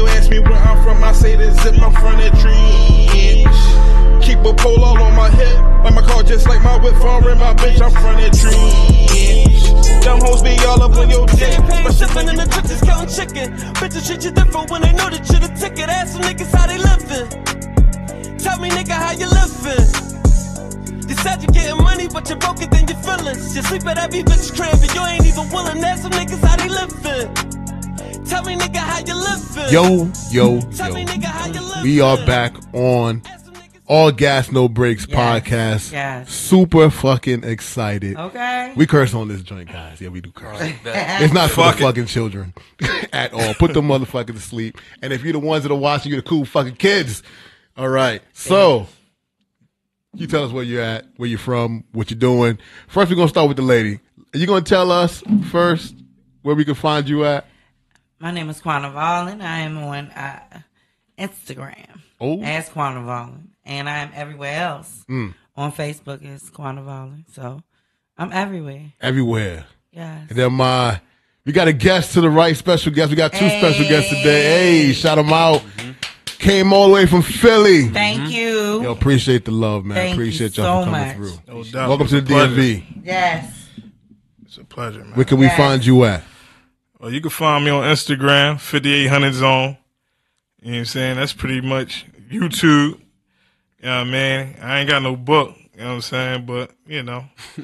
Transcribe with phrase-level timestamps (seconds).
[0.00, 3.44] you ask me where I'm from, I say this zip, I'm from that tree.
[4.24, 7.38] Keep a pole all on my head, like my car just like my whip, foreign
[7.38, 10.00] my bitch, I'm from that tree.
[10.00, 11.60] Dumb hoes be all up on your dick.
[11.68, 13.52] Paying shipping in the trenches, counting chicken.
[13.76, 15.90] Bitches treat you different when they know that you're the ticket.
[15.90, 17.28] Ask some niggas how they living.
[18.38, 19.84] Tell me, nigga, how you living?
[21.08, 23.54] You said you getting money, but you're broke it, then your feelings.
[23.54, 25.84] You sleep at every bitch crib, and you ain't even willing.
[25.84, 27.59] Ask some niggas how they living.
[28.30, 29.72] Tell me, nigga, how you living?
[29.72, 31.06] Yo, yo, Tell me, yo.
[31.06, 31.82] nigga, how you living?
[31.82, 35.92] We are back on Ask some niggas- All Gas No Breaks Yes, podcast.
[35.92, 36.32] yes.
[36.32, 38.16] Super fucking excited.
[38.16, 38.72] Okay.
[38.76, 40.00] We curse on this joint, guys.
[40.00, 40.58] Yeah, we do curse.
[40.84, 41.86] It's not for Fuck the it.
[41.86, 42.54] fucking children
[43.12, 43.52] at all.
[43.54, 44.78] Put the motherfuckers to sleep.
[45.02, 47.22] And if you're the ones that are watching, you're the cool fucking kids.
[47.76, 48.22] All right.
[48.32, 48.86] So,
[50.14, 52.58] you tell us where you're at, where you're from, what you're doing.
[52.86, 53.98] First, we're gonna start with the lady.
[54.34, 55.94] Are you gonna tell us first
[56.42, 57.46] where we can find you at?
[58.20, 59.40] My name is Quanah Vallin.
[59.40, 60.60] I am on uh,
[61.18, 65.04] Instagram Oh, as Quanah Vallin, and I am everywhere else.
[65.08, 65.34] Mm.
[65.56, 67.24] On Facebook is Quanah Vallin.
[67.32, 67.62] So
[68.18, 68.92] I'm everywhere.
[69.00, 69.64] everywhere.
[69.90, 70.26] Yes.
[70.28, 71.00] And then my,
[71.46, 73.08] we got a guest to the right, special guest.
[73.10, 74.42] We got two special guests today.
[74.42, 74.86] Hey.
[74.88, 75.62] Hey, shout them out.
[76.26, 77.88] Came all the way from Philly.
[77.88, 78.82] Thank you.
[78.82, 79.96] Yo, appreciate the love, man.
[79.96, 81.16] Thank appreciate y'all so for coming much.
[81.44, 81.72] through.
[81.72, 81.88] No.
[81.88, 82.54] Welcome to the a pleasure.
[82.54, 83.04] DMV.
[83.04, 83.68] Yes.
[84.44, 85.14] It's a pleasure, man.
[85.14, 86.22] Where can we find you at?
[87.00, 89.78] Well, you can find me on Instagram, 5800 Zone.
[90.60, 91.16] You know what I'm saying?
[91.16, 93.00] That's pretty much YouTube.
[93.82, 94.56] Yeah, man.
[94.60, 95.56] I ain't got no book.
[95.72, 96.44] You know what I'm saying?
[96.44, 97.24] But, you know,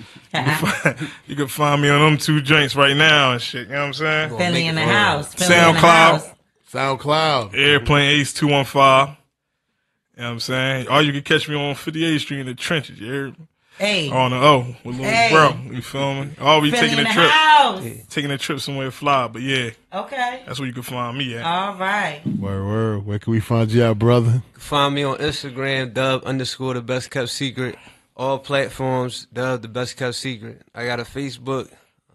[1.27, 3.67] you can find me on them two joints right now and shit.
[3.67, 4.39] You know what I'm saying?
[4.39, 5.34] Philly in the house.
[5.34, 5.83] Philly in the SoundCloud.
[5.83, 6.31] house.
[6.73, 7.55] SoundCloud.
[7.55, 8.81] Airplane Ace 215.
[8.81, 10.89] You know what I'm saying?
[10.89, 12.98] Or you can catch me on 58th Street in the trenches.
[12.98, 13.47] You heard me?
[13.78, 14.08] Hey.
[14.10, 15.28] On the O with little Hey.
[15.32, 15.74] bro.
[15.74, 16.30] You feel me?
[16.41, 17.28] Or we Philly taking a trip.
[17.30, 17.84] house.
[18.08, 19.28] Taking a trip somewhere to fly.
[19.28, 20.42] But yeah, Okay.
[20.46, 21.44] that's where you can find me at.
[21.44, 22.22] All right.
[22.27, 23.06] Word, word.
[23.06, 24.42] Where can we find you at, brother?
[24.58, 27.77] Find me on Instagram, dub underscore the best kept secret.
[28.17, 30.62] All platforms, dub the best kept secret.
[30.74, 31.68] I got a Facebook.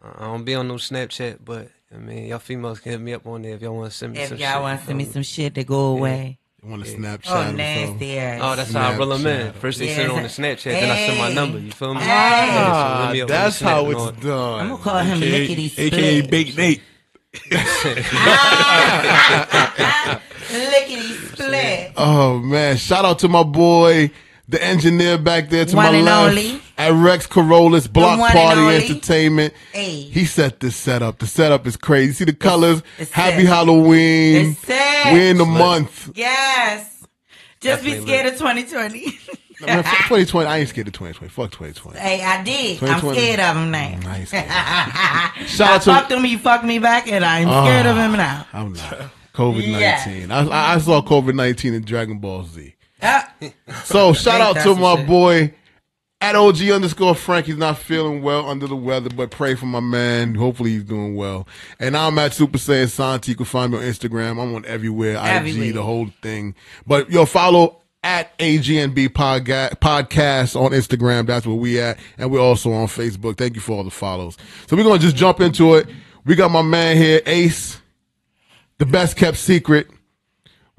[0.03, 3.28] I don't be on no Snapchat, but I mean, y'all females can hit me up
[3.28, 4.62] on there if y'all want to send me some, If some y'all shit.
[4.63, 6.40] want to send me some shit to go away.
[6.64, 8.40] You want to Snapchat Oh, nasty ass.
[8.44, 9.52] Oh, that's how I roll them in.
[9.54, 11.58] First they send it on the Snapchat, then I send my number.
[11.58, 12.02] You feel me?
[12.02, 12.08] Hey.
[12.08, 14.12] Yeah, so ah, me up on the That's how it's all.
[14.12, 14.60] done.
[14.62, 15.94] I'm gonna call him Lickety Split.
[15.94, 16.82] AKA Bait Nate.
[20.52, 21.92] Lickety Split.
[21.98, 22.78] Oh man!
[22.78, 24.12] Shout out to my boy,
[24.48, 26.62] the engineer back there to One my and left only.
[26.88, 28.62] At Rex Corollas Block Party.
[28.62, 29.53] Entertainment.
[29.74, 30.02] Hey.
[30.02, 31.19] He set this setup.
[31.19, 32.14] The setup is crazy.
[32.14, 32.81] See the colors.
[32.97, 33.47] it's Happy sick.
[33.47, 34.52] Halloween.
[34.52, 35.06] It's sick.
[35.06, 36.12] We're in the month.
[36.16, 36.88] Yes.
[37.59, 39.06] Just be Definitely scared of 2020.
[39.68, 40.47] Man, fuck 2020.
[40.50, 41.30] I ain't scared of 2020.
[41.30, 42.00] Fuck 2020.
[42.00, 42.81] hey, I did.
[42.84, 44.00] I'm scared of him now.
[44.08, 44.46] I ain't scared.
[44.50, 48.13] I Shout out to fucked him, he fucked me back, and I'm scared of him
[48.13, 48.48] now.
[48.53, 49.12] I'm not.
[49.36, 50.31] COVID 19.
[50.31, 52.74] I, I- I saw COVID 19 in Dragon Ball Z.
[53.03, 53.31] Ah,
[53.84, 55.08] So shout out to my shit.
[55.08, 55.53] boy
[56.22, 57.48] at OG underscore Frank.
[57.48, 60.36] He's not feeling well under the weather, but pray for my man.
[60.36, 61.48] Hopefully he's doing well.
[61.80, 63.32] And I'm at Super Saiyan Santi.
[63.32, 64.31] You can find me on Instagram.
[64.31, 65.18] I'm on everywhere.
[65.18, 65.70] Everywhere.
[65.70, 66.56] IG, the whole thing.
[66.86, 71.26] But yo, follow at AGNB podga- podcast on Instagram.
[71.28, 72.00] That's where we at.
[72.18, 73.38] And we're also on Facebook.
[73.38, 74.38] Thank you for all the follows.
[74.68, 75.88] So we're going to just jump into it.
[76.24, 77.81] We got my man here, Ace,
[78.78, 79.90] the best kept secret.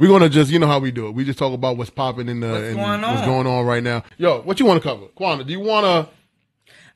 [0.02, 1.12] We're gonna just, you know how we do it.
[1.12, 3.24] We just talk about what's popping in the What's and going what's on?
[3.24, 4.02] going on right now.
[4.18, 5.06] Yo, what you want to cover?
[5.06, 6.08] Quanta, do you want to?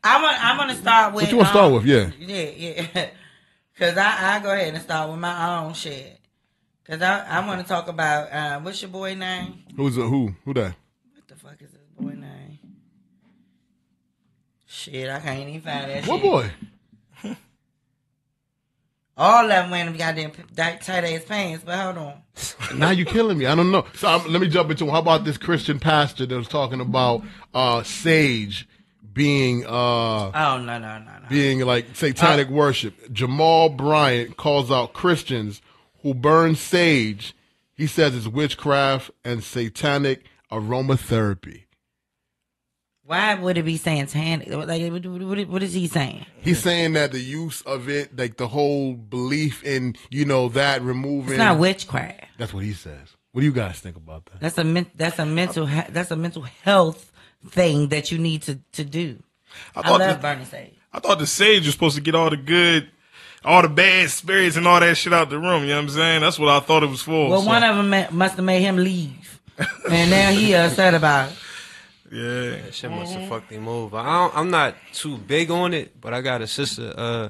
[0.02, 0.44] I want.
[0.44, 1.22] I'm gonna start with.
[1.22, 1.84] What you wanna start with?
[1.84, 2.10] Yeah.
[2.18, 3.10] Yeah, yeah.
[3.78, 6.18] Cause I I go ahead and start with my own shit.
[6.84, 9.62] Cause I I want to talk about uh, what's your boy name?
[9.76, 10.34] Who's the, who?
[10.44, 10.74] Who that?
[11.14, 12.58] What the fuck is his boy name?
[14.66, 16.06] Shit, I can't even find that.
[16.08, 16.24] What shit.
[16.28, 16.50] boy?
[19.18, 21.64] All of them wearing them goddamn tight ass pants.
[21.64, 22.78] But hold on.
[22.78, 23.46] Now you're killing me.
[23.46, 23.86] I don't know.
[23.94, 24.90] So um, let me jump into.
[24.90, 27.22] How about this Christian pastor that was talking about
[27.54, 28.68] uh sage
[29.12, 29.70] being uh
[30.34, 31.28] Oh no no no no.
[31.30, 33.10] being like satanic worship?
[33.12, 35.62] Jamal Bryant calls out Christians
[36.02, 37.34] who burn sage.
[37.74, 41.62] He says it's witchcraft and satanic aromatherapy.
[43.06, 44.48] Why would it be satanic?
[44.48, 46.26] Like, what, what, what is he saying?
[46.40, 50.82] He's saying that the use of it, like the whole belief in, you know, that
[50.82, 51.34] removing.
[51.34, 52.24] It's not witchcraft.
[52.36, 53.14] That's what he says.
[53.30, 54.40] What do you guys think about that?
[54.40, 57.12] That's a men- that's a mental he- that's a mental health
[57.48, 59.22] thing that you need to to do.
[59.76, 60.74] I, thought love the- burning sage.
[60.92, 62.88] I thought the sage was supposed to get all the good,
[63.44, 65.62] all the bad spirits and all that shit out the room.
[65.62, 66.20] You know what I'm saying?
[66.22, 67.28] That's what I thought it was for.
[67.30, 69.40] Well, so, one of them must have made him leave,
[69.90, 71.36] and now he upset about it.
[72.12, 72.50] Yeah.
[72.62, 73.96] That shit must have fucked him over.
[73.98, 76.92] I don't, I'm not too big on it, but I got a sister.
[76.96, 77.28] Uh,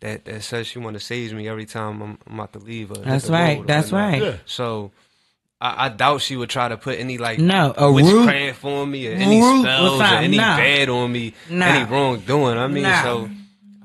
[0.00, 2.92] that that says she want to save me every time I'm, I'm about to leave.
[2.92, 3.66] Or hit That's right.
[3.66, 4.12] That's whatnot.
[4.12, 4.22] right.
[4.22, 4.36] Yeah.
[4.46, 4.92] So
[5.60, 9.08] I, I doubt she would try to put any like No, a witchcraft on me
[9.08, 10.42] or any spells or any no.
[10.42, 11.66] bad on me, No.
[11.66, 12.58] any wrongdoing.
[12.58, 13.00] I mean, No.
[13.02, 13.30] so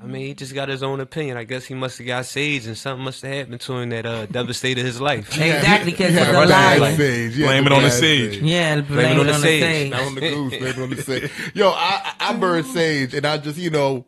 [0.03, 1.37] I mean, he just got his own opinion.
[1.37, 4.05] I guess he must have got sage and something must have happened to him that
[4.05, 5.29] uh, devastated his life.
[5.39, 6.95] Exactly, because Yeah, it's a lie.
[6.97, 7.37] sage.
[7.37, 8.37] Yeah, Blame it on the sage.
[8.41, 9.61] Yeah, blame, it on the on sage.
[9.63, 9.91] sage.
[9.91, 11.31] Not on the goose, blame it on the sage.
[11.53, 14.05] Yo, I I burn sage, and I just you know,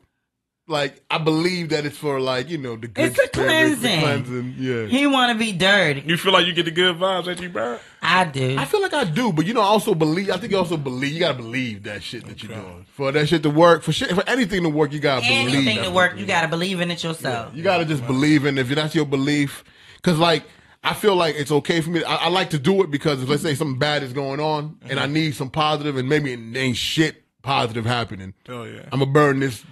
[0.67, 3.87] like I believe that it's for like you know the good It's a spirits, the
[3.87, 3.99] cleansing.
[3.99, 4.55] cleansing.
[4.57, 4.85] Yeah.
[4.85, 6.03] He want to be dirty.
[6.05, 7.79] You feel like you get the good vibes that you burn?
[8.01, 8.57] I do.
[8.57, 10.31] I feel like I do, but you know, I also believe.
[10.31, 11.13] I think you also believe.
[11.13, 12.85] You gotta believe that shit that you're doing.
[12.89, 15.55] For that shit to work, for shit, for anything to work, you gotta believe.
[15.55, 17.53] Anything to work, you got to believe in it yourself.
[17.55, 18.57] You gotta just believe in.
[18.57, 18.61] it.
[18.61, 19.63] If that's your belief,
[19.97, 20.43] because like
[20.83, 22.03] I feel like it's okay for me.
[22.03, 24.77] I, I like to do it because if let's say something bad is going on
[24.83, 25.11] and I uh-huh.
[25.11, 28.33] need some positive, and maybe it ain't shit positive happening.
[28.49, 28.81] Oh yeah.
[28.91, 29.63] I'm gonna burn this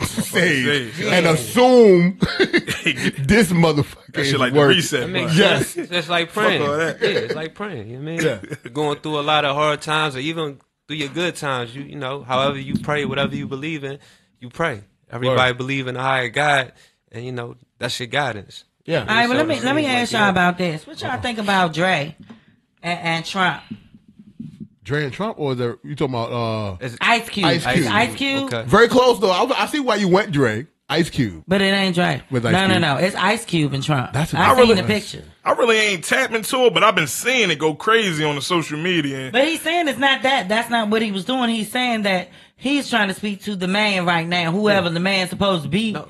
[0.00, 1.06] sage sage.
[1.06, 4.76] and assume this motherfucker That is shit like the working.
[4.76, 5.02] reset.
[5.04, 5.28] I mean.
[5.32, 5.76] Yes.
[5.76, 6.62] it's just like praying.
[6.62, 7.88] all Yeah, it's like praying.
[7.90, 8.40] You know what I mean?
[8.64, 8.70] Yeah.
[8.70, 11.74] Going through a lot of hard times, or even through your good times.
[11.74, 13.98] You you know, however you pray, whatever you believe in,
[14.40, 14.82] you pray.
[15.10, 16.72] Everybody believe in a higher God,
[17.12, 18.64] and you know that's your guidance.
[18.84, 19.00] Yeah.
[19.00, 20.30] All right, well, let me let me Like ask y'all that.
[20.30, 20.86] about this.
[20.86, 21.22] What y'all uh-huh.
[21.22, 22.16] think about Dre
[22.82, 23.62] and, and Trump?
[24.84, 26.30] Dre and Trump, or is there, you talking about?
[26.80, 27.46] uh Ice Cube.
[27.46, 27.86] Ice Cube.
[27.90, 28.44] Ice Cube.
[28.52, 28.62] Okay.
[28.68, 29.30] Very close though.
[29.30, 30.66] I, I see why you went Dre.
[30.86, 31.44] Ice Cube.
[31.48, 32.22] But it ain't Dre.
[32.30, 32.82] With Ice no, no, Cube.
[32.82, 32.96] no.
[32.98, 34.12] It's Ice Cube and Trump.
[34.12, 35.24] That's a- I I seen really- the picture.
[35.42, 38.42] I really ain't tapping into it, but I've been seeing it go crazy on the
[38.42, 39.30] social media.
[39.32, 40.48] But he's saying it's not that.
[40.48, 41.48] That's not what he was doing.
[41.50, 45.30] He's saying that he's trying to speak to the man right now, whoever the man's
[45.30, 46.08] supposed to be, No.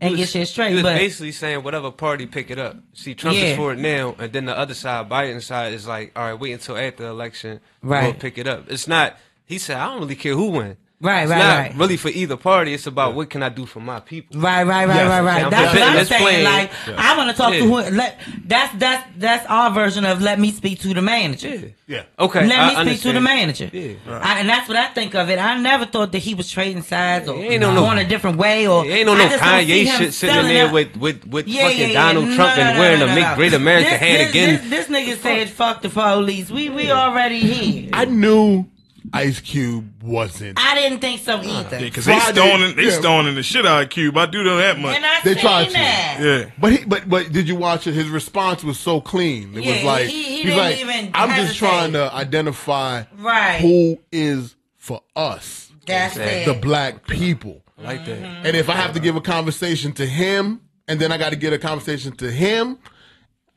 [0.00, 0.74] And He get was- shit He straight.
[0.74, 2.76] was But basically saying whatever party pick it up.
[2.94, 3.44] See, Trump Yeah.
[3.44, 6.38] is for it now, and then the other side, Biden side, is like, all right,
[6.38, 8.04] wait until after the election, Right.
[8.04, 8.64] we'll pick it up.
[8.70, 9.16] It's not.
[9.46, 10.76] He said, I don't really care who win.
[11.04, 11.74] Right, it's right, not right.
[11.76, 12.72] really for either party.
[12.72, 14.40] It's about what can I do for my people.
[14.40, 15.08] Right, right, right, Yes.
[15.10, 15.44] right, right.
[15.44, 16.22] I'm That's what I'm saying.
[16.22, 16.44] plain.
[16.44, 17.74] Like, I want to talk to who.
[17.94, 21.48] Let that's that's that's our version of let me speak to the manager.
[21.54, 21.68] Yeah.
[21.86, 22.02] Yeah.
[22.18, 22.46] Okay.
[22.46, 23.68] Let I me speak to the manager.
[23.70, 23.92] Yeah.
[24.08, 25.38] I, and that's what I think of it.
[25.38, 28.08] I never thought that he was trading sides or He ain't no- no- going a
[28.08, 28.84] different way or.
[28.84, 31.46] He ain't no no just don't see Kanye shit sitting there up- with with with
[31.46, 31.92] Yeah, fucking yeah, yeah.
[32.06, 33.34] Donald No, Trump no, and wearing no, a no, Make no.
[33.36, 34.68] Great America this, hat this, again.
[34.70, 37.90] This, this nigga said, "Fuck the police." We we already here.
[37.92, 38.64] I knew
[39.12, 40.58] Ice Cube wasn't.
[40.58, 41.78] I didn't think so either.
[41.78, 42.98] Yeah, cause they Friday- stoning, they yeah.
[42.98, 44.16] stoning the shit out of Cube.
[44.16, 44.96] I do know that much.
[44.96, 45.72] and I They seen tried to.
[45.74, 46.18] that.
[46.20, 46.50] Yeah.
[46.58, 47.92] But he, but but did you watch it?
[47.94, 49.54] His response was so clean.
[49.56, 51.58] It Yeah, was like he- he he's didn't like, even I'm just hesitate.
[51.58, 53.60] trying to identify Right.
[53.60, 56.46] who is for us, That's it.
[56.46, 57.60] the black people.
[57.76, 58.18] like that.
[58.22, 58.46] Mm-hmm.
[58.46, 61.36] And if I have to give a conversation to him, and then I got to
[61.36, 62.78] get a conversation to him,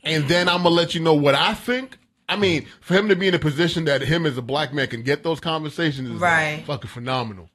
[0.03, 1.97] and then I'm gonna let you know what I think.
[2.29, 4.87] I mean, for him to be in a position that him as a black man
[4.87, 6.63] can get those conversations is Right.
[6.67, 7.49] fucking phenomenal.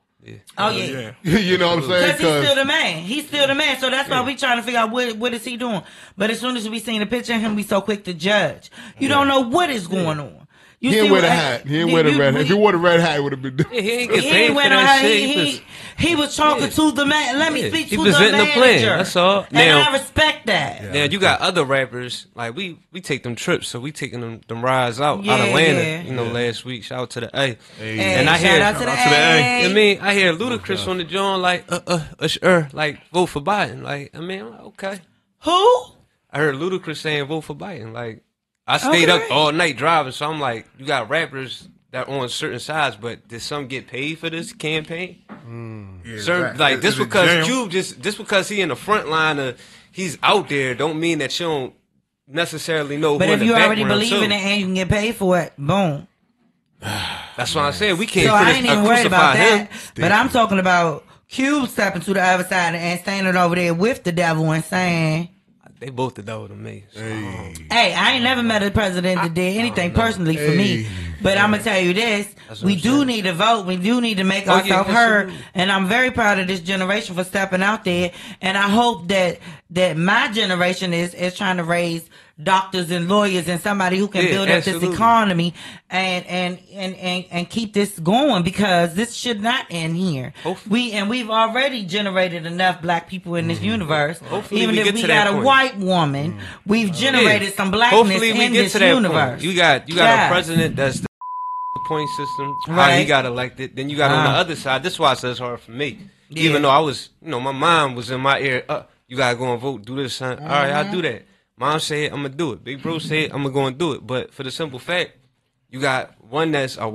[0.56, 1.12] oh yeah.
[1.22, 1.38] Yeah.
[1.38, 2.16] you know what I'm saying?
[2.16, 3.02] Because he's still the man.
[3.02, 3.78] He's still the man.
[3.80, 5.82] So that's why we trying to figure out what what is he doing.
[6.16, 8.70] But as soon as we seen a picture of him, we so quick to judge.
[8.98, 10.41] You don't know what is going on.
[10.82, 11.64] You he see ain't wear what- the hat.
[11.66, 12.40] He ain't you- wear the red hat.
[12.42, 13.76] If he wore the red hat, it would have been different.
[13.76, 15.00] Yeah, he ain't get paid ain't for wear no that hat.
[15.02, 15.16] shit.
[15.20, 16.68] He, He he, was- talking Yeah.
[16.70, 17.38] to the man.
[17.38, 17.68] Let me Yeah.
[17.68, 18.50] speak He to the presenting manager.
[18.50, 18.98] a plan.
[18.98, 19.40] That's all.
[19.42, 20.92] And Now- I respect that.
[20.92, 24.40] Now you got other rappers like we we take them trips, so we taking them
[24.48, 25.82] them rides out out of Atlanta.
[25.82, 26.02] yeah.
[26.02, 26.82] You know, last week.
[26.82, 27.56] Shout out to the A.
[27.78, 29.62] Hey, And I shout hear- out to the, shout out to the A.
[29.62, 29.64] A.
[29.66, 33.26] I mean, I hear Ludacris on the joint like uh uh uh, sure, like vote
[33.26, 33.82] for Biden.
[33.84, 34.98] Like I mean, I'm like, okay.
[35.44, 35.84] Who?
[36.32, 37.92] I heard Ludacris saying vote for Biden.
[37.92, 38.24] Like
[38.66, 39.24] I stayed Okay.
[39.26, 43.26] up all night driving, so I'm like, you got rappers that on certain sides, but
[43.28, 45.22] did some get paid for this campaign?
[45.46, 45.98] Mm.
[46.04, 46.56] Yeah, Sir, right.
[46.56, 47.44] like Is just it because jam?
[47.44, 51.18] Cube just just because he in the front line of he's out there, don't mean
[51.18, 51.74] that you don't
[52.28, 53.18] necessarily know.
[53.18, 54.88] But who if in you the already background, believe in it and you can get
[54.88, 56.06] paid for it, boom.
[56.80, 57.98] that's what I'm saying.
[57.98, 59.70] We can't So I ain't even worried about crucify that.
[59.96, 64.02] But I'm talking about Cube stepping to the other side and standing over there with
[64.04, 65.28] the devil and saying,
[65.82, 66.84] They both the devil to me.
[66.92, 70.84] So, Hey, I ain't never met a president that did anything personally for me.
[70.84, 71.14] Hey.
[71.20, 72.28] But I'm gonna tell you this:
[72.62, 73.06] we I'm do saying.
[73.08, 73.66] need to vote.
[73.66, 75.32] We do need to make Oh, ourselves yes, heard.
[75.54, 78.12] And I'm very proud of this generation for stepping out there.
[78.40, 82.08] And I hope that that my generation is is trying to raise
[82.42, 84.88] doctors and lawyers and somebody who can Yeah, build up absolutely.
[84.88, 85.54] this economy
[85.90, 90.32] and and, and and and keep this going because this should not end here.
[90.42, 90.72] Hopefully.
[90.72, 94.16] We and we've already generated enough black people in this universe.
[94.18, 94.26] Mm-hmm.
[94.26, 95.44] Hopefully Even we if we got a point.
[95.44, 97.54] white woman, we've generated Yeah.
[97.54, 99.30] some blackness Hopefully we in get this to that universe.
[99.40, 99.42] point.
[99.42, 100.26] You got you got Yeah.
[100.28, 101.06] a president that's the
[101.88, 102.56] point system.
[102.66, 102.98] How Right.
[103.00, 103.76] he got elected.
[103.76, 104.82] Then you got on the other side.
[104.82, 105.98] This is why it's hard for me.
[106.30, 108.64] Even though I was, you know, my mom was in my ear.
[108.68, 109.84] Uh, you gotta go and vote.
[109.84, 110.38] Do this, son.
[110.38, 110.92] All right, I'll Mm-hmm.
[110.94, 111.22] do that.
[111.62, 112.64] Mom said I'm gonna do it.
[112.64, 114.04] Big bro said I'm gonna go and do it.
[114.04, 115.12] But for the simple fact,
[115.70, 116.94] you got one that's a on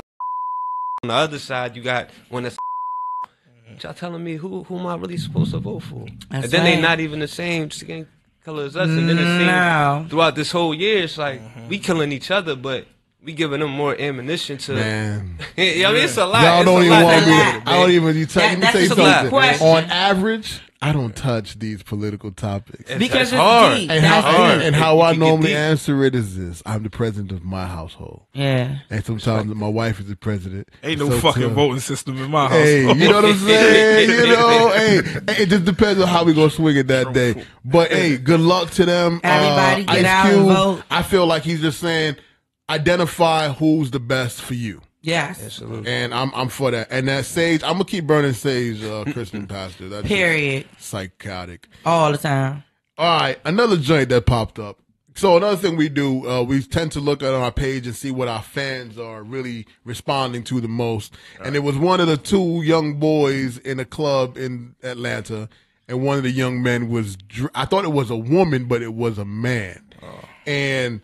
[1.03, 1.77] the other side.
[1.77, 2.57] You got one that's
[3.81, 6.05] Y'all telling me who who am I really supposed to vote for?
[6.29, 6.81] That's and then they right.
[6.81, 8.07] not even the same skin
[8.43, 8.89] color as us.
[8.89, 9.99] And then it No.
[10.01, 11.69] seems throughout this whole year, it's like mm-hmm.
[11.69, 12.87] we killing each other, but
[13.23, 14.73] we giving them more ammunition to.
[14.73, 15.37] Man.
[15.55, 16.43] yeah, I mean, it's a lot.
[16.43, 17.37] Y'all It's don't a even lot want to me.
[17.37, 18.17] do To, I don't even.
[18.17, 19.67] You tell, That- let me that's tell you something.
[19.67, 22.81] On average, I don't touch these political topics.
[22.81, 23.77] It's- Because it's hard.
[23.77, 23.89] deep.
[23.89, 27.31] And how, That's and, and how I normally answer it is this: I'm the president
[27.31, 28.77] of my household, Yeah.
[28.91, 30.69] and sometimes my wife is the president.
[30.83, 31.49] Ain't no So, fucking too.
[31.49, 32.51] voting system in my house.
[32.51, 34.09] Hey, you know what I'm saying?
[34.09, 37.43] You know, hey, hey, it just depends on how we gonna swing it that day.
[37.65, 39.19] But hey, good luck to them.
[39.23, 40.83] Everybody uh, get Ice out and vote.
[40.91, 42.17] I feel like he's just saying,
[42.69, 44.81] identify who's the best for you.
[45.01, 45.43] Yes.
[45.43, 45.89] Absolutely.
[45.91, 46.87] And I'm I'm for that.
[46.91, 49.87] And that sage, I'm gonna keep burning sage, uh, Christian pastor.
[49.89, 50.67] That's Period.
[50.77, 51.67] psychotic.
[51.85, 52.63] All the time.
[52.97, 54.79] All right, another joint that popped up.
[55.13, 58.11] So another thing we do, uh, we tend to look at our page and see
[58.11, 61.13] what our fans are really responding to the most.
[61.43, 65.49] And it was one of the two young boys in a club in Atlanta,
[65.87, 67.15] and one of the young men was.
[67.15, 69.83] dr- I thought it was a woman, but it was a man,
[70.45, 71.01] and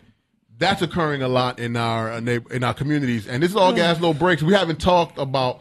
[0.64, 3.26] that's occurring a lot in our uh, in our communities.
[3.26, 4.42] And this is all gas, no breaks.
[4.42, 5.60] We haven't talked about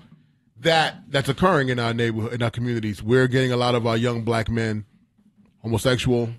[0.62, 3.04] that that's occurring in our neighborhood, in our communities.
[3.04, 4.86] We're getting a lot of our young black men
[5.62, 6.30] homosexual,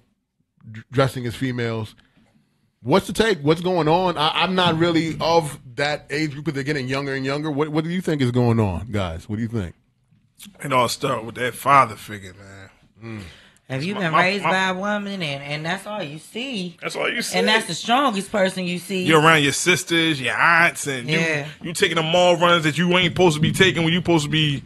[0.71, 1.95] d- dressing as females.
[2.83, 3.41] What's the take?
[3.41, 4.17] What's going on?
[4.17, 7.51] I, I'm not really of that age group because they're getting younger and younger.
[7.51, 9.29] What What do you think is going on, guys?
[9.29, 9.75] What do you think?
[10.63, 12.71] It all start with that father figure, man.
[13.19, 13.25] Have
[13.83, 16.77] you My- been my- raised my- by a woman and, and that's all you see?
[16.81, 17.39] That's all you see.
[17.39, 19.05] And that's the strongest person you see.
[19.05, 21.47] You're around your sisters, your aunts, and Yeah.
[21.63, 24.01] you you taking the mall runs that you ain't supposed to be taking when you
[24.01, 24.63] supposed to be,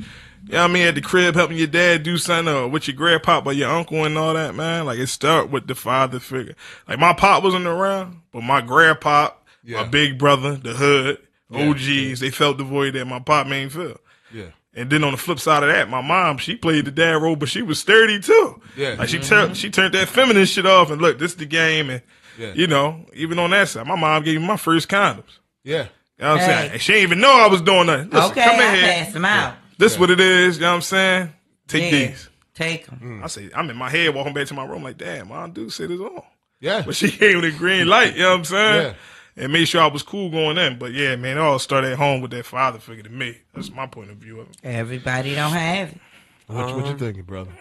[0.47, 2.88] you know what I mean, at the crib helping your dad do something or with
[2.88, 4.87] your grandpa or your uncle and all that, man.
[4.87, 6.55] Like it start with the father figure.
[6.88, 9.31] Like my pop wasn't around, but my grandpa,
[9.65, 9.83] Yeah.
[9.83, 11.19] my big brother, the hood,
[11.53, 13.99] OGs, they felt the void that my pop ain't feel.
[14.33, 14.45] Yeah.
[14.75, 17.37] And then on the flip side of that, my mom, she played the dad role,
[17.37, 18.61] but she was sturdy too.
[18.77, 18.95] Yeah.
[18.99, 19.49] Like she mm-hmm.
[19.49, 22.03] tur- she turned that feminine shit off and look, this is the game and
[22.39, 22.53] Yeah.
[22.55, 25.39] you know, even on that side, my mom gave me my first condoms.
[25.65, 25.87] Yeah.
[26.19, 26.47] You know what I'm Hey.
[26.47, 26.73] saying?
[26.73, 28.11] And she didn't even know I was doing nothing.
[28.11, 28.87] Listen, okay, come in I here.
[28.93, 29.55] passed them out.
[29.79, 31.33] This what it is, you know what I'm saying?
[31.67, 31.99] Take Yeah.
[32.09, 32.29] these.
[32.55, 33.01] Take them.
[33.03, 33.25] Mm.
[33.25, 35.71] I say, I'm in my head walking back to my room like, damn, mom do
[35.71, 36.23] say this on.
[36.61, 36.83] Yeah.
[36.85, 38.83] But she gave me the green light, you know what I'm saying?
[38.83, 38.95] Yeah.
[39.38, 40.78] And made sure I was cool going in.
[40.78, 43.38] But yeah, man, it all started at home with that father figure to me.
[43.54, 44.57] That's my point of view of it.
[44.64, 46.00] Everybody don't have it.
[46.49, 47.52] What, what you um, thinking, brother?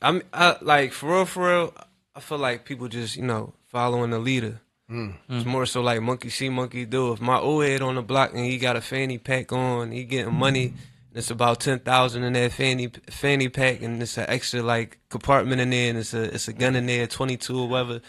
[0.00, 1.74] I'm I, like for real, for real.
[2.14, 4.60] I feel like people just you know following the leader.
[4.90, 5.14] Mm.
[5.28, 7.12] It's more so like monkey see, monkey do.
[7.12, 10.04] If my old head on the block and he got a fanny pack on, he
[10.04, 10.66] getting money.
[10.66, 14.98] And it's about ten thousand in that fanny fanny pack, and it's an extra like
[15.10, 18.00] compartment in there, and it's a it's a gun in there, twenty two or whatever.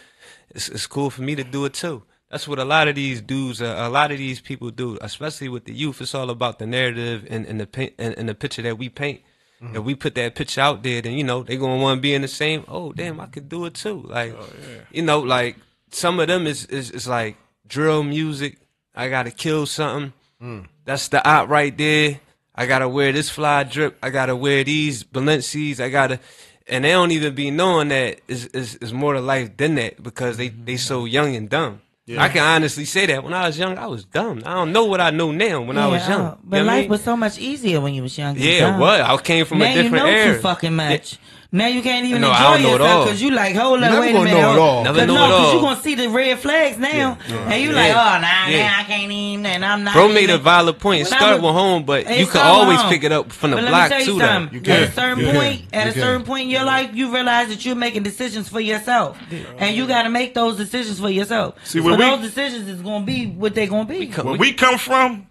[0.51, 2.03] It's it's cool for me to do it too.
[2.31, 5.50] That's what a lot of these dudes, uh, a lot of these people do, especially
[5.50, 6.00] with the youth.
[6.00, 8.88] It's all about the narrative and, and the paint and, and the picture that we
[8.88, 9.19] paint.
[9.61, 9.75] Mm-hmm.
[9.75, 12.13] If we put that picture out there, then you know they gonna want to be
[12.13, 12.63] in the same.
[12.69, 13.21] Oh damn, mm-hmm.
[13.21, 14.03] I could do it too.
[14.07, 14.50] Like, oh,
[14.91, 15.57] you know, like
[15.91, 17.35] some of them is is, is like
[17.67, 18.59] drill music.
[18.95, 20.13] I gotta kill something.
[20.41, 20.67] Mm.
[20.85, 22.21] That's the art right there.
[22.55, 23.97] I gotta wear this fly drip.
[24.01, 25.81] I gotta wear these Balenci's.
[25.81, 26.21] I gotta,
[26.65, 30.01] and they don't even be knowing that is is is more to life than that
[30.01, 30.77] because they they mm-hmm.
[30.77, 31.81] so young and dumb.
[32.20, 34.41] I can honestly say that when I was young, I was dumb.
[34.46, 36.22] I don't know what I know now when I was young.
[36.22, 36.89] uh, But You know what I life mean?
[36.89, 38.36] was so much easier when you was young.
[38.38, 38.80] yeah, dumb.
[38.80, 39.01] what?
[39.01, 40.36] I came from now a different you know era.
[40.36, 41.18] too fucking much.
[41.53, 43.86] Now you can't even No, enjoy don't know it yourself because you like, hold You
[43.88, 44.39] up, wait a gonna minute.
[44.39, 44.84] know it hold- all.
[44.86, 47.74] Never Cause know no, it cause you gonna see the red flags now, and you
[47.74, 48.15] like, Yeah.
[48.17, 48.67] oh nah, Yeah.
[48.72, 49.93] nah, I can't even, and I'm not.
[49.93, 51.03] Bro made even- a valid point.
[51.03, 52.89] When I Start was- with home, but you can always wrong.
[52.89, 54.20] pick it up from the But block let me tell you too.
[54.20, 54.25] Though.
[54.27, 54.55] something.
[54.55, 54.72] You can.
[54.84, 55.36] At a certain You can.
[55.36, 56.01] point, at You a can.
[56.01, 59.17] certain point in your life, you realize that you're making decisions for yourself,
[59.60, 61.55] and you got to make those decisions for yourself.
[61.65, 64.08] See, so when we- those decisions is gonna be what they're gonna be.
[64.08, 65.24] come- Where we come from,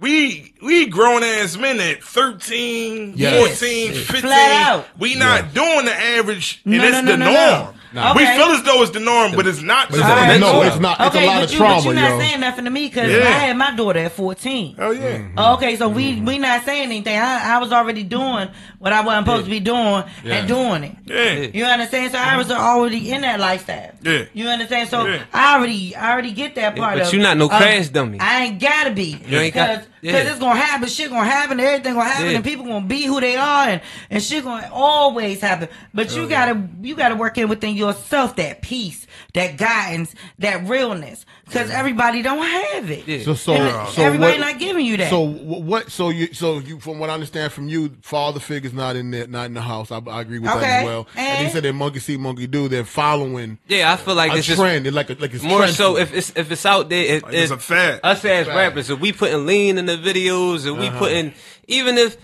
[0.00, 3.58] we we grown ass men at 13, Yes.
[3.58, 4.20] 14, 15.
[4.20, 4.86] Flat out.
[4.98, 7.74] We not doing the average, and No, it's no, the no, no, norm.
[7.92, 8.12] No.
[8.16, 8.36] We Okay.
[8.36, 9.88] feel as though it's the norm, but it's not.
[9.90, 10.18] But it's, norm.
[10.18, 11.00] Alright, no, it's not.
[11.00, 12.18] It's okay, a lot but of you, trauma, but you're not yo.
[12.18, 13.18] saying nothing to me because Yeah.
[13.20, 14.76] I had my daughter at 14.
[14.78, 15.00] Oh yeah.
[15.18, 15.38] Mm-hmm.
[15.38, 17.16] Okay, so we we not saying anything.
[17.18, 20.34] I, I was already doing what I wasn't supposed to be doing Yeah.
[20.34, 20.96] and doing it.
[21.04, 21.48] Yeah.
[21.52, 22.12] You understand?
[22.12, 23.92] So I was already in that lifestyle.
[24.02, 24.24] Yeah.
[24.32, 24.88] You understand?
[24.88, 25.22] So Yeah.
[25.32, 27.88] I already I already get that part of but of you not no of- crash
[27.88, 28.18] dummy.
[28.20, 29.18] I ain't gotta be.
[29.26, 30.30] You ain't got- Because yeah.
[30.30, 32.36] it's gonna happen, shit gonna happen, everything gonna happen, Yeah.
[32.36, 33.80] and people gonna be who they are and,
[34.10, 35.68] and shit gonna always happen.
[35.92, 40.68] But Oh, you gotta you gotta work in within yourself that peace, that guidance, that
[40.68, 41.24] realness.
[41.46, 43.08] Because everybody don't have it.
[43.08, 43.22] Yeah.
[43.22, 45.08] So, so, And so everybody what, not giving you that.
[45.08, 45.90] So what?
[45.90, 49.26] So you, so you, from what I understand from you, father figure's not in there,
[49.26, 49.90] not in the house.
[49.90, 51.06] I, I agree with that as well.
[51.16, 52.68] And, And- he said that monkey see, monkey do.
[52.68, 54.86] They're following Yeah, I feel like a it's just trend.
[54.86, 57.16] It's like a, like it's more so if it's if it's out there.
[57.16, 58.00] If, Like it's if a fad.
[58.04, 58.56] Us as Fad.
[58.56, 60.98] rappers, if we putting lean in the videos, and we uh-huh.
[60.98, 61.32] putting
[61.66, 62.16] even if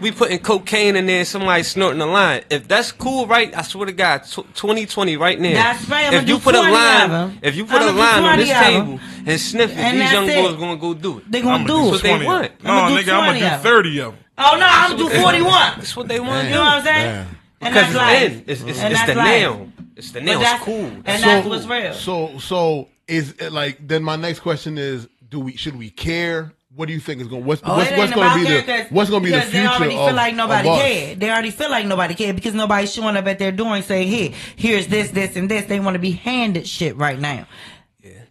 [0.00, 2.42] we putting cocaine in there, somebody snorting a line.
[2.50, 3.54] If that's cool, right?
[3.56, 5.52] I swear to God, tw- 2020 right now.
[5.54, 7.38] That's right, I'ma If you put a 20 of line, 'em.
[7.42, 10.28] if you put I'ma a line on this table and sniff it, And these young
[10.28, 10.42] it.
[10.42, 11.30] boys gonna go do it.
[11.30, 12.10] They gonna I'ma do That's it.
[12.10, 12.42] what they want.
[12.58, 12.66] them.
[12.66, 14.24] No, I'ma nigga, I'm gonna do 30 of them.
[14.38, 15.72] Oh no, I'm gonna do 41.
[15.76, 17.06] That's what they want You know what I'm saying?
[17.14, 17.36] Damn.
[17.62, 19.26] And Because that's it's It's, it's, And it's that's the life.
[19.26, 19.68] nail.
[19.96, 20.40] It's the But nail.
[20.40, 20.90] It's that's- cool.
[21.04, 21.92] And so, that's what's real.
[21.92, 24.02] So, so is it like then?
[24.02, 26.52] My next question is: Do we should we care?
[26.76, 27.44] What do you think is going?
[27.44, 29.66] What's Oh, what's, what's going to be the what's going to be the future They
[29.66, 31.20] already of, feel like nobody cared.
[31.20, 34.06] They already feel like nobody cared because nobody's showing up at their door and saying,
[34.06, 37.48] "Here, here's this, this, and this." They want to be handed shit right now.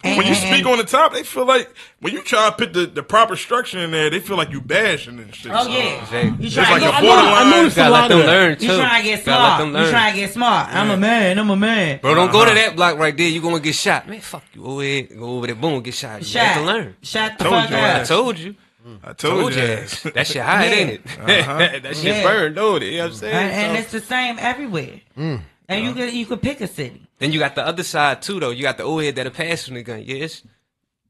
[0.01, 2.55] And- When you and- speak on the top, they feel like when you try to
[2.55, 5.51] put the, the proper structure in there, they feel like you bashing and shit.
[5.53, 6.19] Oh So, yeah, Exactly.
[6.29, 8.11] you It's trying like to a get I know- I noticed a Gotta lot let
[8.11, 8.31] of them that.
[8.33, 8.77] learn You too.
[8.77, 9.59] trying to get smart.
[9.67, 9.89] You learn.
[9.91, 10.73] trying to get smart.
[10.73, 11.37] I'm a man.
[11.37, 11.99] I'm a man.
[12.01, 12.49] Bro, don't go Uh-huh.
[12.49, 13.27] to that block right there.
[13.27, 14.21] You gonna get shot, man.
[14.21, 14.61] Fuck you.
[14.61, 15.55] Go ahead, go over there.
[15.55, 16.21] Boom, get shot.
[16.33, 16.95] You have to learn.
[17.01, 18.55] Shut the Told fuck you, I told you.
[19.03, 19.61] I told, Told you.
[19.61, 19.67] you.
[19.67, 20.01] ass.
[20.15, 20.71] That shit hot, Yeah.
[20.73, 21.03] ain't it?
[21.83, 22.23] that shit Yeah.
[22.23, 22.87] burned, don't it?
[22.93, 23.33] You know what I'm saying?
[23.35, 25.01] And, and So- it's the same everywhere.
[25.17, 25.41] Mm.
[25.67, 27.03] And you could you could pick a city.
[27.19, 28.49] Then you got the other side too, though.
[28.51, 30.03] You got the old head that'll pass from the gun.
[30.05, 30.41] Yes.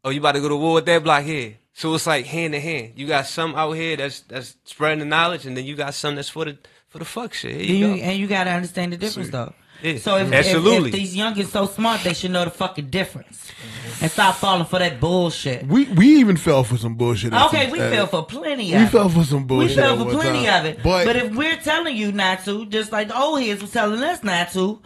[0.04, 1.56] Oh, you about to go to war with that block here.
[1.74, 2.94] So it's like hand in hand.
[2.96, 6.16] You got some out here that's that's spreading the knowledge, and then you got some
[6.16, 7.52] that's for the for the fuck shit.
[7.52, 8.02] Here And you you, go.
[8.04, 9.54] and you gotta understand the difference though.
[9.82, 10.90] Yeah, So if, if, absolutely.
[10.90, 14.04] if these youngins so smart, they should know the fucking difference mm-hmm.
[14.04, 15.66] and stop falling for that bullshit.
[15.68, 17.34] We we even fell for some bullshit.
[17.34, 18.90] Okay, some- we fell for plenty We of it.
[18.90, 19.78] fell for some bullshit.
[19.78, 20.60] We fell for plenty time.
[20.60, 20.84] of it.
[20.84, 24.04] But, But, if we're telling you not to, just like the old heads was telling
[24.04, 24.82] us not to,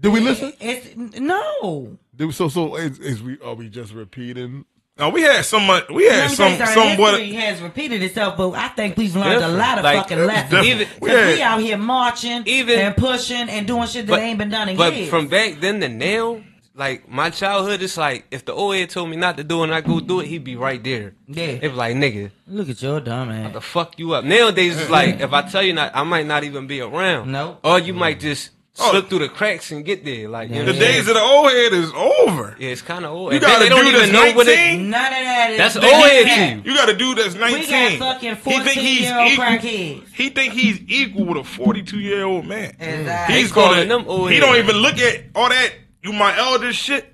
[0.00, 0.52] did we listen?
[0.60, 1.96] it's no.
[2.14, 4.64] Did we- so so is, is we are we just repeating?
[4.96, 5.66] No, we had some.
[5.92, 6.56] We had Let some.
[6.56, 7.20] tell you Somewhat.
[7.20, 10.50] has repeated itself, but I think we've learned a lot of Like, fucking lessons.
[10.50, 10.66] different.
[10.68, 14.20] Even- We Because we out here marching Even- and pushing and doing shit that But-
[14.20, 15.08] ain't been done in But years.
[15.10, 16.42] from back then to now,
[16.76, 19.64] like my childhood, it's like if the old head told me not to do it
[19.64, 21.14] and I go do it, he'd be right there.
[21.26, 21.58] Yeah.
[21.60, 23.52] It was like nigga, Look at your dumb ass.
[23.52, 24.24] the fuck you up.
[24.24, 27.32] Nowadays it's like if I tell you not, I might not even be around.
[27.32, 27.58] Nope.
[27.64, 28.90] Or you might just Oh.
[28.90, 30.28] slip through the cracks and get there.
[30.28, 32.56] Like you know The what days of the old head is over.
[32.58, 33.32] Yeah, it's kind of old.
[33.32, 34.56] You And got a don't dude even that's know what it.
[34.56, 34.90] 19?
[34.90, 35.58] None of that is.
[35.58, 36.56] That's old head that.
[36.66, 36.72] you.
[36.72, 37.60] You got a dude that's 19.
[37.60, 37.66] We
[37.98, 39.44] got fucking he he's 14-year-old equal.
[39.44, 40.12] crackheads.
[40.14, 42.74] He think he's equal with a 42 year old man.
[42.80, 43.36] Exactly.
[43.36, 44.02] He's They calling gonna.
[44.02, 44.46] them old he heads.
[44.46, 45.72] don't even look at all that.
[46.02, 47.12] You my elder shit.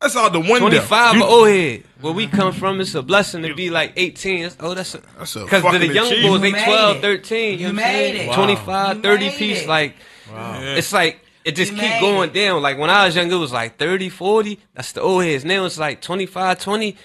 [0.00, 0.58] That's out the window.
[0.70, 1.82] 25 You- old head.
[2.00, 4.38] Where we come from, it's a blessing to be like 18.
[4.40, 5.02] It's- oh, that's a.
[5.18, 6.42] That's Because the young achievement.
[6.42, 7.52] boys, they You 12, 13.
[7.52, 8.32] You, You know made it.
[8.34, 9.62] 25, You 30 made piece.
[9.62, 9.68] it.
[10.34, 10.74] Like, Yeah.
[10.76, 12.34] it's like, it just You keep going it.
[12.34, 12.62] down.
[12.62, 14.58] Like, when I was young, it was like 30, 40.
[14.74, 15.44] That's the old heads.
[15.44, 16.96] Now it's like 25, 20.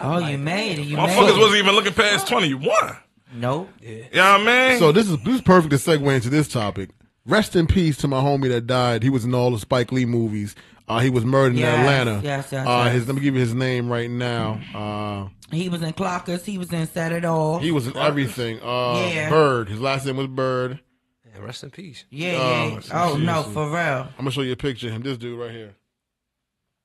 [0.00, 0.82] Oh, you made it.
[0.86, 1.40] You made Motherfuckers it.
[1.40, 2.96] wasn't even looking past 21.
[3.34, 3.68] Nope.
[3.82, 4.78] You know what I mean?
[4.78, 6.90] So this is this is perfect to segue into this topic.
[7.26, 9.02] Rest in peace to my homie that died.
[9.02, 10.54] He was in all the Spike Lee movies.
[10.88, 12.20] Uh, he was murdered in Atlanta.
[12.24, 12.94] yes, yes, uh, yes.
[12.94, 14.58] His, let me give you his name right now.
[14.74, 16.44] Uh, He was in Clockers.
[16.46, 17.60] He was in Set It Off.
[17.60, 18.60] he was in everything.
[18.62, 19.28] Uh, Yeah.
[19.28, 19.68] Byrd.
[19.68, 20.80] His last name was Byrd.
[21.38, 22.04] And rest in peace.
[22.10, 23.04] yeah, Oh, yeah.
[23.12, 23.76] Oh, no, for real.
[23.76, 25.02] I'm gonna show you a picture of him.
[25.02, 25.76] This dude right here.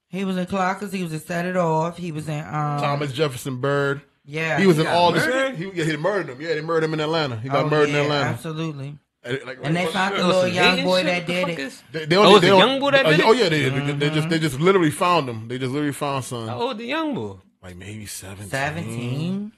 [0.09, 0.93] He was in Clockers.
[0.93, 1.97] He was in Set It Off.
[1.97, 2.79] He was in um.
[2.79, 4.01] Thomas Jefferson Byrd.
[4.25, 4.59] Yeah.
[4.59, 5.25] He was in got all this.
[5.25, 5.55] murdered?
[5.55, 6.39] He, yeah, he murdered him.
[6.39, 7.37] Yeah, they murdered him in Atlanta.
[7.39, 8.29] He got Oh, murdered yeah, in Atlanta.
[8.29, 8.97] Absolutely.
[9.23, 11.59] And, like, And they found the Oh, little young boy that did fuck it.
[11.59, 13.25] is- They, they Oh, only, they a don't- young boy that uh, did it?
[13.25, 15.47] Oh yeah, they, they, they just they just literally found him.
[15.47, 16.47] They just literally found son.
[16.47, 17.37] How old the young boy?
[17.63, 18.49] Like maybe seventeen.
[18.49, 19.51] Seventeen.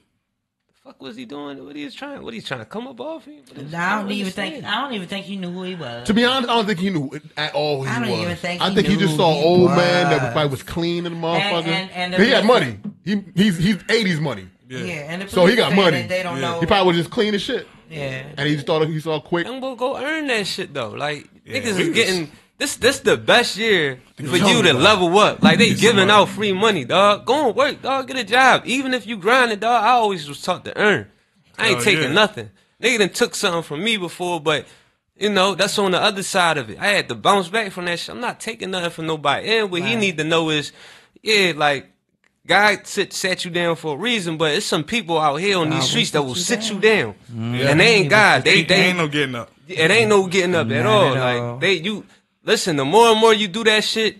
[0.86, 1.64] The fuck was he doing?
[1.64, 2.22] What he was trying?
[2.22, 3.40] What he trying to come up off him?
[3.48, 4.52] What is- I don't even understand.
[4.54, 4.64] think.
[4.66, 6.06] I don't even think he knew who he was.
[6.06, 8.20] To be honest, I don't think he knew at all who he I don't was.
[8.20, 10.22] even think I he think he knew just who saw he an old man that
[10.22, 10.32] was.
[10.32, 11.66] probably was clean in the motherfucker.
[11.66, 12.78] and- and the he had police- money.
[13.04, 14.46] He he's he's eighties money.
[14.68, 16.00] Yeah, and the So he police got saying money.
[16.02, 16.52] that They don't Yeah.
[16.52, 16.60] know.
[16.60, 17.66] He probably was just clean as shit.
[17.90, 18.22] yeah.
[18.36, 19.46] And he just thought he saw quick.
[19.46, 20.90] Young boy, go earn that shit though.
[20.90, 22.76] Like Yeah, niggas we is was- getting this.
[22.76, 25.42] This the best year for you to level up.
[25.42, 27.24] Like they giving out free money, dog.
[27.26, 28.06] Go and work, dog.
[28.08, 28.62] Get a job.
[28.66, 29.82] Even if you grinding, dog.
[29.84, 31.06] I always was taught to earn.
[31.58, 32.12] I ain't Oh, taking yeah.
[32.12, 32.50] nothing.
[32.82, 34.66] Nigga done took something from me before, but
[35.18, 36.78] you know that's on the other side of it.
[36.78, 38.14] I had to bounce back from that shit.
[38.14, 39.48] I'm not taking nothing from nobody.
[39.58, 40.72] And what he need to know is,
[41.22, 41.90] yeah, like.
[42.46, 45.68] God sit, sat you down for a reason, but it's some people out here on
[45.68, 46.68] these streets that will sit down.
[46.74, 47.14] you down,
[47.56, 47.70] Yeah.
[47.70, 48.44] and they ain't God.
[48.44, 49.50] They ain't, they ain't no getting up.
[49.66, 51.16] it ain't no getting up at all.
[51.16, 52.04] at like they, you
[52.46, 52.76] listen.
[52.76, 54.16] The more and more you do that shit,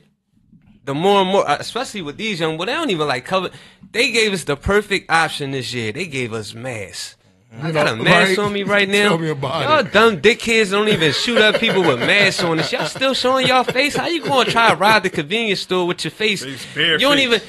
[0.84, 3.50] the more and more, uh, especially with these young, well, they don't even like cover.
[3.92, 5.92] They gave us the perfect option this year.
[5.92, 7.16] They gave us mask.
[7.58, 8.38] I got a know, mask right?
[8.44, 9.08] on me right now.
[9.08, 9.92] Tell me about y'all it.
[9.92, 12.58] dumb dickheads don't even shoot up people with masks on.
[12.58, 13.96] This y'all still showing y'all face.
[13.96, 16.44] How you gonna try to rob the convenience store with your face?
[16.44, 17.24] Face, you don't face.
[17.26, 17.40] even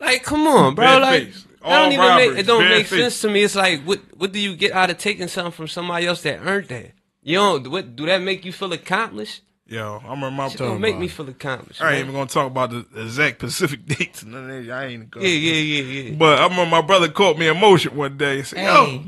[0.00, 0.24] like.
[0.24, 0.84] Come on, bro.
[0.84, 1.42] Bare like face.
[1.44, 2.98] that don't All even make it don't make face.
[3.00, 3.42] sense to me.
[3.44, 6.40] It's like what what do you get out of taking something from somebody else that
[6.44, 6.92] earned that?
[7.22, 7.70] You don't.
[7.70, 9.42] What do that make you feel accomplished?
[9.70, 11.80] Yo, I remember my It don't make me feel accomplished.
[11.80, 12.00] I ain't man.
[12.06, 14.24] even gonna talk about the exact Pacific dates.
[14.24, 14.72] None of that.
[14.72, 15.24] I ain't gonna.
[15.24, 16.16] Yeah, yeah, yeah, yeah.
[16.16, 18.64] But I remember my brother caught me in motion one day and said, Hey.
[18.64, 19.04] "Yo,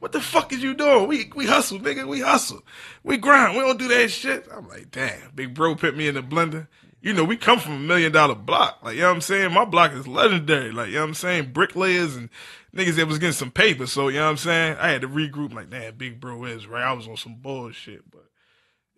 [0.00, 1.06] What the fuck is you doing?
[1.06, 2.08] We we hustle, nigga.
[2.08, 2.62] We hustle.
[3.04, 3.56] We grind.
[3.56, 4.48] We don't do that shit.
[4.52, 5.30] I'm like, damn.
[5.32, 6.66] Big bro put me in the blender.
[7.00, 8.80] You know, we come from a million dollar block.
[8.82, 9.52] Like, you know what I'm saying?
[9.52, 10.72] My block is legendary.
[10.72, 11.52] Like, you know what I'm saying?
[11.52, 12.30] Bricklayers and
[12.74, 13.86] niggas that was getting some paper.
[13.86, 14.76] So, you know what I'm saying?
[14.80, 15.52] I had to regroup.
[15.54, 16.82] Like, damn, big bro is right.
[16.82, 18.10] I was on some bullshit.
[18.10, 18.23] But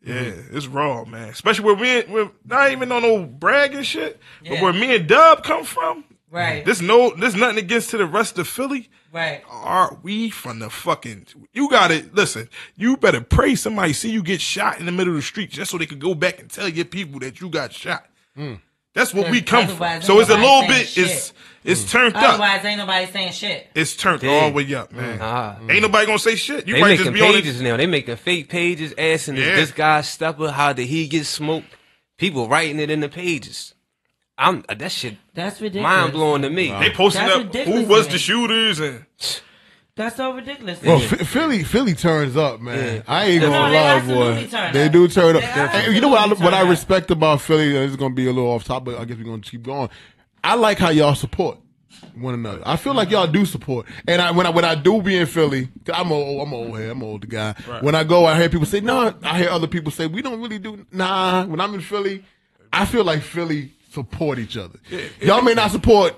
[0.07, 1.29] yeah, it's raw, man.
[1.29, 4.19] Especially where we we're not even on no bragging shit.
[4.49, 6.65] But where me and Dub come from, Right.
[6.65, 8.89] this no, there's nothing against to the rest of Philly.
[9.13, 9.43] right.
[9.49, 11.27] Are we from the fucking?
[11.53, 12.49] You got to listen.
[12.77, 15.71] You better pray somebody see you get shot in the middle of the street just
[15.71, 18.07] so they could go back and tell your people that you got shot.
[18.35, 18.55] Hmm.
[18.97, 20.01] That's what we come from.
[20.01, 20.81] So it's a little saying bit.
[20.81, 21.33] It's shit.
[21.65, 21.91] it's mm.
[21.91, 22.25] turned up.
[22.25, 23.67] Otherwise, ain't nobody saying shit.
[23.75, 24.31] It's turned Yeah.
[24.31, 25.19] all the way up, man.
[25.19, 25.57] Nah.
[25.69, 26.67] Ain't nobody gonna say shit.
[26.67, 27.65] You They might making just be on pages it.
[27.65, 27.77] now.
[27.77, 29.43] They making fake pages asking Yeah.
[29.49, 30.51] is this guy stepper?
[30.51, 31.67] How did he get smoked?
[32.17, 33.75] People writing it in the pages.
[34.39, 35.83] I'm uh, that shit That's ridiculous.
[35.83, 36.71] mind blowing to me.
[36.71, 39.05] They posting That's up ridiculous who was to the shooters and
[39.97, 40.81] That's so ridiculous.
[40.83, 42.97] Well, Ph- Philly, Philly turns up, man.
[42.97, 43.03] Yeah.
[43.09, 44.51] I ain't gonna they lie, absolutely boy.
[44.51, 44.93] turn They up.
[44.93, 45.43] do turn up.
[45.43, 45.49] They
[45.87, 46.21] And you know what?
[46.21, 46.71] I, what I turn up.
[46.71, 48.85] respect about Philly, and this is gonna be a little off topic.
[48.95, 49.89] But I guess we're gonna keep going.
[50.45, 51.59] I like how y'all support
[52.15, 52.61] one another.
[52.67, 53.87] I feel like y'all do support.
[54.07, 56.79] And I, when I when I do be in Philly, 'cause I'm a, I'm old
[56.79, 57.55] head, I'm an older guy.
[57.81, 60.43] When I go, I hear people say, "No." I hear other people say, "We don't
[60.43, 61.47] really do." Nah.
[61.47, 62.23] When I'm in Philly,
[62.71, 64.79] I feel like Philly support each other.
[65.23, 66.15] Y'all may not support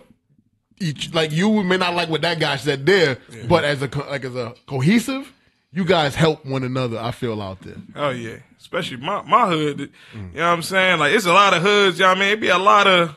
[0.80, 4.24] each like you may not like what that guy said there, but as a like
[4.24, 5.32] as a cohesive,
[5.72, 6.98] you guys help one another.
[6.98, 7.76] I feel out there.
[7.96, 9.80] Oh yeah, especially my my hood.
[9.80, 9.86] You
[10.18, 10.98] know what I'm saying?
[10.98, 11.98] Like it's a lot of hoods.
[11.98, 12.30] You know what I mean?
[12.30, 13.16] It be a lot of.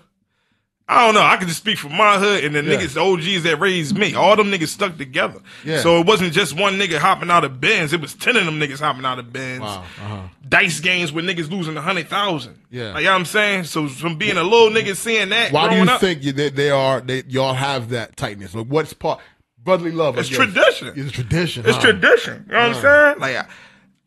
[0.91, 1.21] I don't know.
[1.21, 2.77] I can just speak for my hood and the Yeah.
[2.77, 4.13] niggas, the OGs that raised me.
[4.13, 5.39] All them niggas stuck together.
[5.63, 5.79] Yeah.
[5.79, 7.93] So it wasn't just one nigga hopping out of bins.
[7.93, 9.61] It was ten of them niggas hopping out of bins.
[9.61, 9.85] Wow.
[10.01, 10.21] Uh-huh.
[10.49, 12.59] Dice games with niggas losing a hundred thousand.
[12.69, 12.91] Yeah.
[12.91, 13.63] Like you know what I'm saying?
[13.63, 16.57] So from being a little nigga seeing that, Why do you up, think you, that
[16.57, 18.53] they are they y'all have that tightness?
[18.53, 19.21] Like what's part
[19.63, 20.17] brotherly love?
[20.17, 20.91] It's tradition.
[20.97, 21.65] It's tradition.
[21.65, 21.81] It's huh?
[21.81, 22.43] tradition.
[22.47, 23.19] You know what I'm saying?
[23.19, 23.45] Like I,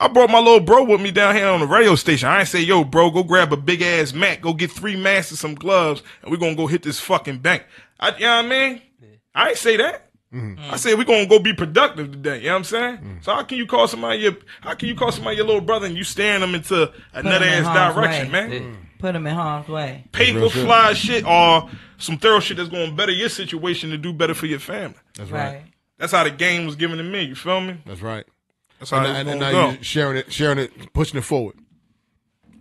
[0.01, 2.29] I brought my little bro with me down here on the radio station.
[2.29, 5.31] I ain't say, yo, bro, go grab a big ass Mac, go get three masks
[5.31, 7.65] and some gloves, and we're gonna go hit this fucking bank.
[8.01, 8.83] I, you know what I mean?
[9.35, 10.11] I ain't say that.
[10.33, 10.73] Mm-hmm.
[10.73, 12.39] I said we gonna go be productive today.
[12.39, 12.97] You know what I'm saying?
[12.97, 13.17] Mm-hmm.
[13.23, 15.87] So how can you call somebody your how can you call somebody your little brother
[15.87, 18.49] and you staring them into another in ass harm's direction, way.
[18.49, 18.89] man?
[18.99, 20.05] Put them in harm's way.
[20.11, 24.35] Paper fly shit or some thorough shit that's gonna better your situation to do better
[24.35, 24.97] for your family.
[25.17, 25.55] That's right.
[25.55, 25.63] Right.
[25.99, 27.23] That's how the game was given to me.
[27.23, 27.77] You feel me?
[27.87, 28.25] That's right.
[28.79, 29.71] That's how And, it's and, and now go.
[29.71, 31.57] you sharing it, sharing it, pushing it forward.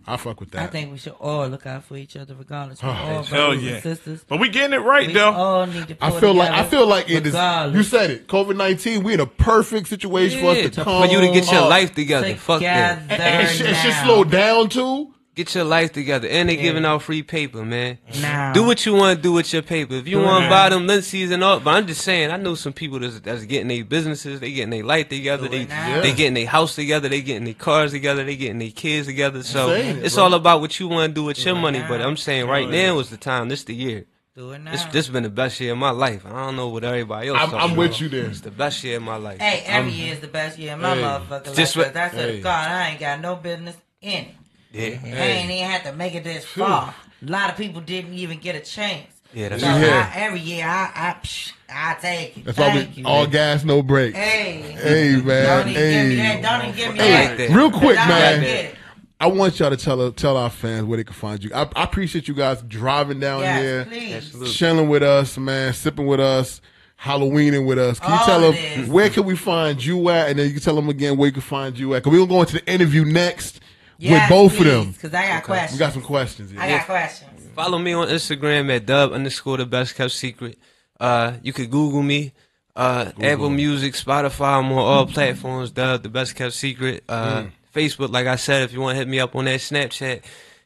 [0.06, 0.62] I fuck with that.
[0.64, 2.82] I think we should all look out for each other, regardless.
[2.82, 3.80] We're ah, all Hell brothers yeah.
[3.80, 4.22] sisters.
[4.28, 5.32] But we getting it right We though.
[5.32, 5.96] all need to.
[5.98, 7.32] I feel like I feel like it is.
[7.74, 8.26] You said it.
[8.28, 9.02] COVID nineteen.
[9.02, 11.62] We in a perfect situation for us Yeah, to come for you to get your
[11.62, 11.70] up.
[11.70, 12.34] life together.
[12.34, 13.00] Fuck that.
[13.00, 15.13] Together and, and, shit- and shit slow down too.
[15.34, 16.28] Get your life together.
[16.28, 17.98] And they giving out free paper, man.
[18.20, 18.52] Now.
[18.52, 19.94] Do what you want to do with your paper.
[19.94, 22.36] If you Do want to buy them Lindsay's and all, but I'm just saying, I
[22.36, 26.00] know some people that's, that's getting their businesses, they getting their life together, they now.
[26.02, 29.42] they getting their house together, they getting their cars together, they getting their kids together.
[29.42, 30.24] So it, it's bro.
[30.24, 31.80] all about what you want to do with your money.
[31.80, 31.88] now.
[31.88, 33.48] But I'm saying right now is the time.
[33.48, 34.04] This the year.
[34.36, 34.70] Do it now.
[34.72, 36.24] This this been the best year of my life.
[36.26, 37.38] I don't know what everybody else.
[37.40, 38.00] I'm- I'm with about.
[38.00, 38.26] you there.
[38.26, 39.40] It's the best year of my life.
[39.40, 41.02] Hey, every year is the best year of my Hey.
[41.02, 41.86] motherfucking Just life.
[41.86, 42.40] what- 'cause I said, Hey.
[42.40, 44.26] God, I ain't got no business in
[44.74, 45.00] it.
[45.04, 45.14] Yeah.
[45.14, 46.94] I ain't even had to make it this far.
[47.26, 49.06] A lot of people didn't even get a chance.
[49.32, 49.80] Yeah, that's so right.
[49.80, 50.12] Yeah.
[50.14, 52.44] I, every year, I, I, psh, I take it.
[52.44, 53.08] That's why Thank we you.
[53.08, 54.16] all gas, no brakes.
[54.16, 56.22] Hey, Hey don't man, even give me that.
[56.36, 56.42] hey.
[56.42, 57.48] Don't even give me Hey, like that.
[57.48, 57.56] that.
[57.56, 58.76] real quick, man.
[59.20, 61.50] I want y'all to tell tell our fans where they can find you.
[61.54, 64.12] I, I appreciate you guys driving down Yes, here, please.
[64.14, 64.52] Absolutely.
[64.52, 66.60] chilling with us, man, sipping with us,
[67.00, 67.98] Halloweening with us.
[68.00, 70.62] Can you All tell them where can we find you at, and then you can
[70.62, 72.02] tell them again where you can find you at.
[72.02, 73.60] Cause we're gonna go into the interview next
[74.00, 74.92] with both of them.
[74.92, 75.72] Because I got questions.
[75.72, 76.52] We got some questions.
[76.58, 77.30] I got questions.
[77.54, 80.58] Follow me on Instagram at dub underscore the best kept secret.
[80.98, 82.32] Uh, you could Google me.
[82.76, 85.70] Uh, Apple Music, Spotify, I'm on all platforms.
[85.70, 87.04] Dub the best kept secret.
[87.08, 90.22] Uh, Facebook, like I said, if you want to hit me up on that Snapchat,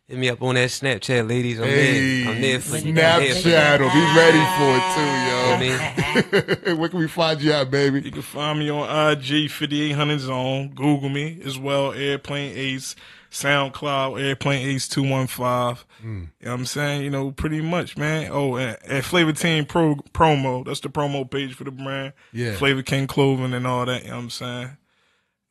[0.06, 1.58] hit me up on that Snapchat, ladies.
[1.58, 2.32] I'm Hey, there.
[2.34, 2.94] I'm there for you.
[2.94, 3.78] Snapchat.
[3.78, 5.08] Be ready for it too,
[5.48, 6.76] I mean, yo.
[6.80, 8.00] where can we find you at, baby?
[8.00, 10.68] You can find me on IG 5800 Zone.
[10.74, 11.92] Google me as well.
[11.92, 12.96] Airplane Ace,
[13.42, 15.84] SoundCloud, Airplane Ace 215.
[16.00, 16.06] Hmm.
[16.08, 17.02] You know what I'm saying?
[17.02, 18.30] You know, pretty much, man.
[18.32, 20.64] Oh, and, and Flavor Team Pro promo.
[20.64, 22.12] That's the promo page for the brand.
[22.32, 22.54] Yeah.
[22.54, 24.02] Flavor King Clothing and all that.
[24.02, 24.76] You know what I'm saying?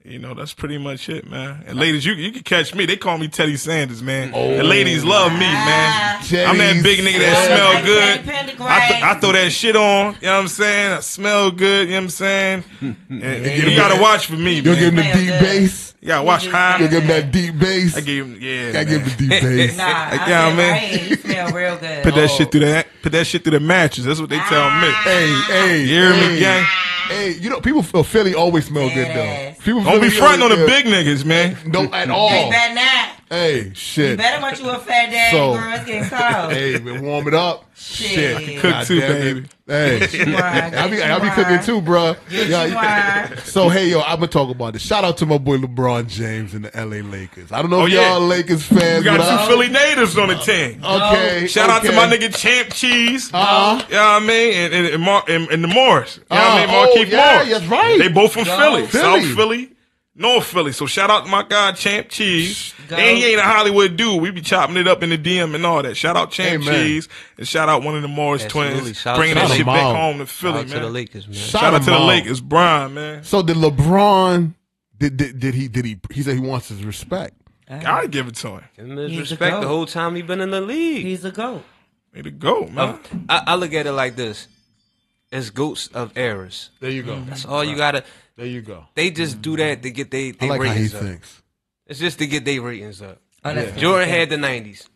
[0.08, 1.66] You know, that's pretty much it, man.
[1.68, 2.86] And ladies, you you can catch me.
[2.86, 4.32] They call me Teddy Sanders, man.
[4.32, 4.64] The oh.
[4.64, 6.16] ladies love me, man.
[6.22, 7.86] I'm that big nigga that smell Sanders.
[8.56, 8.66] good.
[8.66, 10.16] I, th- I throw that shit on.
[10.16, 10.94] You know what I'm saying?
[10.94, 11.88] I smell good.
[11.90, 12.64] You know what I'm saying?
[13.10, 15.12] And, and you gotta watch for me, You'll give him man.
[15.18, 15.60] the deep Smell good.
[15.60, 15.96] bass.
[16.00, 17.98] You gotta watch You'll give him that deep bass.
[17.98, 18.72] I gave him, yeah.
[18.72, 18.94] Gotta man.
[18.94, 19.78] give him the deep bass.
[19.78, 20.72] Nah, I Yeah, feel man.
[20.72, 21.10] right here.
[21.10, 22.04] You smell real good.
[22.04, 22.52] Put that shit oh.
[22.52, 22.88] through that.
[23.02, 24.06] Put that shit through the mattress.
[24.06, 24.88] That's what they tell me.
[25.04, 26.40] Hey, hey, You hear me, hey.
[26.40, 26.66] gang?
[27.10, 29.54] Hey, you know, people feel Philly always smell good though.
[29.64, 31.58] People Don't be Philly fronting on the big niggas, man.
[31.66, 32.50] No, at Hey, all.
[32.50, 33.10] better not.
[33.30, 34.18] Hey, You shit.
[34.18, 35.74] better want you a fat daddy, So- girl.
[35.74, 36.54] It's getting cold.
[36.54, 37.66] Hey, man, warm it up.
[37.76, 38.42] Shit.
[38.42, 38.62] Shit.
[38.62, 39.24] Cook God too, damn it.
[39.34, 39.48] baby.
[39.68, 40.00] Hey.
[40.00, 42.16] Get you I be, I you be cooking too, bruh.
[42.30, 43.36] Get Yeah.
[43.44, 44.82] So hey, yo, I'm gonna talk about this.
[44.82, 47.52] Shout out to my boy LeBron James and the LA Lakers.
[47.52, 48.14] I don't know Oh, if yeah.
[48.14, 50.82] y'all Lakers fans, We got but two I, Philly natives on the team.
[50.84, 51.48] okay.
[51.48, 53.30] Shout out to my nigga Champ Cheese.
[53.34, 53.84] Uh-huh.
[53.90, 54.54] You know what I mean?
[54.74, 55.04] And,
[60.18, 60.48] and, and, Mar- and, and the Morris.
[60.48, 60.48] You know what I mean?
[60.48, 60.48] Markieff yeah, Morris.
[60.48, 60.48] that's right.
[60.48, 60.48] They both from Go Philly.
[60.48, 60.48] Philly.
[60.48, 60.72] South Philly, North Philly.
[60.72, 62.74] So shout out to my guy Champ Cheese.
[62.88, 62.96] Go.
[62.96, 64.22] And he ain't a Hollywood dude.
[64.22, 65.96] We be chopping it up in the DM and all that.
[65.96, 66.74] Shout out Champ Amen.
[66.76, 67.10] Cheese.
[67.38, 68.80] And shout out one of the Morris Absolutely.
[68.82, 68.98] twins.
[68.98, 69.96] Shout bringing that them shit back all.
[69.96, 70.80] home to Shout Philly, out man.
[70.80, 71.36] to the Lakers, man.
[71.36, 72.08] Shout Shout out to the them all.
[72.08, 72.42] Lakers.
[72.42, 73.24] Brian, man.
[73.24, 74.54] So did LeBron?
[75.00, 76.00] Did, did did he did he?
[76.12, 77.36] He said he wants his respect.
[77.70, 78.64] Gotta give it to him.
[78.76, 81.06] Give him his He's respect the whole time he been in the league.
[81.06, 81.64] He's a goat.
[82.16, 83.00] Way to go, man.
[83.30, 84.48] I, I look at it like this:
[85.32, 86.72] it's goats of errors.
[86.80, 87.16] There you go.
[87.16, 87.30] Mm-hmm.
[87.30, 88.04] That's all you gotta.
[88.38, 88.86] There you go.
[88.96, 91.02] They just do that to get they, I they like how he ratings up.
[91.02, 91.42] thinks.
[91.88, 93.20] It's just to get their ratings up.
[93.44, 94.20] Oh, that's Jordan okay.
[94.20, 94.88] had the nineties.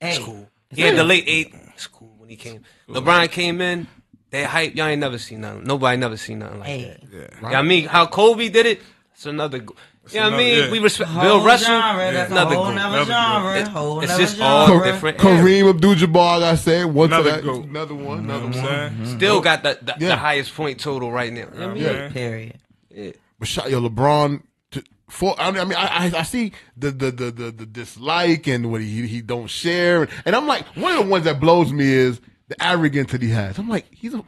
[0.00, 0.48] Hey, Cool.
[0.70, 1.54] He had the late eight.
[1.74, 2.62] It's cool when he came.
[2.88, 3.86] LeBron came in.
[4.30, 5.62] That hype, y'all ain't never seen nothing.
[5.64, 6.98] Nobody never seen nothing like hey.
[7.12, 7.30] that.
[7.42, 8.80] Yeah, I mean, how Kobe did it.
[9.14, 9.60] It's another.
[9.60, 9.76] Go-
[10.10, 10.70] yeah, I another- mean, yeah.
[10.72, 11.66] we respect Whole Bill Russell.
[11.68, 12.12] genre.
[12.12, 12.74] That's a another whole goat.
[12.74, 13.58] nother Another genre.
[13.60, 14.84] It- whole it's nother just all genre.
[14.92, 15.18] different.
[15.18, 17.64] Kareem Abdul-Jabbar, I said one to Another that, goat.
[17.64, 18.30] another one, mm-hmm.
[18.30, 19.06] another You know what I'm one.
[19.06, 19.18] saying?
[19.18, 20.08] Still got the, the, Yeah.
[20.08, 21.46] the highest point total right now.
[21.56, 22.08] I mean, Yeah.
[22.08, 22.58] Period.
[23.38, 24.42] But shot yo, LeBron.
[24.72, 28.46] To, for I mean, I I, I I see the the, the the the dislike
[28.46, 31.72] and what he he don't share, and I'm like, one of the ones that blows
[31.72, 33.58] me is the arrogance that he has.
[33.58, 34.24] I'm like, he's a.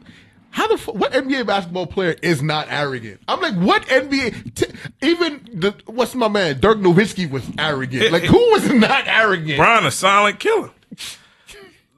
[0.49, 3.21] How the fu- what NBA basketball player is not arrogant?
[3.27, 4.55] I'm like, what NBA?
[4.55, 4.65] T-
[5.03, 8.11] even the what's my man Dirk Nowitzki was arrogant.
[8.11, 9.57] Like, who was not arrogant?
[9.57, 10.71] Brian a silent killer.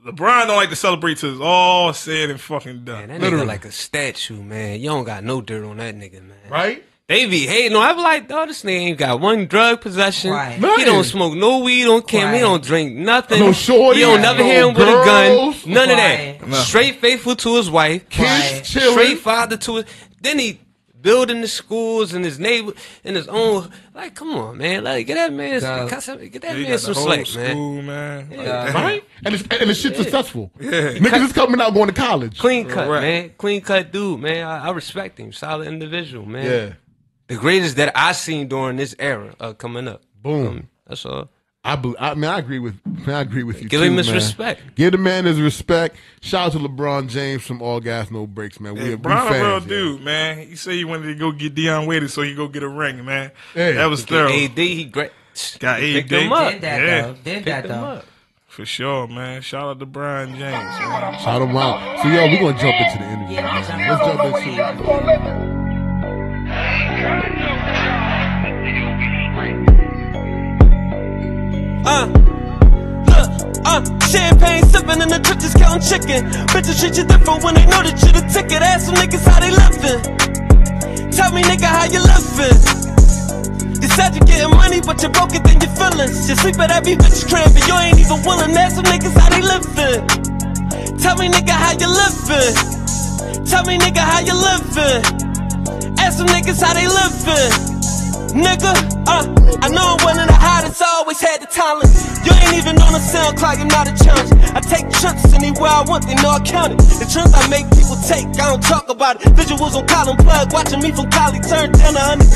[0.06, 3.08] LeBron don't like to celebrate till it's all said and fucking done.
[3.08, 3.44] Man, that Literally.
[3.44, 4.80] nigga like a statue, man.
[4.80, 6.38] You don't got no dirt on that nigga, man.
[6.50, 6.86] Right?
[7.08, 7.82] They be hating on.
[7.82, 10.32] I be like, oh, this nigga ain't got one drug possession.
[10.32, 10.54] Right.
[10.78, 12.36] He don't smoke no weed on camera.
[12.36, 13.40] He don't drink nothing.
[13.40, 15.64] No shorty, You don't never no hear him with a girls.
[15.64, 15.74] gun.
[15.74, 16.40] None Right.
[16.42, 16.56] of that.
[16.66, 18.08] Straight faithful to his wife.
[18.10, 18.92] Kids chilling.
[18.92, 19.86] Straight father to his.
[20.22, 20.60] Then he
[21.02, 23.72] building the schools and his neighbor in his own.
[24.00, 24.84] Like, come on, man.
[24.86, 25.90] Like, get that man, Dog.
[25.90, 27.52] get that He man some the whole slack, man.
[27.52, 28.28] school, man.
[28.32, 28.72] Yeah.
[28.74, 29.04] Right?
[29.26, 30.52] And it's and the shit's successful.
[30.60, 30.70] Yeah.
[30.94, 32.40] Niggas is coming out going to college.
[32.40, 33.02] Clean cut, Right.
[33.02, 33.32] man.
[33.38, 34.48] Clean cut dude, man.
[34.48, 35.34] I, I respect him.
[35.34, 36.46] Solid individual, man.
[36.46, 36.74] Yeah.
[37.28, 40.02] The greatest that I seen during this era uh, coming up.
[40.22, 40.48] Boom.
[40.48, 41.30] Um, that's all.
[41.62, 43.68] I, bel I mean, I agree with, I agree with you.
[43.68, 44.16] Give too, him his man.
[44.16, 44.62] respect.
[44.76, 45.98] Give the man his respect.
[46.22, 48.76] Shout out to LeBron James from All Gas No Breaks, man.
[48.76, 49.94] We, Hey, we Brian a fans, real yo.
[49.98, 50.38] dude, man.
[50.48, 53.04] He said he wanted to go get Dion Waiters so he go get a ring,
[53.04, 53.32] man.
[53.54, 53.74] Hey.
[53.74, 54.30] that was thorough.
[54.32, 55.12] AD, he great.
[55.60, 56.22] Got He picked AD.
[56.24, 56.52] him up.
[56.54, 57.02] Did that Yeah.
[57.02, 57.16] though.
[57.24, 57.74] Did that though.
[57.74, 58.06] up.
[58.48, 59.42] For sure, man.
[59.42, 60.42] Shout out to Brian James.
[60.42, 61.20] Man.
[61.20, 62.00] Shout him out.
[62.02, 63.36] So, yo, we're going to jump into the interview.
[63.36, 63.90] Yeah, man.
[63.90, 65.56] Let's jump into
[67.46, 67.49] it.
[71.86, 72.12] Uh,
[73.64, 76.28] uh, champagne sipping in the trenches counting chicken.
[76.52, 78.60] Bitches treat you different when they know that you the ticket.
[78.60, 80.02] Ask some niggas how they living.
[81.16, 82.60] Tell me, nigga, how you living?
[83.80, 86.28] You said you getting money, but you broke it, then your feelings.
[86.28, 88.52] You sleep at every bitch crib, and you ain't even willing.
[88.60, 90.04] Ask some niggas how they living.
[91.00, 92.56] Tell me, nigga, how you living?
[93.48, 95.00] Tell me, nigga, how you living?
[95.96, 97.79] Ask some niggas how they living.
[98.34, 98.70] Nigga,
[99.10, 99.26] uh,
[99.66, 101.90] I know I'm one of the hottest, I always had the talent.
[102.22, 104.30] You ain't even on the SoundCloud, you're not a challenge.
[104.54, 106.80] I take trips anywhere I want, they know I count it.
[107.02, 109.34] The trips I make people take, I don't talk about it.
[109.34, 112.30] Visuals on column plug, watching me from Cali turn 10 to 100,000.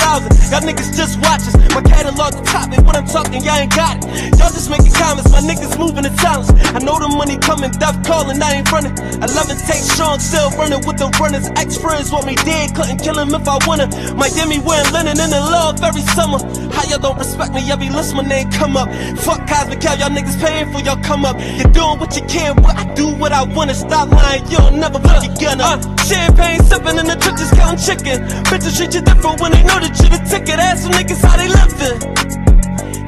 [0.50, 3.70] Y'all niggas just watch us, my catalog the top, and when I'm talking, y'all ain't
[3.70, 4.34] got it.
[4.42, 6.50] Y'all just making comments, my niggas moving the talents.
[6.74, 8.98] I know the money coming, death calling, I ain't running.
[9.22, 11.54] I love it, take strong, still running with the runners.
[11.54, 13.86] Ex friends want me dead, couldn't kill him if I wanna.
[14.18, 16.39] Miami wearing linen in the love every summer.
[16.72, 18.89] How y'all don't respect me, every list my name come up.
[19.19, 21.36] Fuck Cosmic Hell, y'all niggas paying for y'all come up.
[21.39, 23.74] You're doing what you can, but I do what I wanna.
[23.76, 25.84] Stop lying, you'll never put your gun up.
[25.84, 28.24] Uh, champagne sipping in the trenches, counting chicken.
[28.48, 30.60] Bitches treat you different when they know that you the ticket.
[30.60, 32.00] Ask some niggas how they living.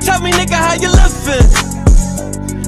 [0.01, 1.47] Tell me, nigga, how you living?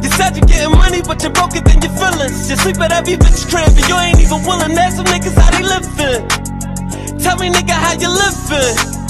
[0.02, 2.50] You said you getting money, but you broke it, then your feelings.
[2.50, 4.72] You sleep at every bitch crib, and you ain't even willing.
[4.78, 6.28] Ask some niggas how they living.
[7.20, 9.07] Tell me, nigga, how you living?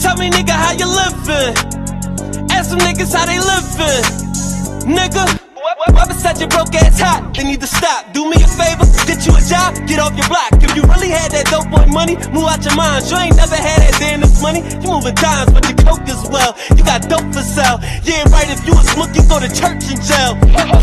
[0.00, 1.54] Tell me, nigga, how you livin'?
[2.50, 4.28] Ask some niggas how they livin',
[4.96, 5.37] Nigga,
[5.90, 8.12] whoever said your broke ass hot, they need to stop.
[8.12, 10.52] Do me a favor, get you a job, get off your block.
[10.62, 13.06] If you really had that dope boy money, move out your mind.
[13.08, 14.60] You ain't never had that damn enough money.
[14.82, 16.56] You moving dimes, but you coke as well.
[16.76, 17.78] You got dope for sale.
[18.04, 20.34] Yeah, right, if you a smook, you go to church and jail.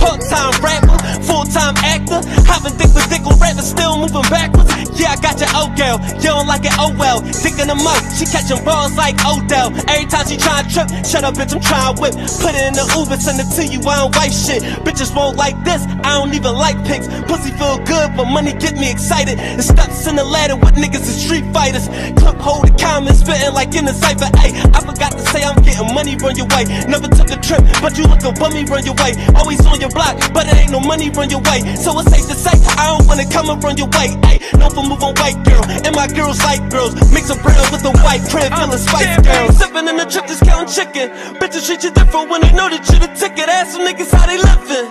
[0.01, 2.19] Part time rapper, full time actor.
[2.47, 4.71] Hopping dick with dick on rappers, still moving backwards.
[4.95, 5.99] Yeah, I got your old girl.
[6.23, 7.19] You don't like it, oh well.
[7.21, 9.75] Thinking them up, she catching balls like Odell.
[9.91, 12.15] Every time she try to trip, shut up, bitch, I'm trying whip.
[12.39, 14.63] Put it in the Uber, send it to you, I don't wife shit.
[14.95, 17.11] Bitches won't like this, I don't even like pics.
[17.27, 19.35] Pussy feel good, but money get me excited.
[19.35, 21.91] And steps in the ladder with niggas and street fighters.
[22.15, 24.31] Clip hold the comments, spitting like in the cipher.
[24.39, 26.63] Ay, I forgot to say I'm getting money run your way.
[26.87, 29.19] Never took a trip, but you look a bummy run your way.
[29.35, 31.59] Always on your block, but it ain't no money run your way.
[31.75, 34.15] So it's safe to say, I don't wanna come and run your way.
[34.23, 36.95] Ay, no for move on white girl, and my girls like girls.
[37.11, 39.51] Mix a bread with a white crib, uh, feeling spice girl.
[39.59, 41.11] Sipping in the trip, just countin' chicken.
[41.35, 43.51] Bitches treat you different when they know that you the ticket.
[43.51, 44.84] Ask some niggas how they living.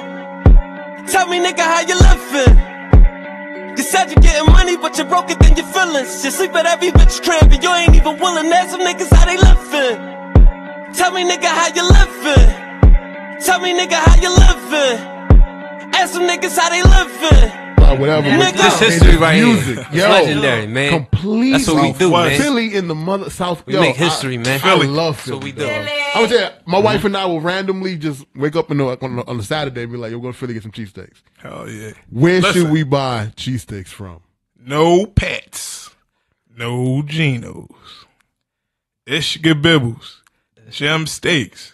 [1.06, 3.76] Tell me, nigga, how you living?
[3.76, 6.24] You said you getting money, but you broke it in your feelings.
[6.24, 8.52] You sleep at every bitch crib, and you ain't even willing.
[8.52, 10.94] Ask some niggas how they living.
[10.94, 13.40] Tell me, nigga, how you living?
[13.40, 14.98] Tell me, nigga, how you living?
[15.94, 17.63] Ask some niggas how they living.
[17.92, 18.26] Or whatever.
[18.28, 18.52] Nigga.
[18.52, 19.46] This This history right here.
[19.46, 19.78] music.
[19.78, 20.90] It's Yo, legendary, man.
[20.90, 21.50] Completely.
[21.52, 22.40] That's what we do, man.
[22.40, 23.66] Philly in the mother South.
[23.66, 24.56] We yo, make history, I, man.
[24.56, 24.86] I Philly.
[24.86, 25.36] love That's Philly.
[25.36, 25.66] what we do.
[25.66, 29.18] I would say my wife and I will randomly just wake up in the, on,
[29.20, 31.68] on a Saturday and be like, "Yo, we're going to Philly get some cheesesteaks." Hell
[31.68, 31.92] yeah.
[32.10, 32.62] Where Listen.
[32.62, 34.20] should we buy cheesesteaks from?
[34.58, 35.90] No pets.
[36.56, 37.68] No Genos.
[39.06, 40.22] Ishka Bibbles.
[40.70, 41.72] Jim Steaks.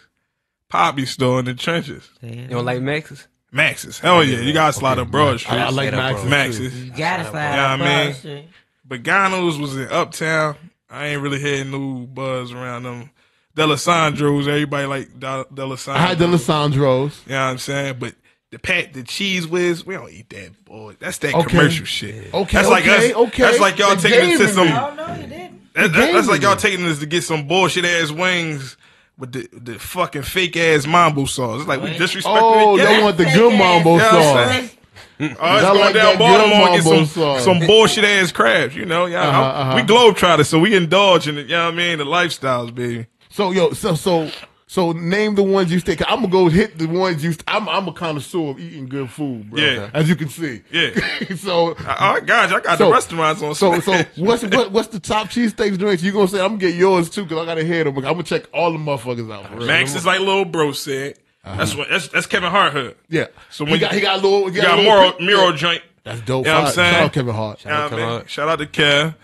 [0.68, 2.08] Poppy Store in the trenches.
[2.22, 3.26] You don't like Max's?
[3.52, 3.98] Max's.
[3.98, 4.40] Hell yeah.
[4.40, 5.54] You got to slide up Broad Street.
[5.56, 6.30] I, I like Straight up, Max's.
[6.30, 6.84] Max's.
[6.84, 8.44] You gotta slide Yeah, I up mean- Broad Street.
[8.86, 10.56] But Gano's was in Uptown.
[10.90, 13.10] I ain't really hearing no buzz around them.
[13.56, 15.94] Dalessandro's, everybody like Del- Delisandro.
[15.94, 17.24] I had the Lissandros.
[17.26, 17.96] You know what I'm saying?
[17.98, 18.14] But
[18.50, 20.96] the pat, the cheese whiz, we don't eat that, boy.
[20.98, 21.50] That's that Okay.
[21.50, 22.32] commercial shit.
[22.34, 23.16] Okay, that's like okay, us.
[23.28, 23.42] okay.
[23.42, 24.66] That's like y'all The taking it to gaming some.
[24.66, 24.72] me.
[24.74, 25.74] Oh no, you didn't.
[25.74, 28.76] That, that- that's like y'all taking this to get some bullshit ass wings
[29.20, 31.60] with the the fucking fake ass mambo sauce.
[31.60, 32.84] It's like we disrespecting Oh, it.
[32.84, 33.58] they want the good ass.
[33.58, 34.76] mambo Yeah, I'm sauce.
[35.22, 37.44] Oh, it's I going like down that Baltimore and good get some, mambo sauce.
[37.44, 39.04] some bullshit ass crabs, you know?
[39.04, 39.76] Yeah, Uh-huh, I- uh-huh.
[39.76, 41.98] we globetrotters, so we indulge in it, you know what I mean?
[41.98, 43.06] The lifestyles, baby.
[43.28, 44.30] So yo, so so
[44.70, 45.96] so name the ones you stay.
[46.06, 47.34] I'm gonna go hit the ones you.
[47.48, 49.60] I'm I'm a connoisseur of eating good food, bro.
[49.60, 49.90] Yeah.
[49.92, 50.62] as you can see.
[50.70, 50.90] Yeah.
[51.36, 52.56] so I, I got you.
[52.56, 56.04] I got So- the restaurants on so so what's what, what's the top cheesesteaks drinks?
[56.04, 57.96] You gonna say I'm gonna get yours too because I gotta hear them.
[57.96, 59.48] I'm gonna check all the motherfuckers out.
[59.48, 59.66] For real.
[59.66, 61.18] Max is like little bro said.
[61.44, 62.96] That's what that's, that's Kevin Hart hood.
[63.08, 63.26] yeah.
[63.50, 65.00] So he when got he got a little he You got, got a a little
[65.00, 65.56] Miro, pic- Miro yeah.
[65.56, 65.82] joint.
[66.04, 66.46] That's dope.
[66.46, 66.94] You know what I'm saying?
[66.94, 67.64] Shout out Kevin Hart.
[67.64, 68.04] You know what Kevin?
[68.08, 68.30] Hart.
[68.30, 69.14] Shout out to Kev.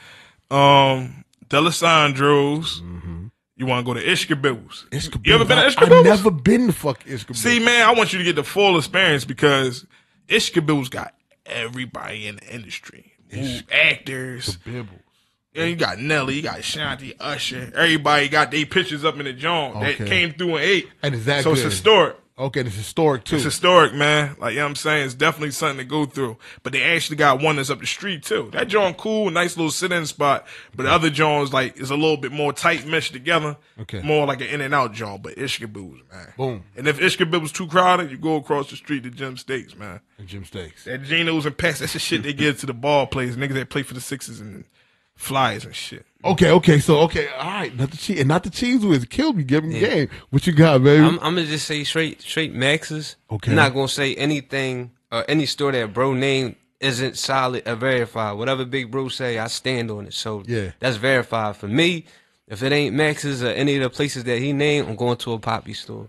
[0.50, 2.80] Um, Dalessandro's.
[2.80, 3.15] Mm-hmm.
[3.56, 4.86] You want to go to Ishkabibble's.
[4.90, 5.90] Ishka You ever been to Bibbles.
[5.92, 8.44] I- I've never been to fuck Ishka See, man, I want you to get the
[8.44, 9.86] full experience because
[10.28, 11.14] Ishkabibble's got
[11.46, 13.12] everybody in the industry.
[13.34, 14.58] Ooh, actors.
[14.58, 15.00] Bibbles.
[15.54, 17.72] Yeah, you got Nelly, you got Shanti, Usher.
[17.74, 19.94] Everybody got their pictures up in the joint Okay.
[19.94, 20.88] that came through and ate.
[21.02, 21.70] And is that so it's good?
[21.70, 22.16] historic.
[22.38, 23.36] Okay, it's historic too.
[23.36, 24.36] It's historic, man.
[24.38, 25.06] Like, you know what I'm saying?
[25.06, 26.36] It's definitely something to go through.
[26.62, 28.50] But they actually got one that's up the street, too.
[28.52, 30.46] That joint cool, nice little sit-in spot.
[30.74, 33.56] But the other joints, like, is a little bit more tight meshed together.
[33.80, 34.02] Okay.
[34.02, 36.32] More like an in-and-out joint, but Ishka Boo's, man.
[36.36, 36.64] Boom.
[36.76, 39.74] And if Ishka Boo was too crowded, you go across the street to Jim Steaks,
[39.74, 40.00] man.
[40.18, 40.84] And Jim Steaks.
[40.84, 43.70] That Geno's and Pats, that's the shit they give to the ball players, niggas that
[43.70, 44.64] play for the Sixers and
[45.16, 46.04] Flyers and shit.
[46.24, 49.04] Okay, okay, so okay, all right, not the cheese, and not the cheese whiz.
[49.06, 50.08] Killed me, give me game.
[50.30, 51.02] What you got, baby?
[51.02, 53.16] I'm, I'm gonna just say straight, straight Max's.
[53.30, 53.50] Okay.
[53.52, 58.36] I'm not gonna say anything or any store that bro name isn't solid or verified.
[58.36, 60.14] Whatever Big Bro say, I stand on it.
[60.14, 60.72] So Yeah.
[60.80, 62.04] that's verified for me.
[62.48, 65.32] If it ain't Max's or any of the places that he named, I'm going to
[65.32, 66.08] a poppy store.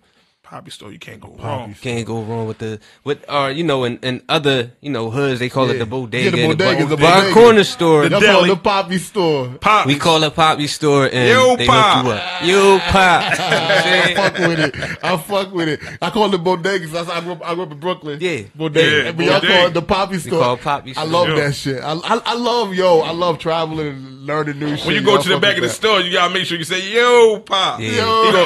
[0.50, 1.68] Poppy store, you can't go wrong.
[1.68, 5.10] You can't go wrong with the with or you know in, in other you know
[5.10, 6.24] hoods they call it the bodega.
[6.38, 7.34] Yeah, the bodega, bar- the bar bodega.
[7.34, 8.06] corner store.
[8.06, 8.48] Y'all deli.
[8.52, 9.50] the poppy store.
[9.60, 9.94] Poppy.
[9.94, 12.06] we call it poppy store and Yo, they Pop.
[12.06, 12.44] hook you up.
[12.46, 12.94] Yo pop.
[13.40, 14.76] I fuck with it.
[15.04, 15.80] I fuck with it.
[16.02, 16.92] I call it bodegas.
[16.92, 18.20] That's I grew up, I grew up in Brooklyn.
[18.22, 18.44] Yeah.
[18.56, 19.04] bodega.
[19.08, 20.40] Yeah, but y'all call it the poppy store.
[20.40, 21.36] call it poppy I love Yeah.
[21.36, 21.84] that shit.
[21.84, 23.02] I, I I love yo.
[23.02, 24.86] I love traveling and learning new shit.
[24.88, 26.90] When you go to the back of the store, you gotta make sure you say,
[26.94, 27.92] "Yo, pop." Yeah.
[28.32, 28.46] Yo.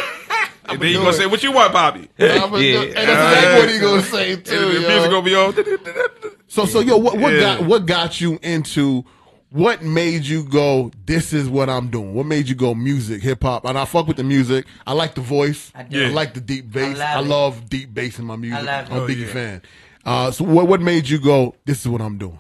[0.62, 2.82] He go, and then you do gonna say, "What you want, Bobby?" I'm a- Yeah.
[2.82, 4.60] And that's exactly what he gonna say And too.
[4.74, 5.56] the music gonna be on.
[6.48, 7.40] So so yo, what what Yeah.
[7.40, 9.04] got what got you into
[9.52, 12.14] what made you go, this is what I'm doing?
[12.14, 13.66] What made you go music, hip hop?
[13.66, 14.66] And I fuck with the music.
[14.88, 15.72] I like the voice.
[15.76, 16.00] I, do.
[16.00, 16.10] Yeah.
[16.14, 17.00] like the deep bass.
[17.00, 18.60] I love love, deep bass in my music.
[18.60, 19.10] I love I'm a it.
[19.10, 19.34] Biggie Oh, yeah.
[19.34, 19.62] fan.
[20.06, 22.40] Uh, so what what made you go, this is what I'm doing?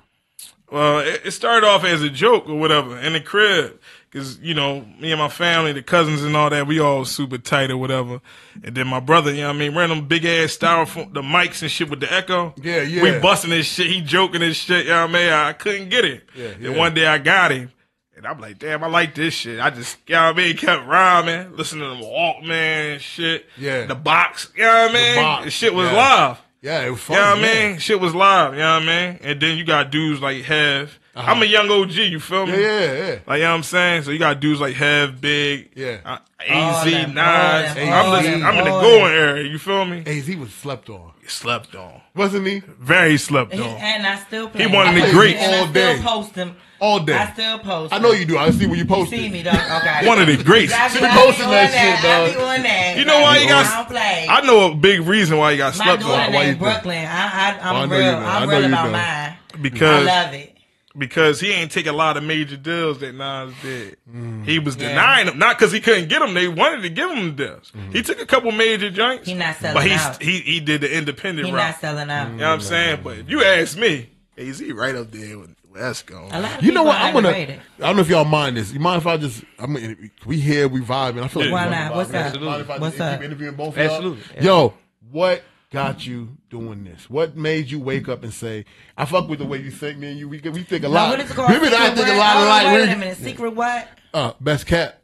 [0.72, 3.78] Well, it, it started off as a joke or whatever in the crib.
[4.14, 7.38] Cause, you know, me and my family, the cousins and all that, we all super
[7.38, 8.20] tight or whatever.
[8.62, 11.22] And then my brother, you know what I mean, ran them big ass styrofoam, the
[11.22, 12.54] mics and shit with the echo.
[12.62, 13.04] Yeah, yeah.
[13.04, 15.32] We busting this shit, he joking this shit, you know what I mean?
[15.32, 16.24] I couldn't get it.
[16.36, 17.72] Yeah, And one day I got him.
[18.18, 19.62] And I'm like, damn, I like this shit.
[19.62, 23.46] I just, you know what I mean, kept rhyming, listening to the Walkman and shit.
[23.58, 23.86] Yeah.
[23.86, 25.16] The box, you know what I mean?
[25.16, 25.96] box, The shit was yeah.
[26.28, 26.38] live.
[26.62, 27.80] Yeah, it was You know what I mean?
[27.80, 29.20] Shit was live, you know what I mean?
[29.22, 31.92] And then you got dudes like Hev, I'm a young OG.
[31.92, 32.54] You feel me?
[32.54, 32.62] Uh-huh.
[32.62, 33.20] Yeah, yeah, yeah.
[33.28, 34.04] Like you know what I'm saying.
[34.04, 35.98] So you got dudes like Hev, Big, Yeah.
[36.06, 36.18] uh,
[36.50, 37.78] All Az, them, Nas.
[37.78, 39.52] I'm, all listening, I'm in the going area.
[39.52, 40.04] You feel me?
[40.06, 42.02] Az was slept on, Slept on.
[42.16, 42.62] wasn't he?
[42.80, 43.68] Very slept He- on.
[43.78, 44.68] and I still play.
[44.68, 45.42] He wanted of the I play greats.
[45.44, 46.02] I All still day.
[46.02, 46.56] post him.
[46.80, 47.14] All day.
[47.14, 47.94] I still post.
[47.94, 48.38] I know you do.
[48.40, 49.54] I see when you You post see me, dog.
[49.56, 50.08] Okay.
[50.08, 50.74] One of the greats.
[50.74, 52.64] I See be me posting that doing shit, I be dog.
[52.64, 52.98] that.
[52.98, 53.88] You know why you got?
[53.88, 54.26] play.
[54.30, 56.10] I know a big reason why you got slept on.
[56.10, 56.60] why you named think?
[56.60, 57.06] Brooklyn.
[57.06, 58.06] I, I, I I'm know real.
[58.06, 58.18] you know.
[58.18, 58.92] I I'm real about know.
[58.94, 59.38] mine.
[59.84, 60.58] I love it.
[60.98, 63.98] Because he ain't take a lot of major deals that Nas did.
[64.14, 64.46] Mm.
[64.46, 64.90] He was Yeah.
[64.90, 66.34] denying them, not because he couldn't get them.
[66.34, 67.72] They wanted to give him the deals.
[67.76, 67.92] Mm-hmm.
[67.94, 69.28] He took a couple major joints.
[69.28, 70.22] He not selling but he's, out.
[70.22, 71.60] he he did the independent He route.
[71.60, 72.30] not selling out.
[72.32, 73.00] you know what I'm saying?
[73.04, 76.34] But if you ask me, is he right up there with Esco?
[76.34, 77.02] A lot of You know people what?
[77.02, 77.30] I'm gonna.
[77.30, 78.74] I don't know if y'all mind this.
[78.74, 79.44] You mind if I just?
[79.60, 81.24] I mean, we here, we vibing.
[81.24, 81.92] I feel like Why not?
[81.92, 81.96] vibing.
[81.96, 82.42] What's up?
[82.42, 83.22] Mind if I just What's up?
[83.22, 83.86] interviewing both of y'all?
[83.96, 84.44] Absolutely.
[84.46, 84.74] Yo,
[85.12, 85.42] what
[85.72, 87.10] got you doing this?
[87.10, 88.66] What made you wake up and say,
[88.98, 90.18] "I fuck with the way you think, man"?
[90.18, 91.10] You we, we think a No, lot.
[91.10, 91.50] what is it called?
[91.50, 92.18] Maybe I Secret think a what?
[92.18, 92.66] lot Oh, alike.
[92.68, 93.18] Wait a minute.
[93.18, 93.88] Secret what?
[94.14, 94.98] Uh, best cat.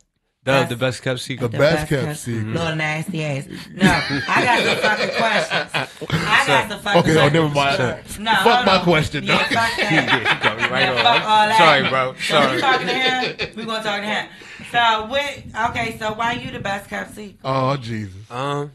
[0.43, 1.51] Dub, the best kept secret.
[1.51, 2.45] The best kept secret.
[2.47, 3.47] Little nasty ass.
[3.73, 3.83] No,
[4.29, 6.09] I got some fucking questions.
[6.23, 7.77] I got some fucking Okay, oh, never mind.
[8.19, 8.83] No, Fuck my on.
[8.85, 9.47] question, Yeah, dog.
[9.47, 10.39] fuck that.
[10.43, 11.03] got me right Yeah, on.
[11.03, 11.57] fuck all that.
[11.57, 12.15] Sorry, bro.
[12.21, 12.55] Sorry.
[12.55, 13.55] we talking to him.
[13.57, 14.29] We gonna talk to him.
[14.71, 15.69] So what?
[15.71, 17.39] Okay, so why you the best kept secret?
[17.43, 18.13] Oh Jesus.
[18.31, 18.71] Um,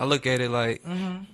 [0.00, 1.24] I look at it like Mm-hmm.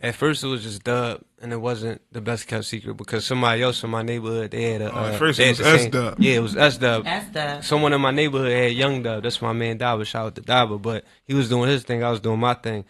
[0.00, 3.62] at first it was just Dub, and it wasn't the best kept secret because somebody
[3.62, 4.90] else in my neighborhood they had a.
[4.90, 6.20] Oh, uh, first they it had was S-Dub.
[6.20, 7.04] Yeah, it was S Dub.
[7.04, 7.60] That's the.
[7.60, 9.22] Someone in my neighborhood had Young Dub.
[9.22, 10.04] That's my man Daba.
[10.06, 10.80] Shout out to Daba.
[10.80, 12.02] But he was doing his thing.
[12.02, 12.84] I was doing my thing.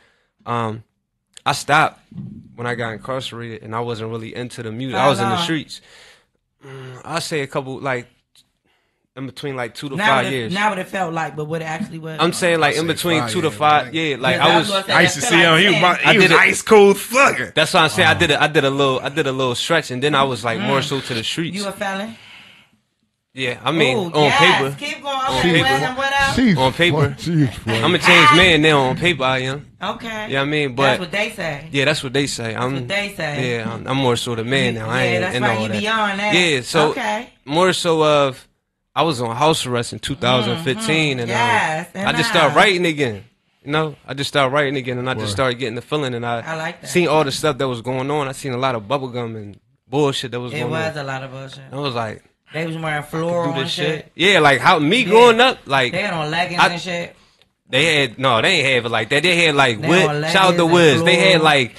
[0.46, 0.84] Um,
[1.44, 2.00] I stopped
[2.54, 4.96] when I got incarcerated, and I wasn't really into the music.
[4.96, 5.80] I How was in the streets.
[6.64, 8.06] Mm, I say a couple like
[9.16, 10.52] in between like two to Now five it, years.
[10.52, 12.18] now what it felt like, but what it actually was.
[12.20, 13.86] I'm saying like in between five two to five.
[13.86, 13.94] man.
[13.94, 14.68] Yeah, like Yeah, I I was.
[14.70, 15.60] was I used to see feel him.
[15.60, 17.54] He was, my, he I was did it- ice cold fucker.
[17.54, 18.08] That's what I'm saying.
[18.08, 20.24] I did a, I did a little I did a little stretch, and then I
[20.24, 20.66] was like Mm.
[20.66, 21.56] more so to the streets.
[21.56, 22.16] You a felon?
[23.34, 24.38] yeah, I mean Ooh, on yes.
[24.40, 24.76] paper.
[24.78, 25.16] Keep going.
[25.38, 25.62] Okay, paper.
[25.62, 26.34] what and what else?
[26.36, 27.14] She's On paper.
[27.14, 29.22] fun- I'm a changed man now on paper.
[29.24, 29.70] I am.
[29.80, 30.28] Okay.
[30.30, 31.68] Yeah, I mean, but that's what they say.
[31.70, 32.54] yeah, that's what they say.
[32.56, 32.74] I'm.
[32.74, 33.58] what they say.
[33.58, 34.88] Yeah, I'm, I'm more so the man now.
[34.90, 35.80] I yeah, ain't that's in why all you that.
[35.80, 36.34] beyond that.
[36.34, 37.30] Yeah, so okay.
[37.44, 38.48] more so of
[38.96, 41.36] I was on house arrest in 2015, and um, Mm-hmm.
[41.36, 43.24] Yes, and I just I- started writing again.
[43.64, 45.20] You know, I just started writing again, and I Word.
[45.20, 46.86] just started getting the feeling, and I, I like that.
[46.88, 48.28] seen all the stuff that was going on.
[48.28, 50.98] I seen a lot of bubblegum and bullshit that was It going was on.
[50.98, 51.62] a lot of bullshit.
[51.72, 52.22] I was like,
[52.52, 53.86] They was wearing do floral and shit.
[54.04, 54.12] shit.
[54.14, 55.08] Yeah, like how me Yeah.
[55.08, 57.16] growing up, like They had on leggings I- and shit.
[57.70, 59.22] they had no, they ain't have it like that.
[59.22, 61.02] They had like They Wiz, shout out to leggings Wiz.
[61.04, 61.74] They had like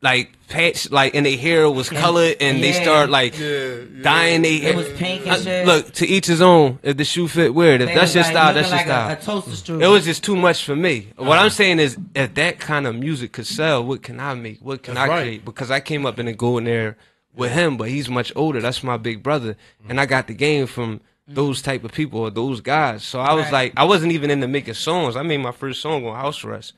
[0.00, 4.02] like patch like and their hair was colored and they start like Yeah, yeah.
[4.02, 4.72] dyeing their hair.
[4.72, 5.66] It was pink and I- shit.
[5.66, 6.78] Look, to each his own.
[6.82, 7.82] If the shoe fit, wear it.
[7.82, 9.08] If They that's your like, style, that's your like style.
[9.10, 9.82] A, a toaster strudel.
[9.82, 11.08] It was just too much for me.
[11.16, 11.48] What I'm uh-huh.
[11.50, 14.58] saying is, if that kind of music could sell, what can I make?
[14.60, 15.22] What can That's I right.
[15.22, 15.44] create?
[15.44, 16.96] Because I came up in the golden era
[17.34, 18.60] with him, but he's much older.
[18.60, 19.56] That's my big brother,
[19.88, 23.04] and I got the game from those type of people or those guys.
[23.04, 23.52] So I was Right.
[23.52, 25.14] like, I wasn't even into making songs.
[25.14, 26.72] I made my first song on house arrest,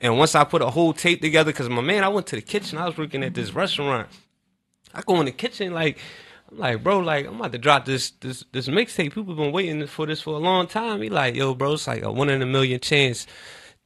[0.00, 2.42] and once I put a whole tape together, because my man, I went to the
[2.42, 2.78] kitchen.
[2.78, 4.08] I was working at this restaurant.
[4.94, 5.98] I go in the kitchen like.
[6.48, 9.12] I'm like, bro, like I'm about to drop this this this mixtape.
[9.12, 11.02] People been waiting for this for a long time.
[11.02, 13.26] He like, yo, bro, it's like a one in a million chance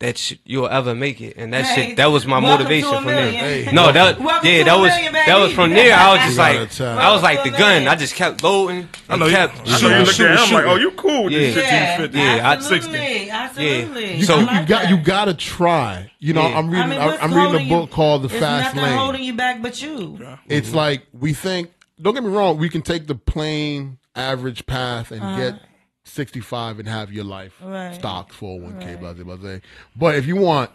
[0.01, 1.37] that sh- you'll ever make it.
[1.37, 3.31] And that Hey, shit, that was my motivation to a from there.
[3.33, 3.69] Hey.
[3.73, 5.95] No, that Welcome yeah, that was million, that was from there.
[5.95, 6.81] I was just like.
[6.81, 7.89] I was like the Welcome to a gun.
[7.89, 8.89] I just kept loading.
[9.09, 11.25] I know kept I know you shooting, look at shooting, him like, oh, you cool
[11.25, 11.63] with this Yeah.
[11.63, 11.73] shit.
[11.73, 12.19] Yeah, 50.
[12.19, 14.15] Yeah, I- absolutely, absolutely.
[14.17, 14.91] You, I you like got that.
[14.91, 16.11] you got to try.
[16.19, 16.59] You know, Yeah.
[16.59, 16.93] I'm reading.
[16.99, 18.99] I mean, I'm reading a book you- called The There's Fast nothing Lane.
[18.99, 20.19] holding you back but you.
[20.49, 21.71] It's like we think.
[22.01, 22.57] Don't get me wrong.
[22.57, 25.37] We can take the plain average path and uh-huh.
[25.37, 25.61] get
[26.05, 27.55] 65 and have your life.
[27.63, 27.95] Right.
[27.95, 29.59] stocked 401k, blah blah blah.
[29.97, 30.71] But if you want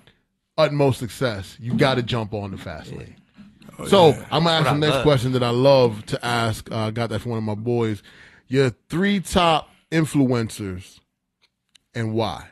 [0.58, 3.16] utmost success, you got to jump on the fast lane.
[3.88, 6.72] so I'm gonna ask the next question that I love to ask.
[6.72, 8.04] Uh, I got that from one of my boys.
[8.48, 11.00] Your three top influencers
[11.94, 12.50] and why?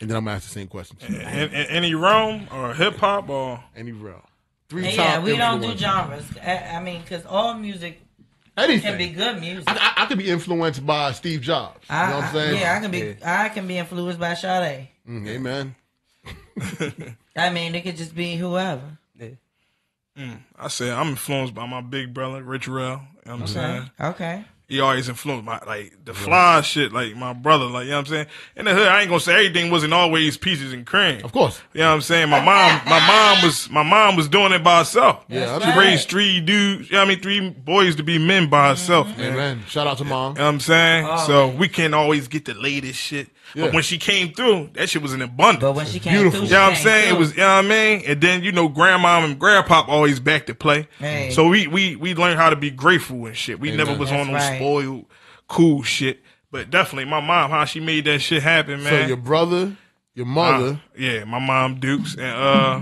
[0.00, 1.18] And then I'm gonna ask the same question to you.
[1.18, 4.22] In, in, any realm or hip hop or Any real.
[4.68, 6.24] Three And top yeah, we don't do genres.
[6.42, 8.00] I, I mean, because all music
[8.56, 8.82] Anything.
[8.82, 9.64] can be good music.
[9.66, 11.86] I, I, I could be influenced by Steve Jobs.
[11.88, 12.60] You know what I'm saying?
[12.60, 13.16] yeah, I can be.
[13.24, 14.88] I can be influenced by Sade.
[15.08, 15.74] Mm, amen.
[17.36, 18.98] I mean, it could just be whoever.
[20.62, 23.02] I said I'm influenced by my big brother Rich Rell.
[23.24, 23.90] You know what I'm saying?
[24.00, 24.44] Okay.
[24.72, 28.06] He always influenced my like the fly shit, like my brother, like you know what
[28.08, 28.26] I'm saying.
[28.56, 31.22] In the hood, I ain't gonna say everything wasn't always peaches and cream.
[31.22, 31.60] Of course.
[31.74, 32.30] You know what I'm saying?
[32.30, 35.26] My mom, my mom was, my mom was doing it by herself.
[35.28, 35.78] Yeah, she I know.
[35.78, 36.88] raised three dudes.
[36.88, 39.08] You know what I mean, three boys to be men by herself.
[39.18, 39.34] Man.
[39.34, 39.62] Amen.
[39.68, 40.36] Shout out to mom.
[40.36, 41.06] You know what I'm saying?
[41.06, 43.28] Oh, so we can't always get the latest shit.
[43.54, 43.64] Yeah.
[43.66, 45.60] But when she came through, that shit was in abundance.
[45.60, 46.40] But when she came Beautiful.
[46.40, 47.04] through, You know what I'm saying?
[47.06, 48.02] came It was, you know what I mean?
[48.06, 50.88] And then, you know, grandma and grandpop always back to play.
[50.98, 51.30] Hey.
[51.32, 53.60] So we, we, we learned how to be grateful and shit.
[53.60, 54.56] We never was That's on no right.
[54.56, 55.04] spoiled,
[55.48, 56.20] cool shit.
[56.50, 59.02] But definitely my mom, how she made that shit happen, man.
[59.02, 59.76] So your brother,
[60.14, 62.80] your Uh, mother, yeah, my mom Dukes and uh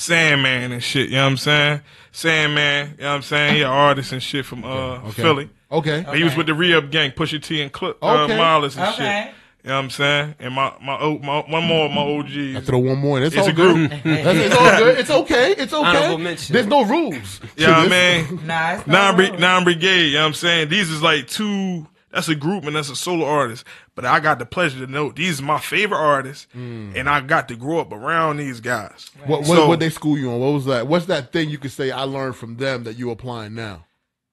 [0.00, 1.80] Sandman and shit, you know what I'm saying?
[2.12, 3.54] Sandman, you know what I'm saying?
[3.56, 5.22] He an artist and shit from uh okay.
[5.22, 5.50] Philly.
[5.70, 6.04] Okay.
[6.16, 8.36] He was with the re-up gang, Pusha T and Clip, uh, Okay.
[8.36, 9.00] Miles and shit.
[9.04, 9.30] Okay.
[9.62, 10.34] You know what I'm saying?
[10.40, 12.56] And my my, o- my one more of my OGs.
[12.56, 13.18] I throw one more.
[13.18, 13.24] in.
[13.24, 13.74] It's, It's all a good.
[13.90, 14.02] group.
[14.04, 14.98] That's- it's all good.
[14.98, 15.52] It's okay.
[15.52, 15.86] It's okay.
[15.86, 16.54] Honorable mention.
[16.54, 17.40] There's no rules.
[17.58, 18.46] You know what I mean?
[18.46, 20.70] Nah, it's Non not non brigade, you know what I'm saying?
[20.70, 23.64] These is like two that's a group and that's a solo artist.
[23.94, 27.48] But I got the pleasure to know these are my favorite artists and I got
[27.48, 29.10] to grow up around these guys.
[29.26, 30.40] What, what, So- what they school you on?
[30.40, 30.86] What was that?
[30.86, 33.86] What's that thing you could say I learned from them that you applying now?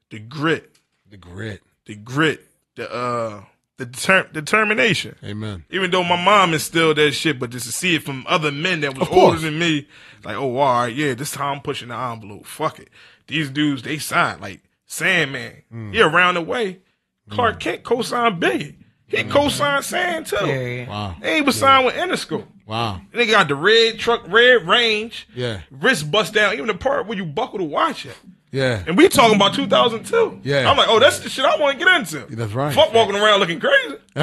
[0.09, 0.71] The grit,
[1.09, 1.61] The grit.
[1.85, 3.43] the grit, the uh
[3.77, 5.15] the deter- determination.
[5.23, 5.63] Amen.
[5.69, 8.81] Even though my mom instilled that shit, but just to see it from other men
[8.81, 9.87] that was older than me,
[10.23, 12.47] like, oh, all right, yeah, this time I'm pushing the envelope.
[12.47, 12.89] Fuck it.
[13.27, 15.61] These dudes, they signed like Sandman.
[15.71, 15.93] Mm.
[15.93, 16.79] He around the way.
[17.29, 17.59] Clark mm.
[17.59, 18.75] Kent co-signed Biggie.
[19.07, 19.29] He mm.
[19.29, 20.37] co-signed Sand too.
[20.37, 20.89] Period.
[20.89, 21.15] Wow.
[21.21, 22.47] And he was signed with Interscope.
[22.65, 23.01] Wow.
[23.13, 25.27] They got the red truck, red range.
[25.33, 25.61] Yeah.
[25.71, 28.17] Wrist bust down, even the part where you buckle to watch it.
[28.51, 28.83] Yeah.
[28.87, 30.39] And we talking about 2002.
[30.43, 30.69] Yeah.
[30.69, 32.35] I'm like, oh, that's the shit I want to get into.
[32.35, 32.73] That's right.
[32.73, 33.95] Fuck walking around looking crazy.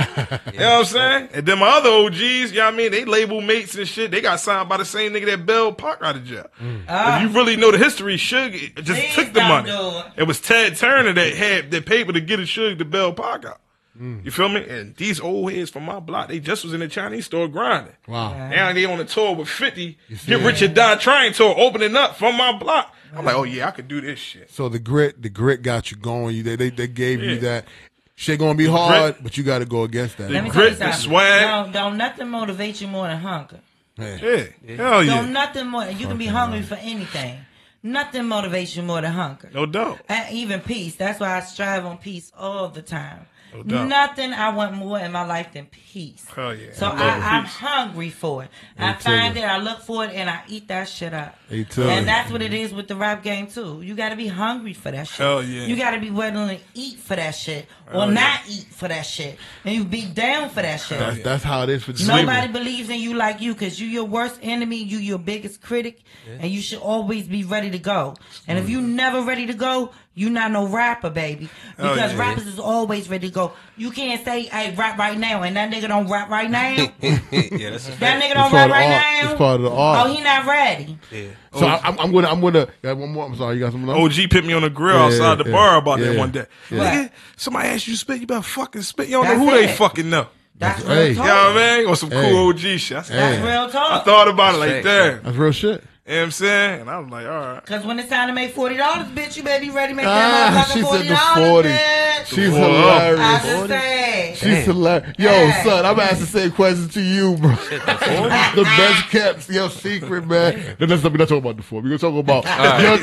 [0.54, 1.28] You know what I'm saying?
[1.34, 2.90] And then my other OGs, you know what I mean?
[2.90, 4.10] They label mates and shit.
[4.10, 6.46] They got signed by the same nigga that Bell Pac out of jail.
[6.60, 6.82] Mm.
[6.88, 7.16] Ah.
[7.16, 9.70] If you really know the history, Suge just Please took the money.
[9.70, 10.04] do it.
[10.22, 13.44] It was Ted Turner that had the paper to get a Suge to Bell Pac
[13.44, 13.60] out.
[14.00, 14.24] Mm.
[14.24, 14.66] You feel me?
[14.68, 17.94] And these old heads from my block, they just was in the Chinese store grinding.
[18.08, 18.48] Wow.
[18.48, 20.46] Now they on the tour with 50, see Get that?
[20.46, 22.92] Rich or Die Trying tour opening up from my block.
[23.16, 24.50] I'm like, oh yeah, I could do this shit.
[24.50, 26.34] So the grit, the grit got you going.
[26.36, 27.66] You they they, they gave you that
[28.14, 30.28] shit gonna be hard, but you got to go against that.
[30.28, 31.10] The Let me grit, tell you the something.
[31.10, 31.42] swag.
[31.42, 33.60] Don't, don't nothing motivate you more than hunger.
[33.96, 34.18] Man.
[34.22, 35.84] Yeah, hell yeah, Don't nothing more.
[35.86, 37.38] You can be hungry for anything.
[37.82, 39.50] Nothing motivates you more than hunger.
[39.52, 40.00] no doubt.
[40.08, 40.96] And even peace.
[40.96, 43.26] That's why I strive on peace all the time.
[43.62, 43.86] No.
[43.86, 46.26] Nothing I want more in my life than peace.
[46.34, 46.72] Hell yeah.
[46.72, 48.50] So I I, I'm hungry for it.
[48.78, 49.00] I too.
[49.00, 51.36] find it, I look for it, and I eat that shit up.
[51.50, 51.82] Me too.
[51.84, 52.64] And that's what it mm-hmm.
[52.64, 53.80] is with the rap game too.
[53.82, 55.18] You got to be hungry for that shit.
[55.18, 55.66] Hell yeah.
[55.66, 58.14] You got to be willing to eat for that shit, or Hell yeah.
[58.14, 60.98] not eat for that shit, and you be down for that shit.
[60.98, 62.52] That's, that's how it is for Nobody Nobody.
[62.52, 66.50] believes in you like you because you your worst enemy, you your biggest critic, and
[66.50, 68.16] you should always be ready to go.
[68.48, 71.48] And if you never ready to go, you not no rapper, baby.
[71.78, 72.18] Oh, Because yeah.
[72.18, 73.52] rappers is always ready to go.
[73.76, 76.70] You can't say, "Hey, rap right now," and that nigga don't rap right now.
[77.02, 78.24] yeah, that's a that fact.
[78.24, 79.02] nigga don't part rap right art.
[79.24, 79.30] now.
[79.30, 80.06] It's part of the art.
[80.06, 80.98] Oh, he not ready.
[81.10, 81.28] Yeah.
[81.52, 83.26] Oh, so I, I'm, I'm gonna I'm gonna yeah, one more.
[83.26, 83.54] I'm sorry.
[83.56, 84.18] You got something else?
[84.18, 86.46] OG put me on the grill Yeah, outside the yeah, bar about that one day.
[86.70, 86.78] yeah.
[87.06, 89.06] Nigga, somebody asked you to spit, you better fucking spit.
[89.08, 89.76] You don't That's know who they it.
[89.76, 90.26] fucking know.
[90.56, 90.96] That's Hey.
[90.98, 91.26] real You talk.
[91.26, 91.86] know what I mean?
[91.88, 92.30] Or some Hey.
[92.30, 92.96] cool OG shit.
[92.98, 93.42] I, said, Hey.
[93.42, 94.04] That's real I talk.
[94.04, 94.84] thought about it like, Respect,
[95.16, 95.22] damn.
[95.24, 95.84] That's real shit.
[96.06, 96.80] You know what I'm saying?
[96.82, 97.64] And I was like, all right.
[97.64, 100.04] Cause when it's time to make forty dollars, bitch, you better be ready to make
[100.06, 101.68] Ah, that she motherfucking said forty the 40.
[101.70, 102.26] bitch.
[102.26, 103.16] She's Whoa.
[103.18, 104.36] I just said.
[104.36, 105.14] She's hilarious.
[105.18, 105.62] Yo, Hey.
[105.64, 107.50] son, I'm asking the same question to you, bro.
[107.54, 110.76] the best kept, your secret, man.
[110.78, 111.80] Then let's not, we're not talking about the four.
[111.80, 112.44] We're gonna talk about
[112.82, 112.98] your,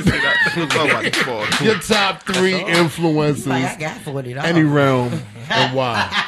[1.73, 3.47] your top three Like I influences,
[3.79, 4.47] got forty dollars.
[4.47, 6.27] any realm, and why.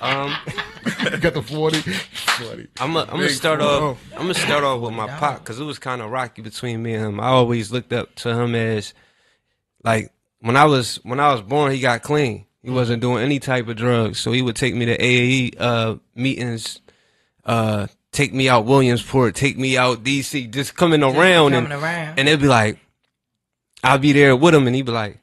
[0.00, 0.52] Um, You
[1.20, 1.80] got the 40?
[1.80, 2.66] Funny.
[2.80, 3.68] I'm gonna I'm start fool.
[3.68, 4.04] off.
[4.12, 6.94] I'm gonna start off with my pop because it was kind of rocky between me
[6.94, 7.20] and him.
[7.20, 8.94] I always looked up to him as
[9.84, 12.46] like when I was when I was born, he got clean.
[12.62, 15.96] He wasn't doing any type of drugs, so he would take me to AAE uh,
[16.14, 16.80] meetings,
[17.44, 22.18] uh, take me out Williamsport, take me out DC, just coming around and around.
[22.18, 22.78] and they'd be like,
[23.82, 25.18] I'll be there with him, and he'd be like,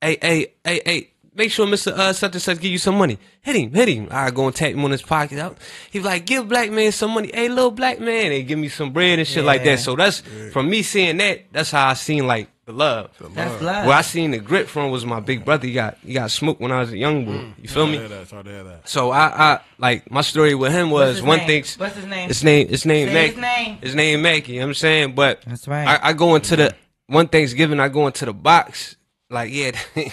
[0.00, 1.92] Hey, hey, hey, hey, make sure Mr.
[1.92, 3.18] Uh, such and such give you some money.
[3.42, 4.08] Hit him, hit him.
[4.10, 5.58] I go and tap him on his pocket out.
[5.90, 7.30] He'd like, give black man some money.
[7.32, 9.80] Hey, little black man, they give me some bread and shit like that.
[9.80, 10.20] So that's
[10.52, 11.44] from me seeing that.
[11.52, 13.10] That's how I seen like the love.
[13.34, 13.86] That's love.
[13.86, 15.66] Where I seen the grit from was my big brother.
[15.66, 17.52] He got he got smoked when I was a young boy.
[17.60, 17.98] You feel me?
[17.98, 18.88] that's hard to hear that.
[18.88, 21.46] So I, I like my story with him What's was his one name?
[21.62, 21.64] thing.
[21.76, 22.28] What's his name?
[22.28, 22.68] His name.
[22.68, 23.08] His name.
[23.08, 23.30] Say Mac.
[23.32, 23.78] his name.
[23.82, 24.52] His name Mackie.
[24.52, 25.86] You know what I'm saying, but That's right.
[25.86, 26.74] I, I go into the
[27.06, 27.80] one Thanksgiving.
[27.80, 28.96] I go into the box.
[29.28, 29.72] Like yeah,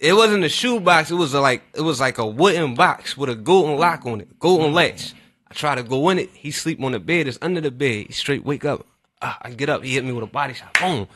[0.00, 1.10] it wasn't a shoe box.
[1.10, 4.22] It was a, like it was like a wooden box with a golden lock on
[4.22, 5.14] it, golden latch.
[5.50, 6.30] I try to go in it.
[6.32, 7.28] He sleep on the bed.
[7.28, 8.06] It's under the bed.
[8.06, 8.86] He straight wake up.
[9.20, 9.84] Ah, I get up.
[9.84, 10.72] He hit me with a body shot.
[10.80, 11.06] Boom.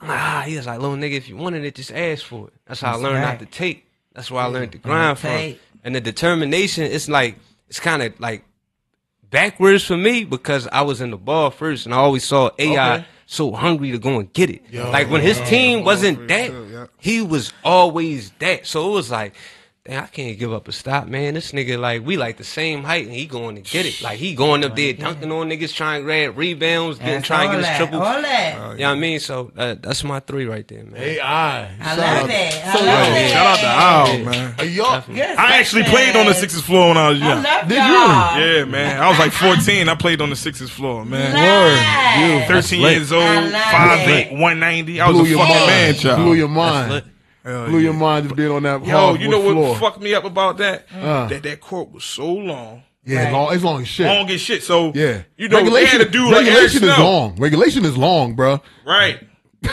[0.00, 0.44] I'm like ah.
[0.46, 1.12] He was like little nigga.
[1.12, 2.54] If you wanted it, just ask for it.
[2.64, 3.32] That's how I learned right.
[3.32, 3.86] not to take.
[4.14, 5.56] That's where I learned to grind from.
[5.84, 6.84] And the determination.
[6.84, 7.36] It's like
[7.68, 8.44] it's kind of like
[9.28, 12.94] backwards for me because I was in the ball first and I always saw AI
[12.94, 13.04] Okay.
[13.32, 14.62] So hungry to go and get it.
[14.92, 18.66] like when his team wasn't that, he was always that.
[18.66, 19.34] So it was like
[19.84, 21.34] Damn, I can't give up a stop, man.
[21.34, 24.00] This nigga like we like the same height, and he going to get it.
[24.00, 27.56] Like he going up there dunking on niggas, trying to grab rebounds, getting trying to
[27.56, 28.00] get his that, triple.
[28.00, 28.54] all that.
[28.74, 29.18] You know what I mean?
[29.18, 30.94] So uh, that's my three right there, man.
[31.02, 31.68] AI.
[31.80, 32.64] I love it.
[32.64, 33.28] I So, love yo.
[33.28, 34.54] Shout out to Al, man.
[34.56, 37.42] Hey, y'all, Yes, I actually played on the Sixers floor when I was I young.
[37.42, 37.82] love Did you?
[37.82, 38.38] y'all.
[38.38, 39.02] Yeah, man.
[39.02, 39.88] I was like 14.
[39.88, 41.32] I played on the Sixers floor, man.
[41.32, 42.46] Nice.
[42.68, 45.00] 13 years old, I 5'8", 190.
[45.00, 46.18] I was blew a your fucking man child.
[46.24, 47.04] Blew your mind.
[47.44, 47.52] Lit.
[47.54, 47.84] Hell Blew yeah.
[47.84, 48.84] your mind just being on that.
[48.86, 49.76] Yo, you know what floor.
[49.76, 50.86] fucked me up about that?
[50.94, 51.26] Uh.
[51.28, 52.82] That that court was so long.
[53.04, 53.32] Yeah, Right.
[53.32, 54.06] long, it's long as shit.
[54.06, 54.62] Long as shit.
[54.62, 57.34] So, yeah, you know, they had to do like regulation is long.
[57.36, 58.60] Regulation is long, bro.
[58.86, 59.18] Right.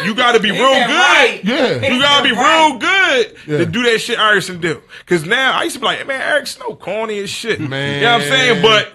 [0.04, 0.88] You got to be real good.
[0.88, 1.42] right.
[1.44, 1.76] Yeah.
[1.92, 2.70] You gotta be Right.
[2.70, 3.58] real good Yeah.
[3.60, 4.82] to do that shit Iverson do.
[5.08, 7.60] Cause now I used to be like, man, Eric Snow corny as shit.
[7.60, 7.96] Man.
[7.96, 8.62] You know what I'm saying?
[8.62, 8.94] But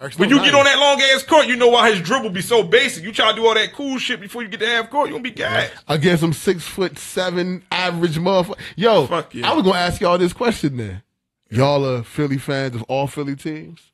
[0.00, 2.40] Eric when you get on that long ass court, you know why his dribble be
[2.40, 3.04] so basic.
[3.04, 5.14] You try to do all that cool shit before you get to half court, you
[5.14, 5.74] gonna be gassed.
[5.88, 8.58] against some six foot seven average motherfucker.
[8.76, 9.50] Yo, Fuck yeah.
[9.50, 11.02] I was gonna ask y'all this question then.
[11.50, 13.92] Y'all are Philly fans of all Philly teams?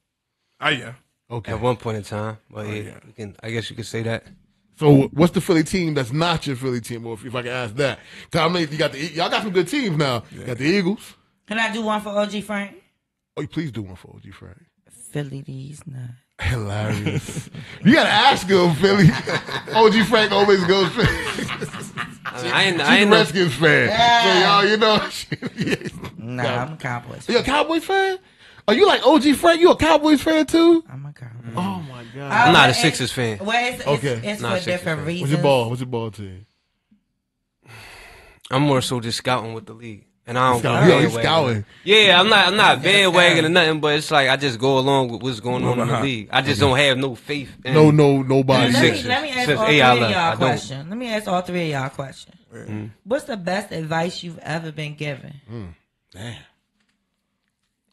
[0.61, 0.93] Oh yeah.
[1.29, 1.53] Okay.
[1.53, 2.99] At one point in time, but oh, yeah, yeah.
[3.17, 3.37] can.
[3.43, 4.25] I guess you could say that.
[4.79, 7.05] So what's the Philly team that's not your Philly team?
[7.07, 7.99] Or if, if I can ask that,
[8.31, 10.23] cause I mean, you got the y'all got some good teams now.
[10.31, 11.17] You got the Eagles.
[11.49, 12.77] Can I do one for OG Frank?
[13.37, 14.63] Oh, please do one for OG Frank.
[15.17, 16.13] Philly these nuts.
[16.43, 17.49] Hilarious.
[17.83, 19.09] you gotta ask him, Philly.
[19.75, 21.07] OG Frank always goes Philly.
[22.27, 22.81] I, mean, I ain't.
[22.83, 23.89] I She's a ain't no, Redskins fan.
[24.23, 25.89] So y'all, you know.
[26.19, 27.27] Nah, I'm a Cowboys.
[27.31, 28.19] you a Cowboys fan?
[28.69, 29.61] Are you like OG Frank?
[29.61, 30.85] You a Cowboys fan too?
[30.91, 31.53] I'm a Cowboys.
[31.57, 32.31] Oh my god.
[32.33, 33.39] I'm not a it's- Sixers fan.
[33.41, 34.21] Well, it's, it's, Okay.
[34.23, 35.07] it's Not for Sixers different fan.
[35.07, 35.23] reasons.
[35.23, 35.69] What's your ball?
[35.71, 36.45] What's your ball team?
[38.51, 40.89] I'm more so just scouting with the league, and I don't go Scouting.
[40.89, 41.23] Yeah, he's bandwagon.
[41.23, 41.65] scouting.
[41.85, 42.49] Yeah, I'm not.
[42.49, 45.65] I'm not bandwagoning or nothing, but it's like I just go along with what's going
[45.65, 46.03] on in the uh-huh.
[46.03, 46.29] league.
[46.33, 47.51] I just don't have no faith.
[47.65, 48.73] In, No, no, nobody.
[48.73, 50.39] Let me, let me ask Since all AI three of left, y'all I a don't.
[50.39, 50.89] question.
[50.89, 52.33] Let me ask all three of y'all a question.
[52.53, 52.91] Mm.
[53.05, 55.35] What's the best advice you've ever been given?
[55.51, 56.35] Mm.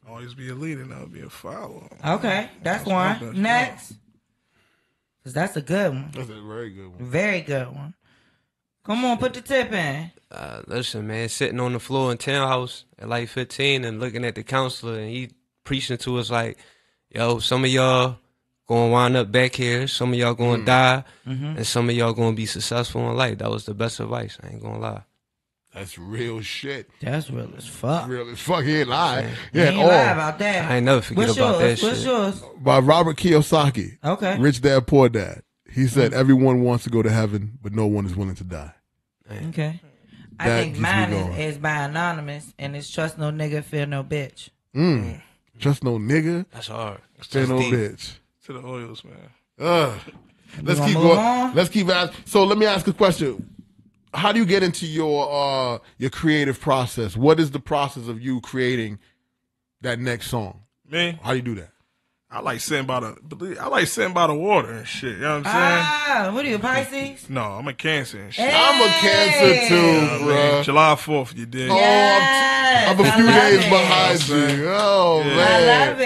[0.09, 1.89] Always be a leader, not be a follower.
[2.05, 3.41] Okay, that's my best one.
[3.41, 3.93] Next.
[5.19, 6.11] Because that's a good one.
[6.13, 6.97] That's a very good one.
[6.99, 7.93] Very good one.
[8.85, 10.11] Come on, put the tip in.
[10.31, 14.35] Uh, listen, man, sitting on the floor in townhouse at like 15 and looking at
[14.35, 15.29] the counselor and he
[15.63, 16.57] preaching to us like,
[17.09, 18.17] yo, some of y'all
[18.67, 22.35] gonna wind up back here, some of y'all gonna die, and some of y'all gonna
[22.35, 23.37] be successful in life.
[23.37, 24.37] That was the best advice.
[24.43, 25.03] I ain't gonna lie.
[25.73, 26.89] That's real shit.
[27.01, 28.07] That's real as fuck.
[28.07, 28.63] Real as fuck.
[28.63, 29.21] He ain't lie.
[29.53, 30.13] You Yeah, ain't lie all.
[30.13, 30.69] about that.
[30.71, 31.81] I ain't never forget What's about yours?
[31.81, 32.07] that What's shit.
[32.07, 32.43] yours?
[32.57, 33.97] By Robert Kiyosaki.
[34.03, 34.37] Okay.
[34.39, 35.41] Rich Dad Poor Dad.
[35.73, 38.73] He said everyone wants to go to heaven, but no one is willing to die.
[39.49, 39.79] Okay.
[40.39, 44.49] I think mine is, is by anonymous, and it's trust no nigga, fear no bitch.
[44.75, 45.21] Mm.
[45.57, 46.99] Just no nigga, That's hard.
[47.17, 47.73] That's fear no deep.
[47.73, 48.13] bitch.
[48.45, 49.15] To the Oils, man.
[49.59, 49.99] Ugh.
[50.61, 51.17] Let's keep going.
[51.17, 51.55] on?
[51.55, 52.25] Let's keep asking.
[52.25, 53.49] So let me ask a question.
[54.13, 57.15] How do you get into your uh your creative process?
[57.17, 58.99] What is the process of you creating
[59.81, 60.61] that next song?
[60.89, 61.69] Me, How do you do that?
[62.35, 65.17] I like sitting by the I like sitting by the water and shit.
[65.17, 65.85] You know what I'm saying?
[65.85, 67.29] Ah, what are you, Pisces?
[67.29, 68.49] no, I'm a cancer and shit.
[68.49, 68.59] Hey.
[68.59, 70.63] I'm a cancer too, I mean, bruh.
[70.63, 71.69] July 4th, you did.
[71.69, 73.69] Oh, Yes, I'm, I'm a I few days it.
[73.69, 74.29] behind
[74.59, 74.65] you.
[74.67, 75.33] Oh Yeah.
[75.47, 76.03] I love it.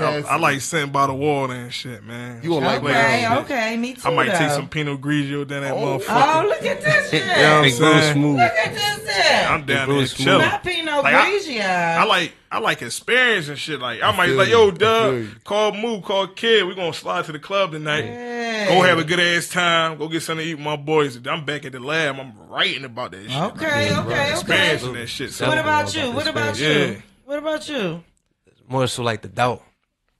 [0.00, 0.26] Yes.
[0.26, 2.40] I like sitting by the water and shit, man.
[2.42, 4.06] You gonna like Play that Okay, okay, me too.
[4.06, 5.98] I might take some Pinot Grigio down that Oh.
[5.98, 6.42] motherfucker.
[6.42, 7.22] Oh, look at this shit.
[7.26, 8.12] You know what I'm saying?
[8.14, 8.36] smooth.
[8.38, 9.50] Look at this shit.
[9.50, 10.26] I'm down Big there smooth.
[10.26, 10.40] chilling.
[10.46, 11.64] Not Pinot Like, I- Grigio.
[11.64, 13.80] I like I like experience and shit.
[13.80, 14.54] Like I might feel like, you.
[14.54, 16.66] yo, I Dub, call Moo, call Kid.
[16.66, 18.04] We gonna slide to the club tonight.
[18.06, 18.68] Yeah.
[18.68, 19.98] Go have a good ass time.
[19.98, 21.16] Go get something to eat with my boys.
[21.26, 22.18] I'm back at the lab.
[22.18, 23.40] I'm writing about that shit.
[23.40, 24.30] Okay, okay, okay.
[24.32, 25.32] Experiencing that shit.
[25.32, 26.10] So What about you?
[26.10, 26.68] What about you?
[26.68, 27.00] Yeah.
[27.24, 28.02] What about you?
[28.68, 29.62] More so like the doubt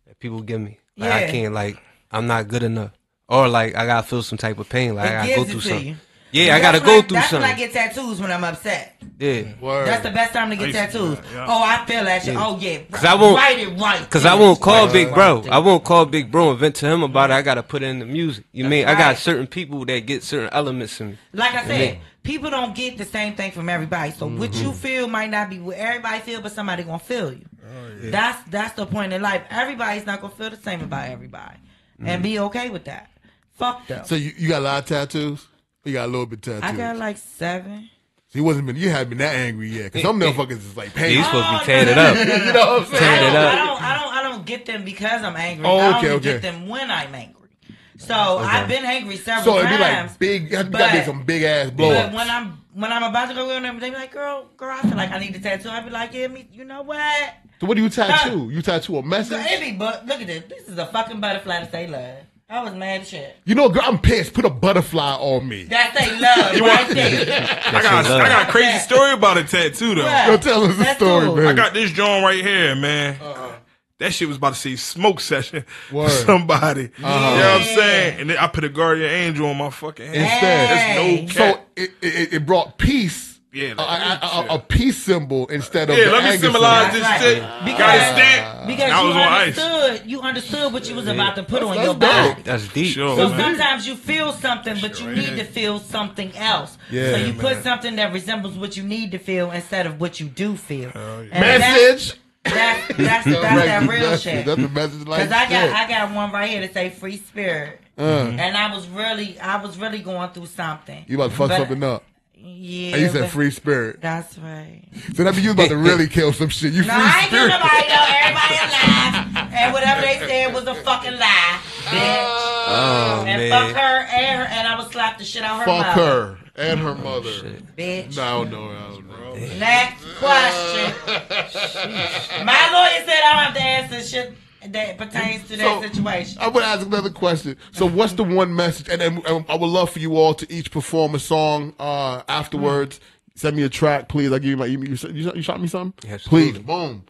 [0.06, 0.78] that people give me.
[0.96, 1.78] Like I can't like
[2.12, 2.92] I'm not good enough.
[3.28, 4.94] Or like I gotta feel some type of pain.
[4.94, 5.86] Like I gotta go through something.
[5.88, 5.96] you.
[6.32, 7.48] Yeah, I gotta go when through That's something.
[7.48, 9.02] when I get tattoos when I'm upset.
[9.18, 9.42] yeah.
[9.60, 9.86] Word.
[9.88, 11.16] That's the best time to get used to tattoos.
[11.16, 11.46] that, yeah.
[11.48, 12.36] Oh, I feel that shit.
[12.36, 14.10] Oh yeah, Cause I won't- write it right.
[14.10, 15.40] Cause I won't call Right, Big Bro.
[15.42, 15.50] right.
[15.52, 17.34] I won't call Big Bro and vent to him about it.
[17.34, 18.44] I gotta put it in the music.
[18.52, 21.18] You mean I got certain people that get certain elements in me.
[21.32, 24.12] Like I said, then- people don't get the same thing from everybody.
[24.12, 24.62] So what Mm-hmm.
[24.66, 27.44] you feel might not be what everybody feel, but somebody gonna feel you.
[27.64, 29.42] Oh, That's that's the point in life.
[29.50, 31.56] Everybody's not gonna feel the same about everybody,
[31.98, 32.06] Mm-hmm.
[32.08, 33.10] and be okay with that.
[33.58, 34.04] Fuck them.
[34.06, 35.46] So you, you got a lot of tattoos?
[35.84, 36.62] You got a little bit tattoos.
[36.62, 37.88] I got like seven.
[38.32, 38.76] he wasn't been.
[38.76, 39.92] You hadn't been that angry yet.
[39.92, 42.16] Cause some motherfuckers is like Yeah, you supposed to Oh, be tearing it up.
[42.16, 42.98] you know what I'm saying?
[42.98, 43.66] Tearing it I up.
[43.66, 45.66] don't, I don't, I don't get them because I'm angry.
[45.66, 46.32] Oh, I okay, only okay.
[46.32, 47.48] get them when I'm angry.
[47.96, 49.62] So I've been angry several times.
[49.62, 50.10] So it'd be times.
[50.12, 50.42] like big.
[50.44, 53.34] You got to be some big ass blow But when I'm when I'm about to
[53.34, 55.68] go in there, they be like, "Girl, girl, I feel like I need a tattoo."
[55.68, 56.48] I be like, "Yeah, me.
[56.52, 57.34] You know what?
[57.60, 58.48] So what do you tattoo?
[58.50, 59.36] You tattoo a message?
[59.40, 60.44] it be but look at this.
[60.48, 62.24] This is a fucking butterfly to say love.
[62.50, 63.36] I was mad as shit.
[63.44, 64.34] You know, girl, I'm pissed.
[64.34, 65.64] Put a butterfly on me.
[65.64, 67.60] That's they love right there.
[67.66, 70.02] I got I got a crazy story about a tattoo though.
[70.02, 70.26] Right.
[70.28, 71.36] Yo, tell us the story, do it.
[71.36, 71.46] man.
[71.46, 73.20] I got this joint right here, man.
[73.22, 73.52] Uh-huh.
[73.98, 76.10] That shit was about to say smoke session Word.
[76.10, 76.86] for somebody.
[76.86, 77.34] Uh-huh.
[77.34, 78.20] You know what I'm saying?
[78.20, 80.16] And then I put a guardian angel on my fucking hand.
[80.16, 80.70] Instead.
[80.70, 81.54] That's no cap.
[81.54, 83.29] So it, it, it brought peace.
[83.52, 86.92] Yeah, a, like, a, a, a peace symbol instead of yeah, the let me symbolize
[86.92, 86.98] symbol.
[87.00, 87.42] this That's shit.
[87.42, 87.50] right.
[87.50, 88.66] Got it Because- stamped.
[88.68, 89.58] Because you was on ice.
[89.58, 92.00] understood, you understood what you was about to put on That's your dope.
[92.00, 92.42] body.
[92.44, 92.94] That's deep.
[92.94, 93.40] Sure, So man.
[93.40, 95.36] sometimes you feel something, but you need here.
[95.38, 96.78] to feel something else.
[96.92, 97.38] Yeah, so you man.
[97.38, 100.90] put something that resembles what you need to feel instead of what you do feel.
[100.90, 101.30] Hell yeah.
[101.32, 102.20] And that's- Message.
[102.44, 104.22] That's that's that's, that real Message.
[104.22, 104.46] shit.
[104.46, 105.70] That's a message like Cause I got.
[105.70, 108.02] I got one right here that say free spirit, Uh,
[108.38, 111.04] and I was really I was really going through something.
[111.06, 112.04] you about to fuck But- something up.
[112.42, 114.00] Yeah, And you said free spirit.
[114.00, 114.82] That's right.
[115.14, 116.72] So that means you about to really kill some shit.
[116.72, 117.48] You No, free I ain't spirit.
[117.48, 118.06] nobody though.
[118.20, 122.24] Everybody alive, and whatever they said was a fucking lie, bitch.
[122.72, 125.96] Oh and fuck her and her, and I would slap the shit out her Fuck
[125.96, 127.30] mother, her and her oh, mother.
[127.76, 128.16] bitch.
[128.16, 128.70] No, I don't know.
[128.70, 129.58] I don't know.
[129.58, 130.94] Next question.
[132.46, 134.34] My lawyer said I don't have to answer shit
[134.68, 136.38] that pertains to that So, situation.
[136.40, 137.56] I'm gonna ask another question.
[137.72, 138.88] So, what's the one message?
[138.88, 142.22] And, and, and I would love for you all to each perform a song uh,
[142.28, 143.00] afterwards.
[143.36, 144.30] Send me a track, please.
[144.32, 144.90] I give you my email.
[144.90, 146.08] You, shot- you, shot- you shot me something?
[146.10, 146.56] Yes, please.
[146.56, 146.62] absolutely.
[146.62, 147.04] Boom.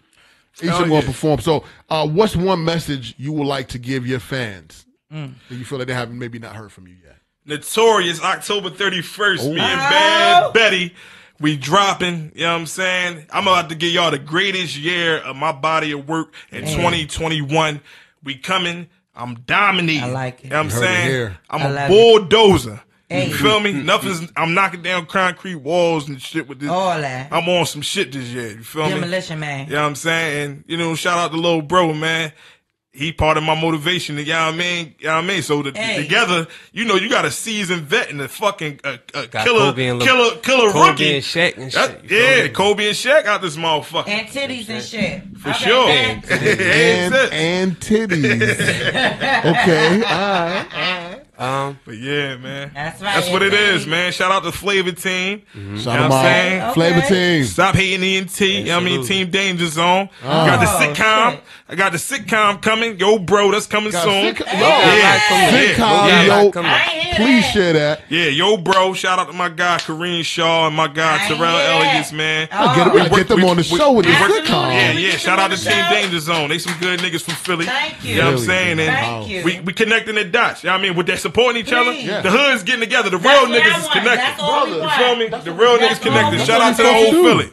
[0.63, 1.07] Each Hell of them will yeah.
[1.07, 1.41] perform.
[1.41, 5.35] So, uh, what's one message you would like to give your fans Mm.
[5.49, 7.17] that you feel like they haven't maybe not heard from you yet?
[7.47, 9.43] Notorious October 31st.
[9.55, 9.63] Me and Oh.
[9.63, 10.95] Bad Betty.
[11.41, 13.26] We dropping, you know what I'm saying?
[13.30, 16.74] I'm about to give y'all the greatest year of my body of work in mm.
[16.76, 17.80] 2021.
[18.22, 18.88] We coming.
[19.14, 20.05] I'm dominating.
[20.05, 20.45] I like it.
[20.45, 21.09] You know what I'm heard saying?
[21.09, 21.38] here.
[21.49, 22.80] I'm I a love bulldozer.
[23.09, 23.28] Hey.
[23.28, 23.72] You feel me?
[23.72, 23.86] Mm-hmm.
[23.86, 26.68] Nothing's, I'm knocking down concrete walls and shit with this.
[26.68, 27.32] All that.
[27.32, 28.51] I'm on some shit this year.
[28.51, 28.91] You feel me?
[28.91, 29.66] Demolition man.
[29.66, 30.51] You know what I'm saying?
[30.51, 32.32] And, you know, shout out to little bro, man.
[32.93, 34.95] He part of my motivation, you know what I mean?
[34.99, 35.43] You know what I mean?
[35.43, 36.03] So the, Hey.
[36.03, 39.70] together, you know, you got a seasoned vet and a fucking uh, uh, Got killer,
[39.70, 41.14] Kobe and Le- killer, killer Kobe rookie.
[41.14, 42.49] and Shaq and That- shit, yeah, me?
[42.49, 44.09] Kobe and Shaq out this motherfucker.
[44.09, 45.22] And titties and shit.
[45.38, 45.86] For Okay, sure.
[45.88, 46.30] next.
[46.32, 48.43] And, and titties.
[49.45, 50.03] okay.
[50.03, 51.22] All right.
[51.41, 52.70] Um, But yeah, man.
[52.74, 53.14] That's right.
[53.14, 53.91] That's what it is, baby.
[53.93, 54.12] man.
[54.12, 55.41] Shout out to Flavor Team.
[55.41, 56.61] Shout You know them what I'm saying?
[56.61, 56.74] out.
[56.74, 57.09] Flavor Okay.
[57.38, 57.45] Team.
[57.45, 58.41] Stop hating ENT.
[58.41, 59.07] You know what I mean?
[59.07, 60.09] Team Danger Zone.
[60.22, 61.30] Got the Oh, sitcom.
[61.32, 61.43] shit.
[61.70, 62.99] I got the sitcom coming.
[62.99, 64.34] Yo, bro, that's coming Got soon.
[64.34, 64.61] sitcom- yeah.
[64.61, 65.18] Yo, yeah.
[65.51, 66.43] Sitcom, yeah.
[66.43, 66.51] yo.
[66.51, 66.80] Come on.
[67.16, 67.53] Please that.
[67.53, 68.01] share that.
[68.09, 68.93] Yeah, yo, bro.
[68.95, 71.91] Shout out to my guy Kareem Shaw and my guy I ain't Terrell hear.
[71.93, 72.49] Elliott, man.
[72.53, 72.57] Oh.
[72.68, 74.49] I get, We work- get them we- on the we- show with the Absolutely.
[74.49, 74.72] sitcom.
[74.72, 75.16] Yeah, yeah.
[75.16, 75.84] Shout out to the Team.
[75.91, 76.49] Danger Zone.
[76.51, 77.64] They some good niggas from Philly.
[77.66, 78.11] Thank you.
[78.14, 78.78] You know what I'm saying?
[78.80, 79.45] And Thank you.
[79.45, 80.62] we we connecting the dots.
[80.62, 80.97] You know what I mean?
[80.97, 81.93] With that supporting each other.
[81.93, 82.05] Please.
[82.07, 82.20] Yeah.
[82.22, 83.11] The hood's getting together.
[83.11, 84.18] The That's real niggas is connected.
[84.18, 85.28] That's all we You feel me?
[85.28, 86.24] That's The real niggas connected.
[86.24, 87.53] all we Shout out to the That's whole Philly.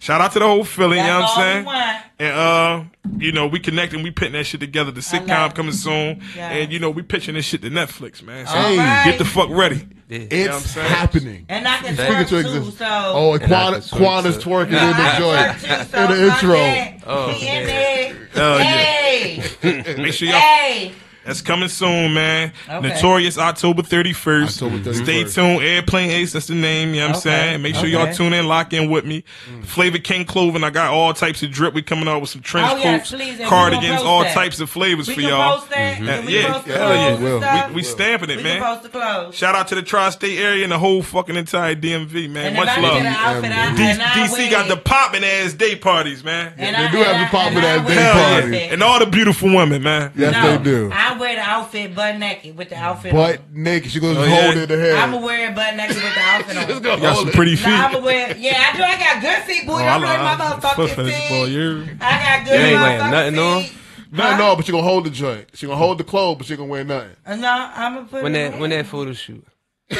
[0.00, 2.02] Shout out to the whole Philly, you know what I'm saying?
[2.20, 2.84] And uh,
[3.18, 4.92] you know, we connecting, we putting that shit together.
[4.92, 6.22] The sitcom coming soon.
[6.36, 6.50] Yeah.
[6.50, 8.46] And you know, we pitching this shit to Netflix, man.
[8.46, 8.78] So Hey.
[8.78, 9.04] Alright.
[9.06, 9.88] get the fuck ready.
[10.08, 10.18] Yeah.
[10.18, 10.88] It's You know what I'm saying?
[10.88, 11.46] happening.
[11.48, 12.78] And I can Speaking twerk to too, existence.
[12.78, 12.86] so.
[12.88, 15.56] Oh, and And Quan, Quan is twerking No, in the I joint.
[15.58, 16.52] twerk so in the intro.
[16.52, 17.02] that.
[17.06, 17.66] Oh, He in yeah.
[17.66, 18.28] there.
[18.36, 19.96] Oh, yeah.
[19.96, 20.92] Make sure y'all hey.
[21.28, 22.52] That's coming soon, man.
[22.68, 22.88] Okay.
[22.88, 24.62] Notorious October 31st.
[24.62, 25.02] October 31st.
[25.04, 25.62] Stay tuned.
[25.62, 26.94] Airplane Ace, that's the name.
[26.94, 27.20] You know what I'm Okay.
[27.50, 27.62] saying?
[27.62, 29.24] Make sure y'all tune in, lock in with me.
[29.62, 30.64] Flavor King Cloven.
[30.64, 31.74] I got all types of drip.
[31.74, 34.32] We coming out with some trench Oh, coats, please, and we cardigans, all that.
[34.32, 35.58] types of flavors We for can y'all.
[35.58, 35.92] post that.
[35.92, 37.08] Uh, Can we yeah, hell yeah.
[37.08, 37.40] and Will.
[37.68, 38.60] We, we stamping it, We man.
[38.60, 39.34] can post the clothes.
[39.36, 42.46] Shout out to the tri-state area and the whole fucking entire DMV, man.
[42.46, 43.02] And Much love.
[43.02, 44.84] get outfit, I, D- DC got the it.
[44.84, 46.54] popping ass day parties, man.
[46.56, 48.72] And They I- do have the poppin' and I ass day parties.
[48.72, 50.10] And all the beautiful women, man.
[50.16, 50.90] Yes, they do.
[51.18, 53.44] I wear the outfit butt naked with the outfit Butt on.
[53.50, 53.90] naked.
[53.90, 54.62] She goes Oh, hold yeah?
[54.62, 56.68] it in her I'ma wear it butt naked with the outfit on.
[56.68, 57.66] You got some pretty feet.
[57.68, 58.36] No, I'm gonna wear.
[58.36, 58.82] Yeah, I do.
[58.82, 59.74] I got good feet, boy.
[59.74, 61.44] Oh, I'm like my motherfucking fetish, boy.
[61.46, 61.52] feet.
[61.52, 63.62] You I got good You ain't wearing motherfucking nothing on?
[63.64, 63.72] feet.
[64.10, 65.48] No, no, but she gonna hold the joint.
[65.54, 67.10] She gonna hold the clothes, but she gonna wear nothing.
[67.26, 69.44] Uh, No, I'm gonna put When it that when that photo shoot.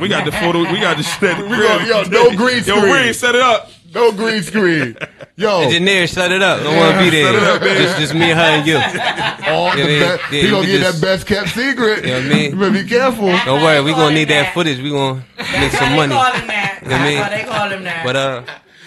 [0.00, 0.60] We got the photo.
[0.60, 1.36] We got the shit.
[1.38, 2.76] We got- yo, no green screen.
[2.76, 3.06] Yo, screen.
[3.06, 3.70] Reed, set it up.
[3.92, 4.96] No green screen.
[5.36, 6.62] Yo, Engineer, shut it up.
[6.62, 7.24] Don't want to be there.
[7.32, 7.80] Shut it up, baby.
[7.84, 8.76] just, just me, her, and you.
[8.76, 10.32] all the Yeah, yeah, best.
[10.32, 12.04] yeah, he gonna get just- that best kept secret.
[12.04, 12.50] You know what I mean?
[12.52, 13.26] You better be careful.
[13.44, 14.54] Don't worry, we gonna need that That.
[14.54, 14.78] footage.
[14.80, 16.14] We gonna make That's some why money.
[16.14, 16.78] Call him that.
[16.82, 18.04] You know what I That's why they call him that.
[18.04, 18.42] But uh,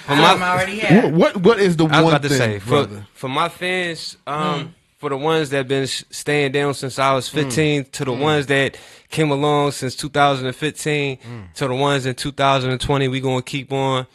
[0.05, 1.07] for I'm my already What, here.
[1.09, 4.15] what what is the I was one about to thing, say for for my fans,
[4.27, 8.45] um, for the ones that been staying down since I was 15, to the ones
[8.47, 8.77] that
[9.09, 11.17] came along since 2015,
[11.55, 14.07] to the ones in 2020, we gonna keep on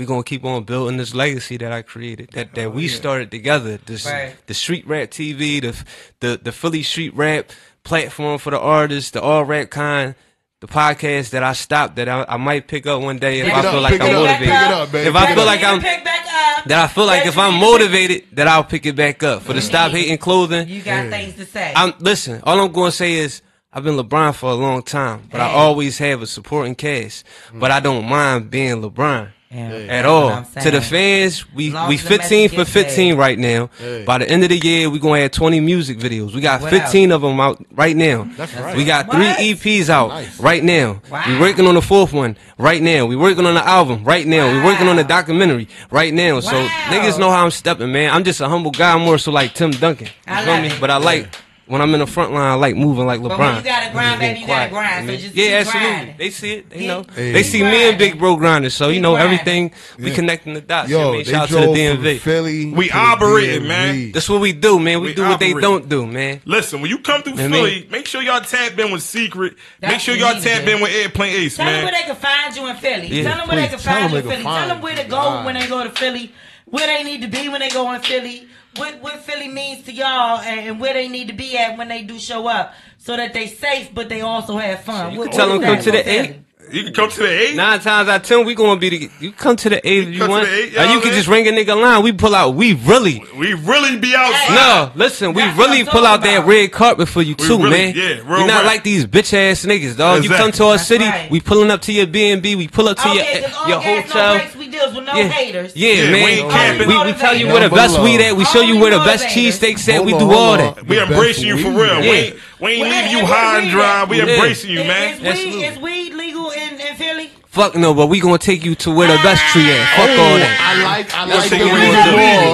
[0.00, 2.96] we're gonna keep on building this legacy that I created, that that oh, we yeah.
[2.96, 3.76] started together.
[3.84, 4.34] This right.
[4.46, 5.84] the street rap TV, the
[6.20, 7.52] the the Philly street rap
[7.84, 10.14] platform for the artists, the all rap kind.
[10.60, 13.54] The podcast that I stopped that I, I might pick up one day if pick
[13.54, 14.54] I feel up, like I'm motivated.
[14.54, 18.64] Up, if I feel like I'm that I feel like if I'm motivated, that I'll
[18.64, 19.42] pick it back up.
[19.42, 21.72] For the stop hating clothing, you got things to say.
[21.76, 22.42] I'm listen.
[22.44, 23.40] All I'm gonna say is
[23.72, 27.24] I've been LeBron for a long time, but I always have a supporting cast.
[27.54, 29.32] But I don't mind being LeBron.
[29.52, 30.44] At all.
[30.62, 33.18] To the fans, we we 15 for 15 paid.
[33.18, 33.68] right now.
[34.06, 36.32] By the end of the year, we're going to have 20 music videos.
[36.32, 38.30] We got what 15 of them out right now.
[38.36, 38.76] That's right.
[38.76, 39.16] We got what?
[39.16, 40.38] three EPs out nice.
[40.38, 41.02] right now.
[41.10, 41.24] Wow.
[41.26, 43.06] We're working on the fourth one right now.
[43.06, 44.46] We're working on the album right now.
[44.46, 44.54] Wow.
[44.54, 46.34] We're working on the documentary right now.
[46.34, 46.40] Wow.
[46.40, 48.12] So niggas know how I'm stepping, man.
[48.14, 50.06] I'm just a humble guy, more so like Tim Duncan.
[50.06, 50.68] You I feel me?
[50.68, 50.80] It.
[50.80, 51.24] But I like.
[51.24, 51.40] Yeah
[51.70, 53.28] when I'm in the front line, I like moving like LeBron.
[53.28, 55.06] But when you gotta grind, baby, you gotta grind.
[55.06, 55.88] So just yeah, absolutely.
[55.88, 56.16] Grinding.
[56.18, 56.70] They see it.
[56.70, 57.04] They know.
[57.14, 57.30] Hey.
[57.32, 58.70] They see me and Big Bro grinding.
[58.70, 59.70] So you know everything.
[59.96, 60.04] Yeah.
[60.06, 60.90] We connecting the dots.
[60.90, 61.24] Yo, yeah, man.
[61.24, 62.18] Shout out to the DMV.
[62.18, 64.10] Philly we operating, man.
[64.10, 65.00] That's what we do, man.
[65.00, 66.40] We, we do what they don't do, man.
[66.44, 67.90] Listen, when you come through man, Philly, man.
[67.90, 69.54] make sure y'all tap in with Secret.
[69.78, 71.72] That's make sure y'all tap in with Airplane Ace, Tell man.
[71.72, 73.06] Tell them where they can find you in Philly.
[73.06, 74.42] Yeah, Tell them where they can find you in Philly.
[74.42, 76.32] Tell them where to go when they go to Philly.
[76.64, 79.92] Where they need to be when they go in Philly what what Philly means to
[79.92, 83.16] y'all and, and where they need to be at when they do show up, so
[83.16, 85.06] that they safe, but they also have fun.
[85.06, 86.36] So you what, can tell them come to the eight.
[86.70, 87.56] You can come to the eight.
[87.56, 89.10] Nine times out of ten, we gonna be the.
[89.18, 90.48] You come to the eight if you, want.
[90.48, 92.02] Now you can just ring a nigga line.
[92.04, 92.54] We pull out.
[92.54, 93.24] We really.
[93.36, 94.30] We really be out.
[94.50, 95.32] No, listen.
[95.32, 97.94] We really pull out that red carpet for you too, man.
[97.96, 100.22] Yeah, We're not like these bitch ass niggas, dog.
[100.22, 101.06] You come to our city.
[101.30, 102.54] We pulling up to your B and B.
[102.54, 103.24] We pull up to your
[103.68, 104.48] your hotel.
[104.56, 105.28] We with no yeah.
[105.28, 105.76] haters.
[105.76, 106.78] Yeah, yeah man.
[106.78, 108.36] We, we, we, tell you where the best weed at.
[108.36, 110.04] We show you where the best cheesesteaks at.
[110.04, 110.86] We do all that.
[110.86, 112.36] We embracing you for real.
[112.60, 114.04] We ain't well, leave you high and dry.
[114.04, 114.26] We yeah.
[114.26, 115.24] embracing you, man.
[115.24, 117.30] Is, weed, is weed legal in, in Philly?
[117.46, 119.82] Fuck no, but we gonna take you to where the best tree is.
[119.98, 120.54] Fuck oh, all that.
[120.60, 121.98] I like, I like the weed.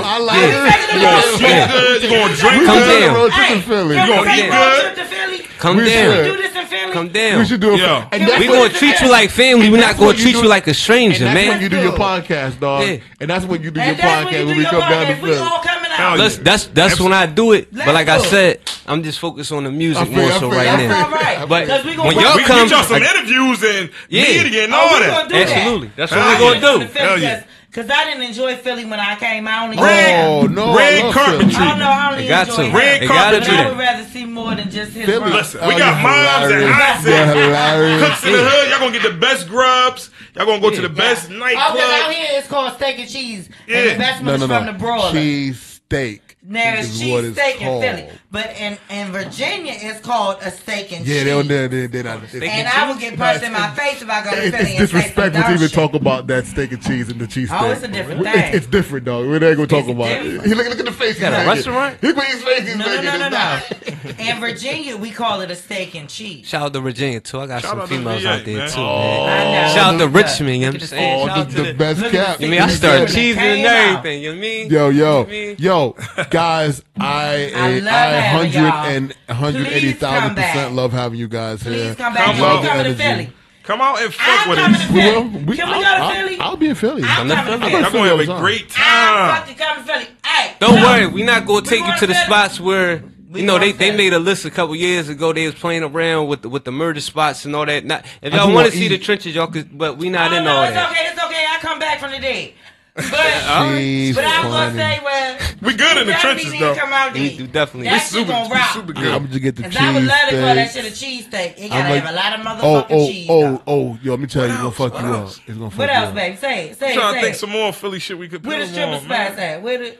[0.01, 0.73] I like yeah.
[0.73, 0.95] it.
[0.95, 1.73] You gonna smoke yeah.
[1.73, 2.03] good.
[2.03, 3.01] You gonna drink Come good.
[3.01, 3.15] Down.
[3.15, 3.97] Road trip in Philly.
[3.97, 5.59] You gonna eat good.
[5.59, 6.15] Come we down.
[6.15, 6.25] Should.
[6.25, 6.93] Do this in Philly.
[6.93, 7.39] Come down.
[7.39, 7.81] We should do it.
[7.81, 8.09] Yeah.
[8.13, 9.69] And we gonna treat you like family.
[9.69, 11.35] We're not gonna treat you like a stranger, man.
[11.35, 13.01] That's when you do your podcast, dog.
[13.21, 16.18] And that's when you do your podcast when we come down to Philly out.
[16.18, 17.05] Let's, that's that's Absolutely.
[17.05, 17.72] when I do it.
[17.72, 20.78] Let's but like I said, I'm just focused on the music feel, more so right
[20.78, 21.11] now.
[21.11, 21.49] Right.
[21.49, 24.22] But we when y'all we, come, we get y'all some like, interviews and yeah.
[24.22, 25.32] media and oh, all that.
[25.32, 26.99] Absolutely, that's what we're gonna do.
[26.99, 27.44] Hell yeah.
[27.76, 29.47] Cause I didn't enjoy Philly when I came.
[29.47, 31.42] I only red, oh, no, red carpet.
[31.42, 31.76] Oh no!
[31.76, 31.84] know.
[31.84, 32.74] I only got enjoy to.
[32.74, 33.47] red carpet.
[33.51, 35.05] I would rather see more than just his.
[35.05, 35.30] Philly.
[35.30, 38.70] Listen, we got moms and aunts and cooks in the hood.
[38.70, 40.09] Y'all gonna get the best grubs.
[40.34, 41.72] Y'all gonna go to the best nightclub.
[41.74, 43.51] Oh, cause out here it's called steak and cheese.
[43.66, 43.76] Yeah.
[43.76, 44.57] And the best no, no, no.
[44.57, 45.12] from the broiler.
[45.12, 50.53] Cheese mistake there is cheese steak in Philly, but in, in Virginia it's called a
[50.53, 51.26] steak and yeah, cheese.
[51.26, 52.28] Yeah, they're, they're, they're not.
[52.28, 54.55] Steak and, and I would get punched in my face if I go to Philly.
[54.55, 57.49] It's and disrespectful to even talk about that steak and cheese and the cheese.
[57.49, 57.61] Steak.
[57.61, 58.32] Oh, it's a different thing.
[58.36, 59.26] It's, it's different, dog.
[59.26, 60.44] We're not gonna talk about different.
[60.44, 60.47] it.
[60.47, 61.18] He look, look at the face.
[61.18, 62.01] Got a restaurant.
[62.01, 62.68] Look at his face.
[62.68, 64.24] He's no, no, no, no, no.
[64.24, 66.47] in Virginia, we call it a steak and cheese.
[66.47, 67.40] Shout out to Virginia too.
[67.40, 68.74] I got Shout some females out there too.
[68.74, 70.61] Shout out to Richmond.
[70.61, 71.49] You know what I'm saying?
[71.49, 72.40] the oh, best cap.
[72.40, 74.22] I mean, I started cheesing and everything.
[74.22, 74.70] You mean?
[74.70, 75.26] Yo, yo,
[75.59, 75.97] yo.
[76.37, 78.84] guys, I I, I 100 y'all.
[78.84, 81.72] and 180,000 percent love having you guys here.
[81.72, 82.37] Please come back.
[82.37, 82.97] Come Love.
[82.97, 83.32] Philly.
[83.62, 84.91] Come out and fuck I'm with coming to us.
[84.91, 85.28] We Philly.
[85.28, 85.45] will.
[85.45, 86.37] We, go to I'll, Philly?
[86.39, 87.03] I'll, I'll be in Philly.
[87.05, 87.74] I'm coming to Philly.
[87.84, 89.41] I'm gonna have a great I'm time.
[89.41, 90.07] fucking coming to Philly.
[90.24, 93.59] Hey, Don't worry, we not gonna take you to the spots where We you know
[93.59, 95.32] they, they made a list a couple years ago.
[95.32, 97.84] They was playing around with the, with the murder spots and all that.
[97.84, 99.76] Not if I y'all want to see the trenches, y'all could.
[99.76, 100.70] But we not oh, in all that.
[100.70, 101.11] It's okay.
[101.11, 101.45] It's okay.
[101.49, 102.55] I come back from the day.
[102.97, 104.12] But, right.
[104.14, 106.74] but I'm gonna say, well, we good in the trenches though.
[106.74, 107.20] Come out to.
[107.20, 108.70] We, definitely, that we super, gonna rock.
[108.70, 109.07] super good.
[109.07, 109.76] I'm gonna get the cheese.
[109.76, 111.55] I would love to call that shit a cheese steak.
[111.59, 113.26] It gotta like, have a lot of motherfucking oh, oh, cheese.
[113.28, 113.62] Oh, though.
[113.66, 115.26] oh, yo, let me tell you, else, gonna fuck you up.
[115.26, 115.76] It's gonna fuck you up.
[115.78, 116.36] What else, baby?
[116.36, 116.94] Say it, say I'm it.
[116.94, 118.42] Trying to think some more Philly shit we could.
[118.42, 119.62] put Where the stripper spots at?
[119.62, 119.97] Where the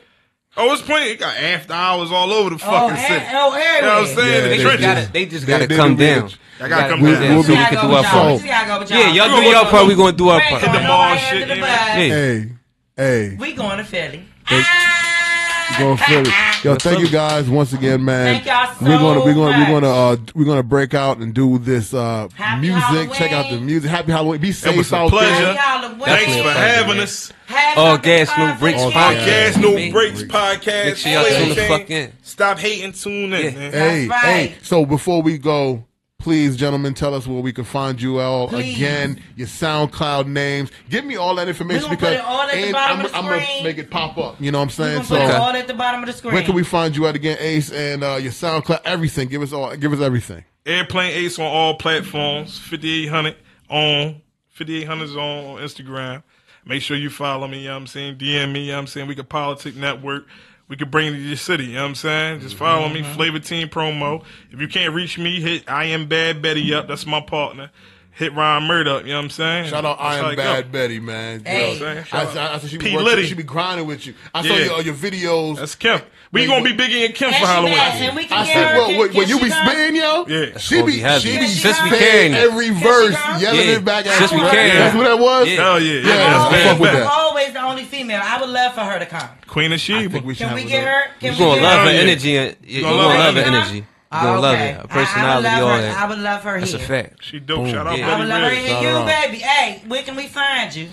[0.59, 1.11] Oh, it's plenty.
[1.11, 3.25] It got after hours all over the oh, fucking oh, city.
[3.29, 3.75] Oh, everywhere.
[3.75, 4.33] You know what I'm saying?
[4.33, 6.31] Yeah, the they, gotta, they just got to come down.
[6.59, 7.21] I gotta come down.
[7.21, 8.89] We'll, we'll, we can do our part.
[8.89, 9.85] Yeah, y'all do your part.
[9.85, 10.63] We're going to do our part.
[10.63, 11.47] Hit the mall shit.
[11.47, 12.56] Hey.
[12.97, 13.37] Hey.
[13.39, 14.25] We going to Philly.
[14.47, 14.61] Hey.
[14.65, 15.75] Ah!
[15.77, 16.31] Going Philly.
[16.63, 18.41] Yo, What's thank you guys once again, man.
[18.41, 19.69] Thank y'all so we're gonna we're gonna much.
[19.69, 22.27] we're gonna uh we're gonna break out and do this uh
[22.59, 22.81] music.
[22.81, 23.13] Halloween.
[23.13, 23.91] Check out the music.
[23.91, 24.41] Happy Halloween.
[24.41, 25.53] Be safe it was a out pleasure.
[25.53, 26.05] There.
[26.05, 27.31] Thanks for having us.
[27.45, 29.25] Have gas, no breaks podcast.
[29.25, 31.03] Gas, no breaks podcast.
[31.03, 32.13] Tune in.
[32.23, 33.53] Stop hating, tune in.
[33.53, 33.71] Yeah.
[33.71, 34.23] Hey, right.
[34.23, 34.55] hey.
[34.63, 35.85] So before we go,
[36.19, 38.75] Please, gentlemen, tell us where we can find you all Please.
[38.75, 39.21] again.
[39.35, 40.71] Your SoundCloud names.
[40.89, 44.41] Give me all that information because I'm, I'm gonna make it pop up.
[44.41, 45.03] You know what I'm saying?
[45.03, 46.33] So all at the bottom of the screen.
[46.33, 47.71] Where can we find you at again, Ace?
[47.71, 49.27] And uh, your SoundCloud, everything.
[49.29, 49.75] Give us all.
[49.75, 50.43] Give us everything.
[50.65, 52.57] Airplane Ace on all platforms.
[52.57, 53.35] 5800
[53.69, 56.23] on 5800 is on Instagram.
[56.65, 58.17] Make sure you follow me, you know what I'm saying?
[58.17, 59.07] DM me, you know what I'm saying?
[59.07, 60.25] We can Politic Network.
[60.69, 61.65] We could bring it to your city.
[61.65, 62.41] You know what I'm saying?
[62.41, 63.01] Just follow me.
[63.01, 63.13] Mm-hmm.
[63.13, 64.23] Flavor Team promo.
[64.51, 66.87] If you can't reach me, hit I am Bad Betty up.
[66.87, 67.71] That's my partner.
[68.11, 69.03] hit Ron Murdoch.
[69.03, 69.69] You know what I'm saying?
[69.69, 70.43] Shout out I am it go.
[70.43, 71.45] Bad Betty, man.
[71.45, 71.73] Hey.
[71.75, 71.97] You know what I'm saying?
[71.99, 72.95] I, Shout I, out I said she be, P.
[72.95, 73.27] working, Liddy.
[73.27, 74.13] she be grinding with you.
[74.33, 75.57] I saw your, your videos.
[75.57, 76.01] That's Kim.
[76.31, 77.77] We gonna be Biggie and Kim And for Halloween.
[77.77, 78.77] and we can I get said, her.
[78.77, 79.65] well, Can- when, when you be come?
[79.67, 80.57] spitting, yo, Yeah.
[80.57, 82.37] she be be she Can be she be spitting carrying it.
[82.37, 83.41] every verse, come?
[83.41, 83.75] yelling Yeah.
[83.75, 84.41] it back at Just you.
[84.41, 85.47] be carrying That's what that was.
[85.47, 85.55] Yeah.
[85.55, 85.93] Hell yeah.
[85.93, 86.13] Yeah, yeah.
[86.47, 88.21] I that's fuck with I'm always the only female.
[88.23, 89.29] I would love for her to come.
[89.47, 90.09] Queen of I Sheba.
[90.09, 90.91] think we should Can have we get there.
[90.91, 91.07] her?
[91.19, 91.91] Can You we gonna get love her?
[91.93, 92.37] her energy.
[92.37, 93.41] and- You gonna gonna love love her.
[93.41, 93.77] her energy.
[93.77, 94.57] You Oh, gonna love it.
[94.59, 96.09] Her I- I would personality, love all her- I that.
[96.09, 96.87] would love her That's a here.
[96.87, 97.13] fact.
[97.21, 97.57] She dope.
[97.63, 97.71] Boom.
[97.73, 98.15] Shout out Yeah.
[98.15, 98.69] I would love her Betty here.
[98.69, 99.07] Shout You, out.
[99.07, 99.37] baby.
[99.39, 100.87] Hey, where can we find you?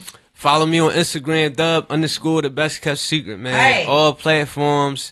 [0.45, 3.55] Follow me on Instagram, dub underscore the best kept secret, man.
[3.55, 3.87] Hey.
[3.87, 5.11] All platforms.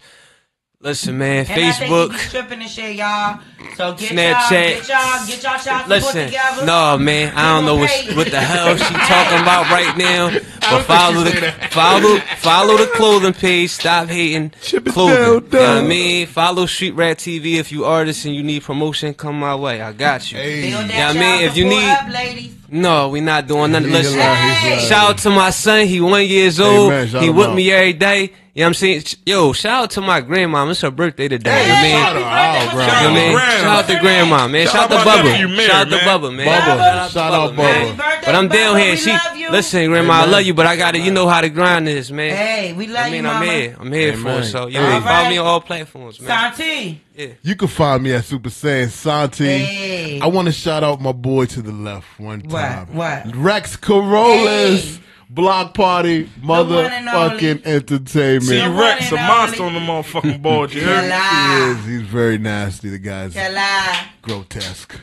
[0.78, 1.46] Listen, man.
[1.48, 2.10] And I think Facebook.
[2.12, 3.40] he be tripping and shit, y'all.
[3.76, 4.50] So get Snapchat.
[4.50, 6.66] y'all, get y'all, get y'all shots to put Listen, together.
[6.66, 10.32] no man, I don't know what, what the hell she talking about right now.
[10.60, 13.70] But follow the follow follow the clothing page.
[13.70, 15.48] Stop hating Chip it clothing.
[15.48, 16.26] down, You know what I mean?
[16.26, 19.14] Follow Street Rat TV if you artists and you need promotion.
[19.14, 20.36] Come my way, I got you.
[20.36, 20.68] Hey.
[20.72, 22.54] Build that Yeah, I mean, if you need- up, ladies.
[22.72, 23.88] No, we not doing nothing.
[23.90, 25.86] He's Listen, alive, shout out to my son.
[25.86, 26.88] He one years old.
[26.90, 27.54] man, he him with out.
[27.54, 28.20] me every day.
[28.54, 29.02] You know what I'm saying?
[29.26, 30.68] Yo, shout out to my grandma.
[30.68, 31.50] It's her birthday today.
[31.50, 31.92] Hey, you know what I mean?
[31.92, 32.84] shout out, Happy bro.
[32.84, 33.32] birthday, You know what I mean?
[33.32, 33.60] Grandma.
[33.62, 34.66] Shout out to grandma, man.
[34.66, 35.24] Shout Shout out to Bubba.
[35.24, 35.96] nephew, Shout out to.
[35.98, 36.46] Bubba, man.
[36.46, 37.10] Bubba.
[37.12, 37.96] Shout out man.
[37.96, 38.24] Bubba.
[38.24, 38.96] But I'm down here.
[38.96, 39.41] She love you.
[39.52, 42.10] Listen, grandma, I love you, but I got to You know how the grind is,
[42.10, 42.34] man.
[42.34, 43.76] Hey, we love I mean, you, I'm here.
[43.78, 44.42] I'm here for Amen.
[44.42, 44.46] it.
[44.46, 44.72] So, Hey.
[44.74, 46.28] yeah, follow me on all platforms, man.
[46.54, 47.00] Santi.
[47.14, 47.26] Yeah.
[47.42, 49.44] You can find me at Super Saiyan Santi.
[49.46, 50.20] Hey.
[50.20, 52.60] I want to shout out my boy to the left one What?
[52.60, 52.94] time.
[52.94, 53.36] What?
[53.36, 54.96] Rex Corollas.
[54.96, 55.01] Hey.
[55.34, 58.44] Block Party, motherfucking entertainment.
[58.44, 59.78] See, The one Rex, a monster only.
[59.78, 60.74] on the motherfucking board.
[60.74, 61.04] You heard?
[61.04, 61.86] He is.
[62.00, 62.90] He's very nasty.
[62.90, 64.08] The guy's Kala.
[64.20, 64.94] grotesque.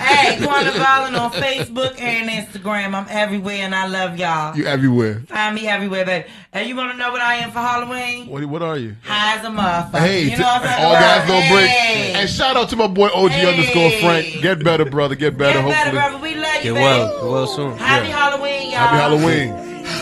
[0.00, 2.94] Hey, Quanta Violin on Facebook and Instagram.
[2.94, 4.56] I'm everywhere and I love y'all.
[4.56, 5.20] You everywhere.
[5.28, 6.26] Find me everywhere, baby.
[6.52, 8.28] And you want to know what I am for Halloween?
[8.28, 8.44] What?
[8.46, 8.96] What are you?
[9.04, 9.98] High as a motherfucker.
[10.00, 11.28] Hey, you know what I'm talking all about?
[11.28, 11.68] guys no break.
[11.70, 12.12] Hey.
[12.14, 13.50] And shout out to my boy OG Hey.
[13.52, 14.42] underscore Frank.
[14.42, 15.14] Get better, brother.
[15.14, 15.60] Get better.
[15.60, 16.18] Get better, hopefully.
[16.18, 16.18] brother.
[16.22, 16.84] We love you, Get baby.
[16.84, 17.08] well.
[17.20, 17.78] Get well soon.
[17.78, 18.16] Happy Yeah.
[18.16, 18.80] Halloween, y'all.
[18.80, 19.54] Happy Halloween.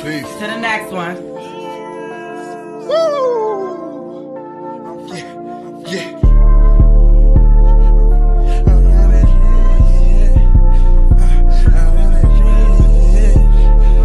[0.03, 0.33] Peace.
[0.39, 1.17] To the next one.
[5.09, 5.29] Yeah.
[5.87, 6.11] Yeah.
[8.67, 10.33] I'm from that dream.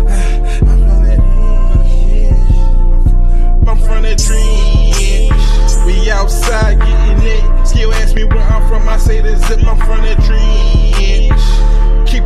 [0.08, 0.20] Yeah.
[0.68, 1.80] I'm on that dream.
[2.20, 3.66] Yeah.
[3.66, 5.86] My front of the dream.
[5.86, 7.66] We outside getting it.
[7.68, 8.90] Still ask me where I'm from.
[8.90, 9.60] I say the zip.
[9.66, 11.34] I'm from that dream.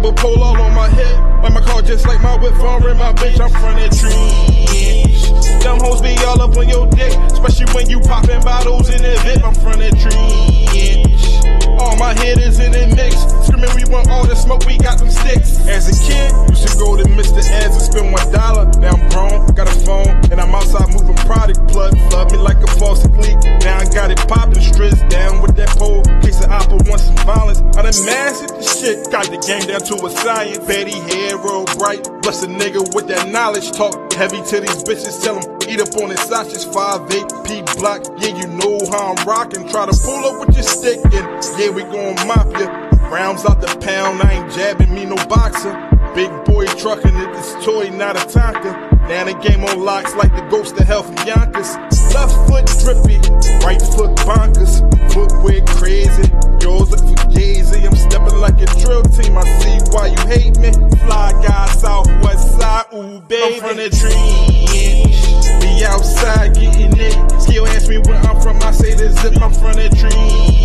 [0.03, 1.43] A pole all on my head.
[1.43, 2.53] Like my car, just like my whip.
[2.55, 3.39] Foreign my bitch.
[3.39, 5.52] I'm from that dream.
[5.63, 7.15] Them hoes be all up on your dick.
[7.31, 9.43] Especially when you popping bottles in the VIP.
[9.43, 11.79] I'm from that dream.
[11.79, 13.15] All my hitters in the mix.
[13.47, 15.59] Screaming, we want all the smoke, we got them sticks.
[15.67, 17.39] As a kid, used to go to Mr.
[17.39, 18.69] Eds and spend one dollar.
[18.79, 21.59] Now I'm grown, got a phone, and I'm outside moving product.
[21.71, 23.39] Plug, flood me like a faucet leak.
[23.63, 26.03] Now I got it popping, strips down with that pole.
[26.21, 27.59] Case of opera wants some violence.
[27.75, 30.59] I done mastered the shit, got the game down to a science.
[30.67, 33.71] Betty hair roll bright, bless a nigga with that knowledge.
[33.71, 36.65] Talk heavy to these bitches, tell them eat up on his sausages.
[36.65, 39.67] 5'8, P block, yeah, you know how I'm rocking.
[39.69, 42.67] Try to pull up with your stick, and yeah, we gon' mop ya.
[43.09, 45.73] Rounds out the pound, I ain't jabbing me no boxer.
[46.15, 48.92] Big boy trucking it, this toy, not a Tonka.
[49.07, 51.75] Now the game on locks like the ghost of hell from Yonkers.
[52.15, 53.19] Left foot drippy,
[53.65, 54.79] right foot bonkers.
[55.11, 56.31] Footwear crazy,
[56.63, 57.85] yours look for gazy.
[57.85, 60.71] I'm stepping like a drill team, I see why you hate me.
[61.03, 63.59] Fly guy, southwest side, ooh baby.
[63.61, 65.59] I'm from the dream.
[65.59, 67.41] be outside getting it.
[67.41, 70.62] Still ask me where I'm from, I say the zip, I'm from the dream.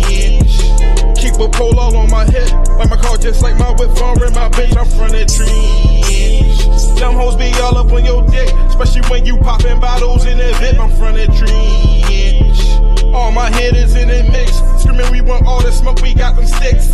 [1.59, 2.51] A pole all on my head.
[2.77, 6.95] Like my car, just like my whip, foreign my bitch, I'm from the dream.
[6.95, 8.47] Them hoes be all up on your dick.
[8.69, 13.13] Especially when you popping bottles in the VIP, I'm from the dream.
[13.13, 14.55] All my hitters in the mix.
[14.81, 16.87] Screaming, we want all the smoke, we got them sticks.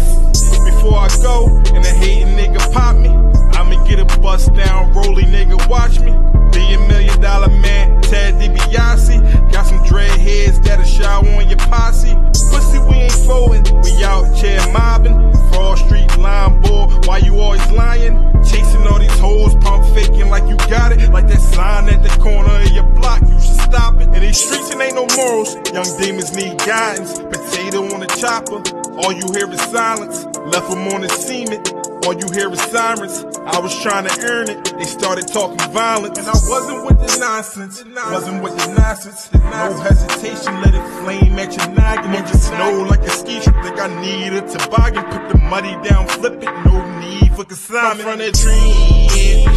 [0.66, 1.46] Before I go,
[1.76, 3.10] and the hating nigga pop me.
[3.54, 6.12] I'ma get a bust down, rolling nigga, watch me.
[6.52, 9.52] Be a million dollar man, Ted DiBiase.
[9.52, 12.18] Got some dread heads that'll shower on your posse.
[12.56, 15.18] Pussy, we ain't folding, we out here mobbing.
[15.52, 18.16] Broad Street line boy, why you always lying?
[18.46, 21.12] Chasing all these hoes, pump faking like you got it.
[21.12, 24.08] Like that sign at the corner of your block, you should stop it.
[24.08, 25.56] In these streets, it ain't no morals.
[25.74, 27.20] Young demons need guidance.
[27.20, 28.64] Potato on the chopper,
[29.00, 30.24] all you hear is silence.
[30.48, 31.85] Left them on the cement.
[32.06, 33.26] All you hear is sirens.
[33.48, 34.64] I was trying to earn it.
[34.78, 36.20] They started talking violence.
[36.20, 37.84] And I wasn't with the nonsense.
[37.84, 39.34] Wasn't with the nonsense.
[39.34, 40.54] No hesitation.
[40.62, 42.14] Let it flame at your noggin.
[42.14, 43.56] And just know like a ski trip.
[43.64, 45.04] Think I need a toboggan.
[45.06, 46.54] Put the money down, flip it.
[46.70, 48.08] No need for consignment.
[48.08, 49.50] I'm from the dream.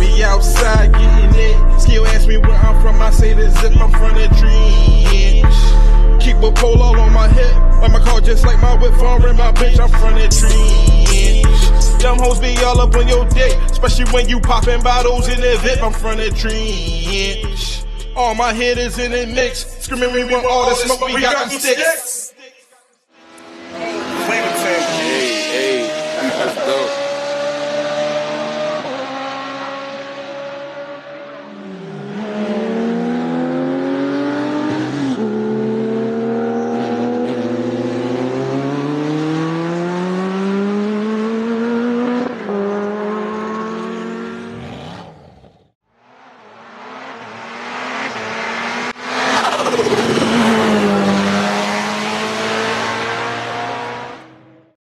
[0.00, 1.80] We outside getting it.
[1.80, 3.00] Still ask me where I'm from.
[3.00, 3.76] I say the zip.
[3.76, 5.46] I'm from the dream.
[6.18, 7.80] Keep a pole all on my head.
[7.80, 9.78] Like my car, just like my whip, foreign my bitch.
[9.78, 11.11] I'm from the dream.
[12.02, 15.56] Them hoes be all up on your dick, especially when you popping bottles in the
[15.62, 15.82] VIP.
[15.82, 17.84] I'm from the trench.
[18.16, 21.60] All my hitters in the mix, screaming we want all the smoke, we got them
[21.60, 22.34] sticks.